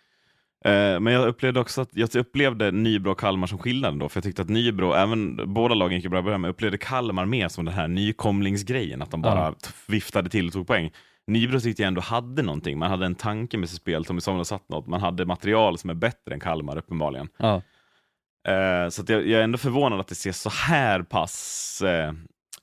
Eh, 0.66 1.00
men 1.00 1.14
jag 1.14 1.28
upplevde 1.28 1.60
också 1.60 1.82
att 1.82 1.90
jag 1.94 2.16
upplevde 2.16 2.72
Nybro 2.72 3.12
och 3.12 3.20
Kalmar 3.20 3.48
som 3.48 3.58
skillnaden 3.58 4.00
då, 4.00 4.10
för 4.10 4.18
jag 4.18 4.24
tyckte 4.24 4.42
att 4.42 4.50
Nybro, 4.50 4.94
även 4.94 5.54
båda 5.54 5.76
lagen 5.76 5.96
gick 5.96 6.04
ju 6.04 6.10
bra 6.10 6.20
i 6.20 6.24
början, 6.24 6.42
men 6.42 6.48
jag 6.48 6.54
upplevde 6.54 6.78
Kalmar 6.78 7.26
mer 7.26 7.48
som 7.48 7.66
den 7.66 7.74
här 7.74 7.88
nykomlingsgrejen, 7.88 9.02
att 9.02 9.12
de 9.12 9.22
bara 9.22 9.52
t- 9.52 9.70
viftade 9.88 10.30
till 10.30 10.48
och 10.48 10.54
tog 10.54 10.68
poäng. 10.68 10.92
Nybro 11.28 11.60
tyckte 11.60 11.82
jag 11.82 11.88
ändå 11.88 12.02
hade 12.02 12.42
någonting, 12.42 12.78
man 12.80 12.90
hade 12.92 13.06
en 13.06 13.16
tanke 13.16 13.58
med 13.58 13.70
sitt 13.70 13.78
spel, 13.82 14.06
Tommy 14.06 14.22
har 14.26 14.44
satt 14.44 14.70
något, 14.70 14.88
man 14.88 15.02
hade 15.02 15.26
material 15.26 15.78
som 15.78 15.90
är 15.90 15.94
bättre 15.94 16.34
än 16.34 16.40
Kalmar 16.40 16.78
uppenbarligen. 16.78 17.28
Eh, 18.48 18.90
så 18.90 19.04
jag, 19.08 19.28
jag 19.28 19.40
är 19.40 19.44
ändå 19.44 19.58
förvånad 19.58 20.00
att 20.00 20.08
det 20.08 20.16
ser 20.16 20.32
så 20.32 20.50
här 20.50 21.02
pass 21.02 21.82
eh, 21.82 22.14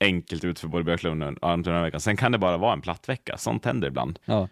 enkelt 0.01 0.44
ut 0.44 0.59
för 0.59 0.68
både 0.68 0.84
Björklund 0.84 1.22
och 1.38 1.49
Almtuna 1.51 1.82
veckan. 1.82 2.01
Sen 2.01 2.16
kan 2.16 2.32
det 2.32 2.38
bara 2.38 2.57
vara 2.57 2.72
en 2.72 2.80
platt 2.80 3.09
vecka, 3.09 3.36
sånt 3.36 3.64
händer 3.64 3.88
ibland. 3.88 4.18
ja, 4.24 4.49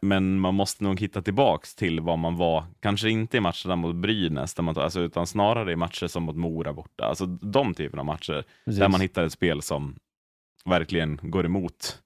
Men 0.00 0.40
man 0.40 0.54
måste 0.54 0.84
nog 0.84 1.00
hitta 1.00 1.22
tillbaks 1.22 1.74
till 1.74 2.00
vad 2.00 2.18
man 2.18 2.36
var, 2.36 2.64
kanske 2.80 3.10
inte 3.10 3.36
i 3.36 3.40
matcherna 3.40 3.76
mot 3.76 3.96
Brynäs, 3.96 4.54
där 4.54 4.62
man, 4.62 4.78
alltså, 4.78 5.00
utan 5.00 5.26
snarare 5.26 5.72
i 5.72 5.76
matcher 5.76 6.06
som 6.06 6.22
mot 6.22 6.36
Mora 6.36 6.72
borta. 6.72 7.04
Alltså 7.04 7.26
de 7.26 7.74
typerna 7.74 8.00
av 8.02 8.06
matcher, 8.06 8.44
precis. 8.64 8.80
där 8.80 8.88
man 8.88 9.00
hittar 9.00 9.24
ett 9.24 9.32
spel 9.32 9.62
som 9.62 9.96
verkligen 10.64 11.18
går 11.22 11.46
emot. 11.46 11.98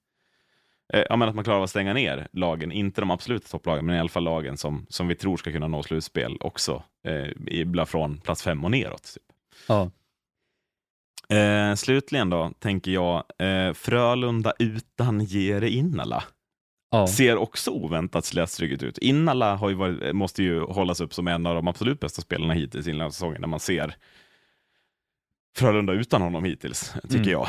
Eh, 0.93 1.03
ja, 1.09 1.15
men 1.15 1.29
att 1.29 1.35
man 1.35 1.43
klarar 1.43 1.57
av 1.57 1.63
att 1.63 1.69
stänga 1.69 1.93
ner 1.93 2.27
lagen, 2.31 2.71
inte 2.71 3.01
de 3.01 3.11
absoluta 3.11 3.47
topplagen, 3.47 3.85
men 3.85 3.95
i 3.95 3.99
alla 3.99 4.09
fall 4.09 4.23
lagen 4.23 4.57
som, 4.57 4.85
som 4.89 5.07
vi 5.07 5.15
tror 5.15 5.37
ska 5.37 5.51
kunna 5.51 5.67
nå 5.67 5.83
slutspel 5.83 6.37
också, 6.39 6.83
eh, 7.03 7.85
från 7.85 8.17
plats 8.17 8.43
fem 8.43 8.65
och 8.65 8.71
neråt. 8.71 9.13
Typ. 9.13 9.23
ja. 9.67 9.91
Eh, 11.35 11.75
slutligen 11.75 12.29
då, 12.29 12.51
tänker 12.59 12.91
jag, 12.91 13.23
eh, 13.39 13.73
Frölunda 13.73 14.53
utan 14.59 15.23
Jere 15.23 15.69
Innala. 15.69 16.23
Ja. 16.89 17.07
ser 17.07 17.37
också 17.37 17.71
oväntat 17.71 18.25
slätstruket 18.25 18.83
ut. 18.83 18.97
Innala 18.97 19.55
har 19.55 19.69
ju 19.69 19.75
varit, 19.75 20.15
måste 20.15 20.43
ju 20.43 20.59
hållas 20.59 21.01
upp 21.01 21.13
som 21.13 21.27
en 21.27 21.45
av 21.45 21.55
de 21.55 21.67
absolut 21.67 21.99
bästa 21.99 22.21
spelarna 22.21 22.53
hittills 22.53 22.87
i 22.87 22.93
säsongen 22.93 23.41
när 23.41 23.47
man 23.47 23.59
ser 23.59 23.95
Frölunda 25.57 25.93
utan 25.93 26.21
honom 26.21 26.43
hittills, 26.43 26.93
tycker 27.03 27.17
mm. 27.17 27.29
jag. 27.29 27.47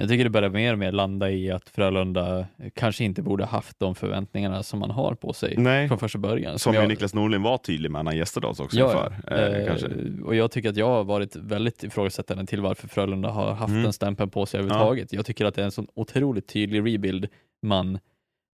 Jag 0.00 0.08
tycker 0.08 0.24
det 0.24 0.30
börjar 0.30 0.50
mer 0.50 0.72
och 0.72 0.78
mer 0.78 0.92
landa 0.92 1.30
i 1.30 1.50
att 1.50 1.68
Frölunda 1.68 2.46
kanske 2.74 3.04
inte 3.04 3.22
borde 3.22 3.44
haft 3.44 3.78
de 3.78 3.94
förväntningarna 3.94 4.62
som 4.62 4.80
man 4.80 4.90
har 4.90 5.14
på 5.14 5.32
sig 5.32 5.54
Nej. 5.56 5.88
från 5.88 5.98
första 5.98 6.18
början. 6.18 6.58
Som, 6.58 6.58
som 6.58 6.74
jag... 6.74 6.88
Niklas 6.88 7.14
Norlin 7.14 7.42
var 7.42 7.58
tydlig 7.58 7.90
med 7.90 8.04
när 8.04 8.10
han 8.10 8.18
gästade 8.18 8.46
oss 8.46 8.60
också. 8.60 8.78
Ja, 8.78 8.90
för, 8.90 9.32
eh, 9.32 9.66
eh, 9.66 10.24
och 10.24 10.34
jag 10.34 10.50
tycker 10.50 10.68
att 10.68 10.76
jag 10.76 10.86
har 10.86 11.04
varit 11.04 11.36
väldigt 11.36 11.84
ifrågasättande 11.84 12.46
till 12.46 12.60
varför 12.60 12.88
Frölunda 12.88 13.28
har 13.28 13.52
haft 13.52 13.70
mm. 13.70 13.84
en 13.84 13.92
stämpel 13.92 14.28
på 14.28 14.46
sig 14.46 14.60
överhuvudtaget. 14.60 15.12
Ja. 15.12 15.16
Jag 15.16 15.26
tycker 15.26 15.44
att 15.44 15.54
det 15.54 15.60
är 15.60 15.64
en 15.64 15.72
sån 15.72 15.86
otroligt 15.94 16.48
tydlig 16.48 16.78
rebuild 16.78 17.28
man, 17.62 17.98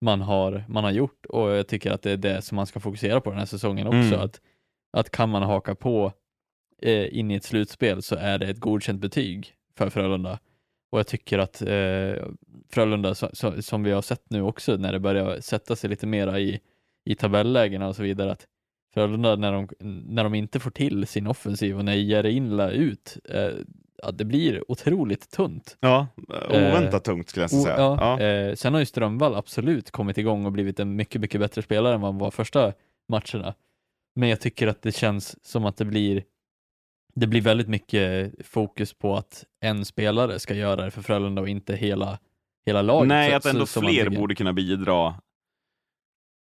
man, 0.02 0.20
har, 0.20 0.64
man 0.68 0.84
har 0.84 0.90
gjort 0.90 1.26
och 1.26 1.50
jag 1.50 1.66
tycker 1.66 1.90
att 1.90 2.02
det 2.02 2.10
är 2.10 2.16
det 2.16 2.42
som 2.42 2.56
man 2.56 2.66
ska 2.66 2.80
fokusera 2.80 3.20
på 3.20 3.30
den 3.30 3.38
här 3.38 3.46
säsongen 3.46 3.86
också. 3.86 4.14
Mm. 4.14 4.20
Att, 4.20 4.40
att 4.92 5.10
kan 5.10 5.28
man 5.28 5.42
haka 5.42 5.74
på 5.74 6.12
eh, 6.82 7.18
in 7.18 7.30
i 7.30 7.34
ett 7.34 7.44
slutspel 7.44 8.02
så 8.02 8.16
är 8.16 8.38
det 8.38 8.46
ett 8.46 8.60
godkänt 8.60 9.00
betyg 9.00 9.54
för 9.78 9.90
Frölunda. 9.90 10.38
Och 10.90 10.98
jag 10.98 11.06
tycker 11.06 11.38
att 11.38 11.62
eh, 11.62 12.26
Frölunda, 12.70 13.14
så, 13.14 13.30
så, 13.32 13.62
som 13.62 13.82
vi 13.82 13.90
har 13.90 14.02
sett 14.02 14.30
nu 14.30 14.42
också, 14.42 14.76
när 14.76 14.92
det 14.92 15.00
börjar 15.00 15.40
sätta 15.40 15.76
sig 15.76 15.90
lite 15.90 16.06
mera 16.06 16.40
i, 16.40 16.60
i 17.04 17.14
tabellägena 17.14 17.88
och 17.88 17.96
så 17.96 18.02
vidare, 18.02 18.32
att 18.32 18.46
Frölunda 18.94 19.36
när 19.36 19.52
de, 19.52 19.68
när 20.06 20.24
de 20.24 20.34
inte 20.34 20.60
får 20.60 20.70
till 20.70 21.06
sin 21.06 21.26
offensiv 21.26 21.78
och 21.78 21.84
när 21.84 21.94
Jerinla 21.94 22.70
ut, 22.70 23.18
eh, 23.24 23.50
ja, 24.02 24.10
det 24.10 24.24
blir 24.24 24.70
otroligt 24.70 25.30
tunt. 25.30 25.76
Ja, 25.80 26.06
oväntat 26.48 26.94
eh, 26.94 27.12
tungt 27.12 27.28
skulle 27.28 27.42
jag 27.44 27.50
säga. 27.50 27.76
Ja, 27.78 28.18
ja. 28.20 28.26
Eh, 28.26 28.54
sen 28.54 28.72
har 28.72 28.80
ju 28.80 28.86
Strömvall 28.86 29.34
absolut 29.34 29.90
kommit 29.90 30.18
igång 30.18 30.46
och 30.46 30.52
blivit 30.52 30.80
en 30.80 30.96
mycket, 30.96 31.20
mycket 31.20 31.40
bättre 31.40 31.62
spelare 31.62 31.94
än 31.94 32.00
vad 32.00 32.12
han 32.12 32.18
var 32.18 32.30
första 32.30 32.72
matcherna. 33.08 33.54
Men 34.14 34.28
jag 34.28 34.40
tycker 34.40 34.66
att 34.66 34.82
det 34.82 34.92
känns 34.92 35.46
som 35.46 35.64
att 35.64 35.76
det 35.76 35.84
blir 35.84 36.24
det 37.14 37.26
blir 37.26 37.40
väldigt 37.40 37.68
mycket 37.68 38.32
fokus 38.46 38.94
på 38.94 39.16
att 39.16 39.44
en 39.60 39.84
spelare 39.84 40.38
ska 40.38 40.54
göra 40.54 40.84
det 40.84 40.90
för 40.90 41.02
Frölunda 41.02 41.42
och 41.42 41.48
inte 41.48 41.76
hela, 41.76 42.18
hela 42.66 42.82
laget. 42.82 43.08
Nej, 43.08 43.34
att 43.34 43.46
ändå 43.46 43.66
fler 43.66 44.10
borde 44.10 44.34
kunna 44.34 44.52
bidra 44.52 45.14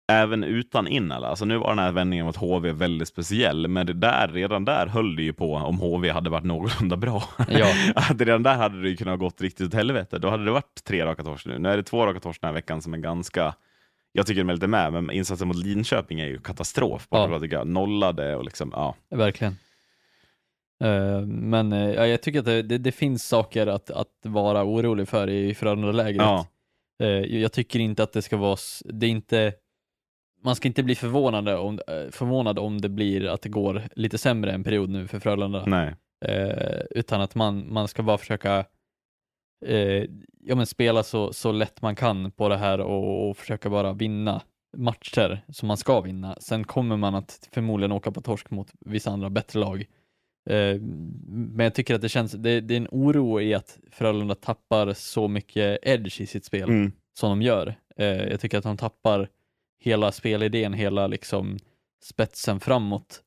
även 0.09 0.45
utan 0.45 0.89
Innala. 0.89 1.29
Alltså 1.29 1.45
nu 1.45 1.57
var 1.57 1.69
den 1.69 1.79
här 1.79 1.93
vändningen 1.93 2.27
mot 2.27 2.37
HV 2.37 2.73
väldigt 2.73 3.09
speciell, 3.09 3.69
men 3.69 3.87
det 3.87 3.93
där, 3.93 4.29
redan 4.29 4.65
där 4.65 4.87
höll 4.87 5.17
det 5.17 5.23
ju 5.23 5.33
på 5.33 5.55
om 5.55 5.79
HV 5.79 6.11
hade 6.11 6.31
varit 6.31 6.45
någorlunda 6.45 6.97
bra. 6.97 7.23
Ja. 7.49 7.67
redan 8.19 8.43
där 8.43 8.55
hade 8.55 8.83
det 8.83 8.89
ju 8.89 8.97
kunnat 8.97 9.19
gått 9.19 9.41
riktigt 9.41 9.67
åt 9.67 9.75
helvete. 9.75 10.19
Då 10.19 10.31
hade 10.31 10.45
det 10.45 10.51
varit 10.51 10.85
tre 10.85 11.05
raka 11.05 11.23
torsk 11.23 11.47
nu. 11.47 11.59
Nu 11.59 11.69
är 11.69 11.77
det 11.77 11.83
två 11.83 12.07
raka 12.07 12.21
torsk 12.21 12.41
den 12.41 12.49
här 12.49 12.55
veckan 12.55 12.83
som 12.83 12.95
är 12.95 12.99
ganska 12.99 13.55
jag 14.13 14.27
tycker 14.27 14.41
de 14.41 14.51
är 14.51 14.55
lite 14.55 14.67
med, 14.67 14.93
men 14.93 15.11
insatsen 15.11 15.49
mot 15.49 15.57
Linköping 15.57 16.21
är 16.21 16.27
ju 16.27 16.39
katastrof. 16.39 17.09
Ja. 17.11 17.65
Nollade 17.65 18.37
och 18.37 18.45
liksom, 18.45 18.73
ja. 18.75 18.95
Verkligen. 19.11 19.57
Uh, 20.85 21.21
men 21.27 21.73
uh, 21.73 22.07
jag 22.07 22.23
tycker 22.23 22.39
att 22.39 22.45
det, 22.45 22.63
det, 22.63 22.79
det, 22.79 22.93
finns 22.93 23.29
saker 23.29 23.67
att, 23.67 23.91
att 23.91 24.09
vara 24.23 24.65
orolig 24.65 25.09
för 25.09 25.31
i 25.31 25.55
Frölunda-lägret. 25.55 26.23
Ja. 26.23 26.47
Uh, 27.03 27.37
jag 27.37 27.53
tycker 27.53 27.79
inte 27.79 28.03
att 28.03 28.13
det 28.13 28.23
ska 28.23 28.37
vara, 28.37 28.57
det 28.85 29.07
är 29.07 29.11
inte, 29.11 29.53
man 30.45 30.57
ska 30.57 30.69
inte 30.69 30.83
bli 30.83 30.95
förvånad 30.95 31.49
om, 31.49 31.79
förvånad 32.11 32.59
om 32.59 32.81
det 32.81 32.89
blir 32.89 33.27
att 33.27 33.43
det 33.43 33.49
går 33.49 33.83
lite 33.93 34.19
sämre 34.19 34.53
en 34.53 34.65
period 34.65 34.91
nu 34.91 35.07
för 35.07 35.19
Frölunda. 35.19 35.65
Nej. 35.67 35.95
utan 36.91 37.21
att 37.21 37.35
man, 37.35 37.73
man 37.73 37.89
ska 37.89 38.03
bara 38.03 38.19
försöka 38.19 38.65
ja, 40.41 40.55
men 40.55 40.67
spela 40.67 41.03
så, 41.03 41.33
så 41.33 41.53
lätt 41.53 41.83
man 41.83 41.97
kan 41.97 42.31
på 42.31 42.49
det 42.49 42.57
här 42.57 42.81
och, 42.81 43.29
och 43.29 43.37
försöka 43.37 43.71
bara 43.71 43.93
vinna 43.93 44.43
matcher 44.77 45.45
som 45.49 45.69
man 45.69 45.77
ska 45.77 46.01
vinna. 46.01 46.37
Sen 46.41 46.65
kommer 46.65 46.97
man 46.97 47.15
att 47.15 47.49
förmodligen 47.53 47.93
åka 47.93 48.11
på 48.11 48.21
torsk 48.21 48.51
mot 48.51 48.73
vissa 48.81 49.11
andra 49.11 49.31
bättre 49.31 49.61
lag. 49.61 49.87
Eh, 50.51 50.81
men 51.27 51.65
jag 51.65 51.75
tycker 51.75 51.95
att 51.95 52.01
det 52.01 52.09
känns, 52.09 52.33
det, 52.33 52.61
det, 52.61 52.75
är 52.75 52.77
en 52.77 52.89
oro 52.91 53.41
i 53.41 53.55
att 53.55 53.79
Frölunda 53.91 54.35
tappar 54.35 54.93
så 54.93 55.29
mycket 55.29 55.79
edge 55.83 56.21
i 56.21 56.27
sitt 56.27 56.45
spel 56.45 56.69
mm. 56.69 56.93
som 57.19 57.31
de 57.31 57.43
gör. 57.43 57.75
Eh, 57.97 58.07
jag 58.07 58.41
tycker 58.41 58.59
att 58.59 58.65
de 58.65 58.77
tappar 58.77 59.29
hela 59.79 60.13
spelidén, 60.13 60.73
hela 60.73 61.07
liksom 61.07 61.59
spetsen 62.03 62.61
framåt 62.61 63.23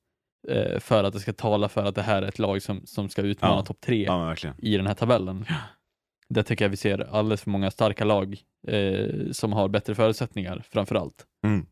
eh, 0.48 0.80
för 0.80 1.04
att 1.04 1.14
det 1.14 1.20
ska 1.20 1.34
tala 1.34 1.70
för 1.70 1.86
att 1.86 1.96
det 1.96 2.02
här 2.02 2.22
är 2.22 2.28
ett 2.28 2.40
lag 2.40 2.62
som, 2.62 2.82
som 2.86 3.10
ska 3.10 3.22
utmana 3.22 3.56
ja. 3.56 3.62
topp 3.62 3.82
tre 3.82 4.04
ja, 4.04 4.36
i 4.58 4.78
den 4.78 4.88
här 4.88 4.94
tabellen. 4.94 5.46
Ja. 5.50 5.56
Det 6.30 6.44
tycker 6.44 6.66
jag 6.66 6.70
vi 6.70 6.78
ser 6.78 7.16
alldeles 7.16 7.42
för 7.42 7.50
många 7.50 7.72
starka 7.72 8.06
lag 8.06 8.38
eh, 8.68 9.32
som 9.32 9.54
har 9.54 9.68
bättre 9.68 9.96
förutsättningar 9.96 10.64
framför 10.70 10.96
allt. 10.96 11.26
Mm. 11.44 11.66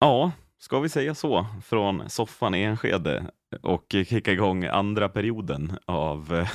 Ja, 0.00 0.32
ska 0.58 0.80
vi 0.80 0.88
säga 0.88 1.14
så 1.14 1.46
från 1.64 2.10
soffan 2.10 2.54
i 2.54 2.62
Enskede 2.62 3.26
och 3.62 3.86
kicka 3.90 4.32
igång 4.32 4.64
andra 4.64 5.08
perioden 5.08 5.78
av, 5.84 6.46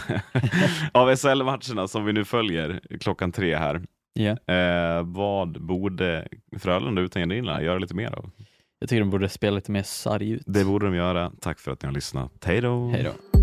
av 0.92 1.16
SL-matcherna 1.16 1.88
som 1.88 2.06
vi 2.06 2.14
nu 2.14 2.26
följer 2.26 2.82
klockan 3.00 3.32
tre 3.32 3.56
här. 3.56 3.82
Yeah. 4.16 4.98
Eh, 4.98 5.04
vad 5.04 5.62
borde 5.62 6.28
Frölunda 6.60 7.02
utan 7.02 7.20
Jendrina 7.20 7.64
göra 7.64 7.78
lite 7.80 7.96
mer 7.96 8.12
av? 8.12 8.32
Jag 8.80 8.90
tycker 8.90 9.00
de 9.00 9.10
borde 9.10 9.30
spela 9.30 9.56
lite 9.56 9.72
mer 9.72 9.84
sarg 9.84 10.32
ut. 10.32 10.44
Det 10.46 10.66
borde 10.66 10.86
de 10.86 10.96
göra. 10.96 11.32
Tack 11.42 11.60
för 11.60 11.72
att 11.72 11.82
ni 11.82 11.88
har 11.88 11.94
lyssnat. 11.94 12.32
Hej 12.46 12.62
då! 12.62 12.88
Hej 12.90 13.04
då! 13.04 13.35